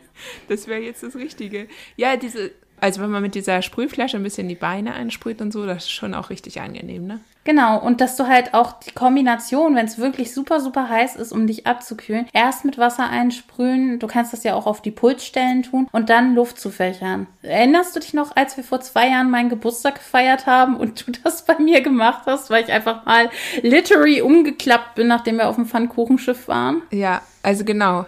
Das 0.49 0.67
wäre 0.67 0.81
jetzt 0.81 1.03
das 1.03 1.15
Richtige. 1.15 1.69
Ja, 1.97 2.17
diese 2.17 2.51
also 2.81 3.01
wenn 3.01 3.11
man 3.11 3.23
mit 3.23 3.35
dieser 3.35 3.63
Sprühflasche 3.63 4.17
ein 4.17 4.23
bisschen 4.23 4.49
die 4.49 4.55
Beine 4.55 4.95
einsprüht 4.95 5.41
und 5.41 5.53
so, 5.53 5.67
das 5.67 5.85
ist 5.85 5.91
schon 5.91 6.15
auch 6.15 6.31
richtig 6.31 6.61
angenehm, 6.61 7.07
ne? 7.07 7.21
Genau, 7.47 7.79
und 7.79 8.01
dass 8.01 8.17
du 8.17 8.27
halt 8.27 8.55
auch 8.55 8.73
die 8.81 8.91
Kombination, 8.91 9.77
wenn 9.77 9.87
es 9.87 9.99
wirklich 9.99 10.35
super, 10.35 10.59
super 10.59 10.89
heiß 10.89 11.15
ist, 11.15 11.31
um 11.31 11.47
dich 11.47 11.65
abzukühlen, 11.65 12.27
erst 12.33 12.65
mit 12.65 12.77
Wasser 12.77 13.09
einsprühen, 13.09 14.01
du 14.01 14.09
kannst 14.09 14.33
das 14.33 14.43
ja 14.43 14.57
auch 14.57 14.67
auf 14.67 14.83
die 14.83 14.91
Pulsstellen 14.91 15.63
tun 15.63 15.89
und 15.93 16.11
dann 16.11 16.35
Luft 16.35 16.59
zu 16.59 16.71
fächern. 16.71 17.29
Erinnerst 17.43 17.95
du 17.95 18.01
dich 18.01 18.15
noch, 18.15 18.35
als 18.35 18.57
wir 18.57 18.65
vor 18.65 18.81
zwei 18.81 19.11
Jahren 19.11 19.31
meinen 19.31 19.49
Geburtstag 19.49 19.95
gefeiert 19.95 20.47
haben 20.47 20.77
und 20.77 21.07
du 21.07 21.13
das 21.23 21.45
bei 21.45 21.57
mir 21.61 21.83
gemacht 21.83 22.23
hast, 22.27 22.51
weil 22.51 22.65
ich 22.65 22.73
einfach 22.73 23.07
mal 23.07 23.31
literally 23.63 24.23
umgeklappt 24.23 24.97
bin, 24.97 25.07
nachdem 25.07 25.37
wir 25.37 25.49
auf 25.49 25.55
dem 25.55 25.67
Pfannkuchenschiff 25.67 26.49
waren? 26.49 26.83
Ja, 26.91 27.23
also 27.45 27.65
genau 27.65 28.07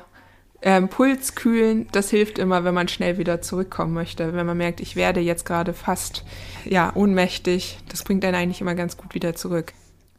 ähm, 0.61 0.89
Puls 0.89 1.35
kühlen, 1.35 1.87
das 1.93 2.11
hilft 2.11 2.39
immer, 2.39 2.65
wenn 2.65 2.75
man 2.75 2.89
schnell 2.89 3.19
wieder 3.19 3.41
zurückkommen 3.41 3.95
möchte. 3.95 4.35
Wenn 4.35 4.47
man 4.47 4.57
merkt, 4.57 4.81
ich 4.81 4.97
werde 4.97 5.21
jetzt 5.21 5.45
gerade 5.45 5.73
fast 5.73 6.25
ja 6.65 6.93
ohnmächtig, 6.95 7.79
das 7.89 8.03
bringt 8.03 8.25
einen 8.25 8.35
eigentlich 8.35 8.61
immer 8.61 8.75
ganz 8.75 8.97
gut 8.97 9.15
wieder 9.15 9.35
zurück. 9.35 9.73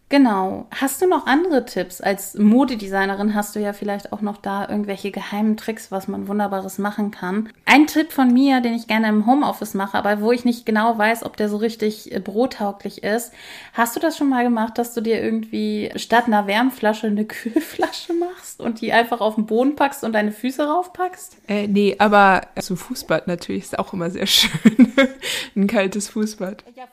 Genau. 0.09 0.65
Hast 0.71 1.03
du 1.03 1.07
noch 1.07 1.27
andere 1.27 1.65
Tipps? 1.65 2.01
Als 2.01 2.33
Modedesignerin 2.33 3.35
hast 3.35 3.55
du 3.55 3.59
ja 3.59 3.73
vielleicht 3.73 4.11
auch 4.11 4.21
noch 4.21 4.37
da 4.37 4.67
irgendwelche 4.67 5.11
geheimen 5.11 5.55
Tricks, 5.55 5.91
was 5.91 6.07
man 6.07 6.27
Wunderbares 6.27 6.79
machen 6.79 7.11
kann. 7.11 7.49
Ein 7.65 7.85
Tipp 7.85 8.11
von 8.11 8.33
mir, 8.33 8.59
den 8.59 8.73
ich 8.73 8.87
gerne 8.87 9.07
im 9.07 9.27
Homeoffice 9.27 9.75
mache, 9.75 9.97
aber 9.97 10.21
wo 10.21 10.31
ich 10.31 10.45
nicht 10.45 10.65
genau 10.65 10.97
weiß, 10.97 11.23
ob 11.23 11.37
der 11.37 11.47
so 11.47 11.57
richtig 11.57 12.11
äh, 12.11 12.19
bürotauglich 12.19 13.03
ist. 13.03 13.31
Hast 13.73 13.95
du 13.95 13.99
das 13.99 14.17
schon 14.17 14.29
mal 14.29 14.43
gemacht, 14.43 14.79
dass 14.79 14.95
du 14.95 15.01
dir 15.01 15.21
irgendwie 15.21 15.91
statt 15.95 16.25
einer 16.25 16.47
Wärmflasche 16.47 17.05
eine 17.05 17.25
Kühlflasche 17.25 18.13
machst 18.13 18.61
und 18.61 18.81
die 18.81 18.91
einfach 18.91 19.21
auf 19.21 19.35
den 19.35 19.45
Boden 19.45 19.75
packst 19.75 20.03
und 20.03 20.13
deine 20.13 20.31
Füße 20.31 20.63
raufpackst? 20.63 21.37
Äh, 21.47 21.67
nee, 21.67 21.95
aber 21.99 22.47
zum 22.59 22.77
Fußbad 22.77 23.27
natürlich 23.27 23.65
ist 23.65 23.77
auch 23.77 23.93
immer 23.93 24.09
sehr 24.09 24.25
schön. 24.25 24.91
Ein 25.55 25.67
kaltes 25.67 26.09
Fußbad. 26.09 26.63
Ja, 26.75 26.85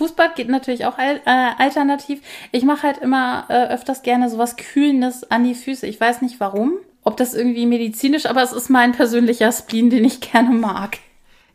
Fußbad 0.00 0.34
geht 0.34 0.48
natürlich 0.48 0.86
auch 0.86 0.96
äh, 0.98 1.18
alternativ. 1.58 2.22
Ich 2.52 2.64
mache 2.64 2.84
halt 2.84 2.98
immer 2.98 3.44
äh, 3.50 3.68
öfters 3.68 4.02
gerne 4.02 4.30
sowas 4.30 4.56
Kühlendes 4.56 5.30
an 5.30 5.44
die 5.44 5.54
Füße. 5.54 5.86
Ich 5.86 6.00
weiß 6.00 6.22
nicht 6.22 6.40
warum, 6.40 6.78
ob 7.04 7.18
das 7.18 7.34
irgendwie 7.34 7.66
medizinisch, 7.66 8.24
aber 8.24 8.42
es 8.42 8.52
ist 8.52 8.70
mein 8.70 8.92
persönlicher 8.92 9.52
Spleen, 9.52 9.90
den 9.90 10.06
ich 10.06 10.22
gerne 10.22 10.50
mag. 10.50 10.96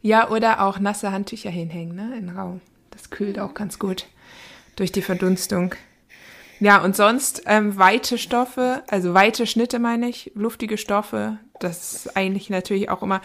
Ja, 0.03 0.29
oder 0.29 0.61
auch 0.61 0.77
nasse 0.77 1.11
Handtücher 1.11 1.49
hinhängen, 1.49 1.95
ne, 1.95 2.15
in 2.15 2.27
den 2.27 2.37
Raum. 2.37 2.61
Das 2.91 3.09
kühlt 3.09 3.39
auch 3.39 3.55
ganz 3.55 3.79
gut 3.79 4.05
durch 4.75 4.91
die 4.91 5.01
Verdunstung. 5.01 5.73
Ja, 6.59 6.83
und 6.83 6.95
sonst 6.95 7.41
ähm, 7.47 7.79
weite 7.79 8.19
Stoffe, 8.19 8.83
also 8.87 9.15
weite 9.15 9.47
Schnitte 9.47 9.79
meine 9.79 10.07
ich, 10.07 10.31
luftige 10.35 10.77
Stoffe, 10.77 11.39
das 11.59 11.93
ist 11.93 12.15
eigentlich 12.15 12.51
natürlich 12.51 12.89
auch 12.89 13.01
immer 13.01 13.21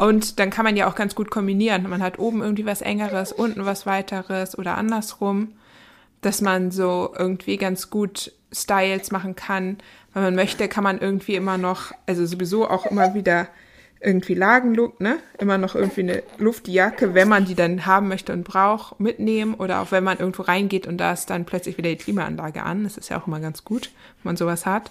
und 0.00 0.38
dann 0.38 0.48
kann 0.48 0.64
man 0.64 0.78
ja 0.78 0.88
auch 0.88 0.94
ganz 0.94 1.14
gut 1.14 1.30
kombinieren. 1.30 1.86
Man 1.86 2.02
hat 2.02 2.18
oben 2.18 2.40
irgendwie 2.40 2.64
was 2.64 2.80
engeres, 2.80 3.32
unten 3.32 3.66
was 3.66 3.84
weiteres 3.84 4.56
oder 4.56 4.78
andersrum, 4.78 5.48
dass 6.22 6.40
man 6.40 6.70
so 6.70 7.14
irgendwie 7.18 7.58
ganz 7.58 7.90
gut 7.90 8.32
Styles 8.50 9.10
machen 9.10 9.36
kann. 9.36 9.76
Wenn 10.14 10.22
man 10.22 10.34
möchte, 10.34 10.68
kann 10.68 10.84
man 10.84 11.00
irgendwie 11.00 11.34
immer 11.34 11.58
noch, 11.58 11.92
also 12.06 12.24
sowieso 12.24 12.66
auch 12.66 12.86
immer 12.86 13.12
wieder 13.12 13.48
irgendwie 14.00 14.32
Lagenlook, 14.32 15.02
ne? 15.02 15.18
Immer 15.38 15.58
noch 15.58 15.74
irgendwie 15.74 16.00
eine 16.00 16.22
Luftjacke, 16.38 17.12
wenn 17.12 17.28
man 17.28 17.44
die 17.44 17.54
dann 17.54 17.84
haben 17.84 18.08
möchte 18.08 18.32
und 18.32 18.44
braucht, 18.44 19.00
mitnehmen 19.00 19.52
oder 19.52 19.82
auch 19.82 19.92
wenn 19.92 20.02
man 20.02 20.18
irgendwo 20.18 20.44
reingeht 20.44 20.86
und 20.86 20.96
da 20.96 21.12
ist 21.12 21.28
dann 21.28 21.44
plötzlich 21.44 21.76
wieder 21.76 21.90
die 21.90 21.96
Klimaanlage 21.96 22.62
an. 22.62 22.84
Das 22.84 22.96
ist 22.96 23.10
ja 23.10 23.20
auch 23.20 23.26
immer 23.26 23.40
ganz 23.40 23.66
gut, 23.66 23.90
wenn 24.22 24.30
man 24.30 24.38
sowas 24.38 24.64
hat 24.64 24.90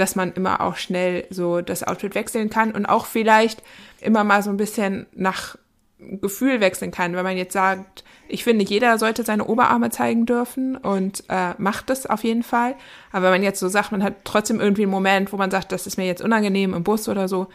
dass 0.00 0.16
man 0.16 0.32
immer 0.32 0.62
auch 0.62 0.76
schnell 0.76 1.26
so 1.30 1.60
das 1.60 1.82
Outfit 1.82 2.14
wechseln 2.14 2.48
kann 2.48 2.72
und 2.72 2.86
auch 2.86 3.04
vielleicht 3.04 3.62
immer 4.00 4.24
mal 4.24 4.42
so 4.42 4.50
ein 4.50 4.56
bisschen 4.56 5.06
nach 5.12 5.56
Gefühl 5.98 6.60
wechseln 6.60 6.90
kann. 6.90 7.14
Wenn 7.14 7.24
man 7.24 7.36
jetzt 7.36 7.52
sagt, 7.52 8.02
ich 8.26 8.42
finde, 8.42 8.64
jeder 8.64 8.98
sollte 8.98 9.24
seine 9.24 9.44
Oberarme 9.44 9.90
zeigen 9.90 10.24
dürfen 10.24 10.76
und 10.76 11.24
äh, 11.28 11.52
macht 11.58 11.90
das 11.90 12.06
auf 12.06 12.24
jeden 12.24 12.42
Fall. 12.42 12.76
Aber 13.12 13.24
wenn 13.24 13.32
man 13.32 13.42
jetzt 13.42 13.60
so 13.60 13.68
sagt, 13.68 13.92
man 13.92 14.02
hat 14.02 14.24
trotzdem 14.24 14.58
irgendwie 14.58 14.84
einen 14.84 14.90
Moment, 14.90 15.32
wo 15.32 15.36
man 15.36 15.50
sagt, 15.50 15.70
das 15.70 15.86
ist 15.86 15.98
mir 15.98 16.06
jetzt 16.06 16.22
unangenehm 16.22 16.72
im 16.72 16.82
Bus 16.82 17.06
oder 17.08 17.28
so, 17.28 17.48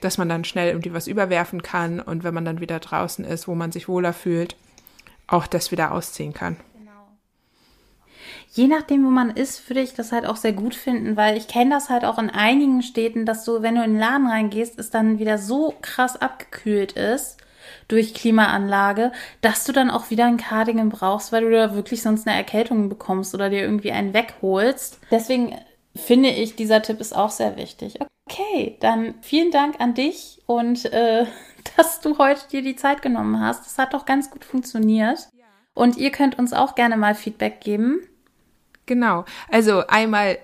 dass 0.00 0.18
man 0.18 0.28
dann 0.28 0.44
schnell 0.44 0.68
irgendwie 0.68 0.94
was 0.94 1.08
überwerfen 1.08 1.62
kann 1.62 1.98
und 1.98 2.22
wenn 2.22 2.34
man 2.34 2.44
dann 2.44 2.60
wieder 2.60 2.78
draußen 2.78 3.24
ist, 3.24 3.48
wo 3.48 3.56
man 3.56 3.72
sich 3.72 3.88
wohler 3.88 4.12
fühlt, 4.12 4.54
auch 5.26 5.48
das 5.48 5.72
wieder 5.72 5.90
ausziehen 5.90 6.32
kann 6.32 6.56
je 8.50 8.66
nachdem, 8.66 9.04
wo 9.04 9.10
man 9.10 9.30
ist, 9.30 9.68
würde 9.68 9.80
ich 9.80 9.94
das 9.94 10.12
halt 10.12 10.26
auch 10.26 10.36
sehr 10.36 10.52
gut 10.52 10.74
finden, 10.74 11.16
weil 11.16 11.36
ich 11.36 11.48
kenne 11.48 11.70
das 11.70 11.90
halt 11.90 12.04
auch 12.04 12.18
in 12.18 12.30
einigen 12.30 12.82
Städten, 12.82 13.26
dass 13.26 13.44
du, 13.44 13.62
wenn 13.62 13.74
du 13.74 13.82
in 13.82 13.92
den 13.92 14.00
Laden 14.00 14.26
reingehst, 14.26 14.78
es 14.78 14.90
dann 14.90 15.18
wieder 15.18 15.38
so 15.38 15.74
krass 15.82 16.16
abgekühlt 16.16 16.92
ist 16.92 17.38
durch 17.88 18.14
Klimaanlage, 18.14 19.12
dass 19.40 19.64
du 19.64 19.72
dann 19.72 19.90
auch 19.90 20.10
wieder 20.10 20.26
ein 20.26 20.36
Cardigan 20.36 20.88
brauchst, 20.88 21.32
weil 21.32 21.42
du 21.42 21.50
da 21.50 21.74
wirklich 21.74 22.02
sonst 22.02 22.26
eine 22.26 22.36
Erkältung 22.36 22.88
bekommst 22.88 23.34
oder 23.34 23.50
dir 23.50 23.60
irgendwie 23.60 23.92
einen 23.92 24.14
wegholst. 24.14 25.00
Deswegen 25.10 25.56
finde 25.94 26.30
ich, 26.30 26.56
dieser 26.56 26.82
Tipp 26.82 27.00
ist 27.00 27.14
auch 27.14 27.30
sehr 27.30 27.56
wichtig. 27.56 27.98
Okay, 28.30 28.76
dann 28.80 29.14
vielen 29.22 29.50
Dank 29.50 29.80
an 29.80 29.94
dich 29.94 30.42
und 30.46 30.84
äh, 30.92 31.26
dass 31.76 32.00
du 32.00 32.18
heute 32.18 32.48
dir 32.50 32.62
die 32.62 32.76
Zeit 32.76 33.02
genommen 33.02 33.40
hast. 33.40 33.66
Das 33.66 33.78
hat 33.78 33.94
doch 33.94 34.06
ganz 34.06 34.30
gut 34.30 34.44
funktioniert. 34.44 35.28
Und 35.74 35.96
ihr 35.96 36.10
könnt 36.10 36.36
uns 36.40 36.52
auch 36.52 36.74
gerne 36.74 36.96
mal 36.96 37.14
Feedback 37.14 37.60
geben. 37.60 38.00
Genau. 38.88 39.24
Also 39.50 39.86
einmal, 39.86 40.38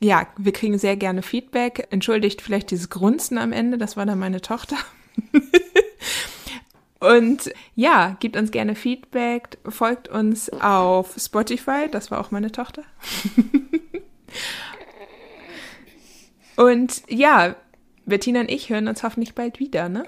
ja, 0.00 0.26
wir 0.36 0.52
kriegen 0.52 0.76
sehr 0.78 0.96
gerne 0.96 1.22
Feedback. 1.22 1.86
Entschuldigt 1.90 2.42
vielleicht 2.42 2.72
dieses 2.72 2.90
Grunzen 2.90 3.38
am 3.38 3.52
Ende, 3.52 3.78
das 3.78 3.96
war 3.96 4.04
dann 4.04 4.18
meine 4.18 4.40
Tochter. 4.42 4.76
Und 7.00 7.52
ja, 7.76 8.16
gibt 8.18 8.36
uns 8.36 8.50
gerne 8.50 8.74
Feedback, 8.74 9.58
folgt 9.68 10.08
uns 10.08 10.50
auf 10.50 11.14
Spotify, 11.16 11.86
das 11.88 12.10
war 12.10 12.20
auch 12.20 12.32
meine 12.32 12.50
Tochter. 12.50 12.82
Und 16.56 17.02
ja, 17.08 17.54
Bettina 18.04 18.40
und 18.40 18.50
ich 18.50 18.68
hören 18.68 18.88
uns 18.88 19.04
hoffentlich 19.04 19.36
bald 19.36 19.60
wieder, 19.60 19.88
ne? 19.88 20.02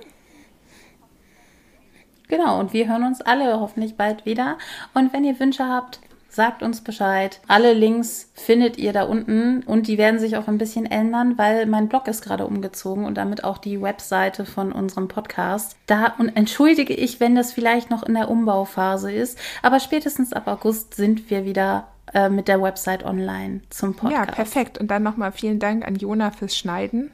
Genau, 2.26 2.58
und 2.58 2.72
wir 2.72 2.88
hören 2.88 3.04
uns 3.04 3.20
alle 3.20 3.60
hoffentlich 3.60 3.96
bald 3.96 4.26
wieder. 4.26 4.58
Und 4.92 5.12
wenn 5.12 5.22
ihr 5.22 5.38
Wünsche 5.38 5.68
habt, 5.68 6.00
sagt 6.30 6.62
uns 6.62 6.80
Bescheid. 6.80 7.40
Alle 7.48 7.72
Links 7.72 8.30
findet 8.34 8.78
ihr 8.78 8.92
da 8.92 9.02
unten 9.02 9.62
und 9.64 9.88
die 9.88 9.98
werden 9.98 10.20
sich 10.20 10.36
auch 10.36 10.48
ein 10.48 10.58
bisschen 10.58 10.86
ändern, 10.86 11.36
weil 11.36 11.66
mein 11.66 11.88
Blog 11.88 12.08
ist 12.08 12.22
gerade 12.22 12.46
umgezogen 12.46 13.04
und 13.04 13.16
damit 13.16 13.44
auch 13.44 13.58
die 13.58 13.82
Webseite 13.82 14.46
von 14.46 14.72
unserem 14.72 15.08
Podcast. 15.08 15.76
Da 15.86 16.14
und 16.18 16.36
entschuldige 16.36 16.94
ich, 16.94 17.20
wenn 17.20 17.34
das 17.34 17.52
vielleicht 17.52 17.90
noch 17.90 18.02
in 18.02 18.14
der 18.14 18.30
Umbauphase 18.30 19.12
ist, 19.12 19.38
aber 19.62 19.80
spätestens 19.80 20.32
ab 20.32 20.46
August 20.46 20.94
sind 20.94 21.30
wir 21.30 21.44
wieder 21.44 21.88
äh, 22.14 22.28
mit 22.28 22.48
der 22.48 22.62
Website 22.62 23.04
online 23.04 23.60
zum 23.70 23.94
Podcast. 23.94 24.28
Ja, 24.28 24.34
perfekt. 24.34 24.78
Und 24.78 24.90
dann 24.90 25.02
nochmal 25.02 25.32
vielen 25.32 25.58
Dank 25.58 25.86
an 25.86 25.96
Jona 25.96 26.30
fürs 26.30 26.56
Schneiden. 26.56 27.10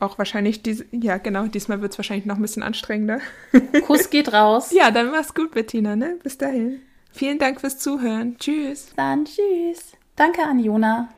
Auch 0.00 0.18
wahrscheinlich, 0.18 0.62
diese, 0.62 0.84
ja 0.90 1.18
genau, 1.18 1.46
diesmal 1.46 1.80
wird 1.80 1.92
es 1.92 1.98
wahrscheinlich 1.98 2.26
noch 2.26 2.36
ein 2.36 2.42
bisschen 2.42 2.62
anstrengender. 2.62 3.20
Kuss 3.86 4.10
geht 4.10 4.32
raus. 4.32 4.70
Ja, 4.74 4.90
dann 4.90 5.10
mach's 5.10 5.34
gut, 5.34 5.52
Bettina, 5.52 5.96
ne? 5.96 6.16
Bis 6.22 6.36
dahin. 6.36 6.80
Vielen 7.14 7.38
Dank 7.38 7.60
fürs 7.60 7.78
Zuhören. 7.78 8.36
Tschüss. 8.38 8.88
Dann 8.96 9.24
tschüss. 9.24 9.92
Danke 10.16 10.42
an 10.42 10.58
Jona. 10.58 11.08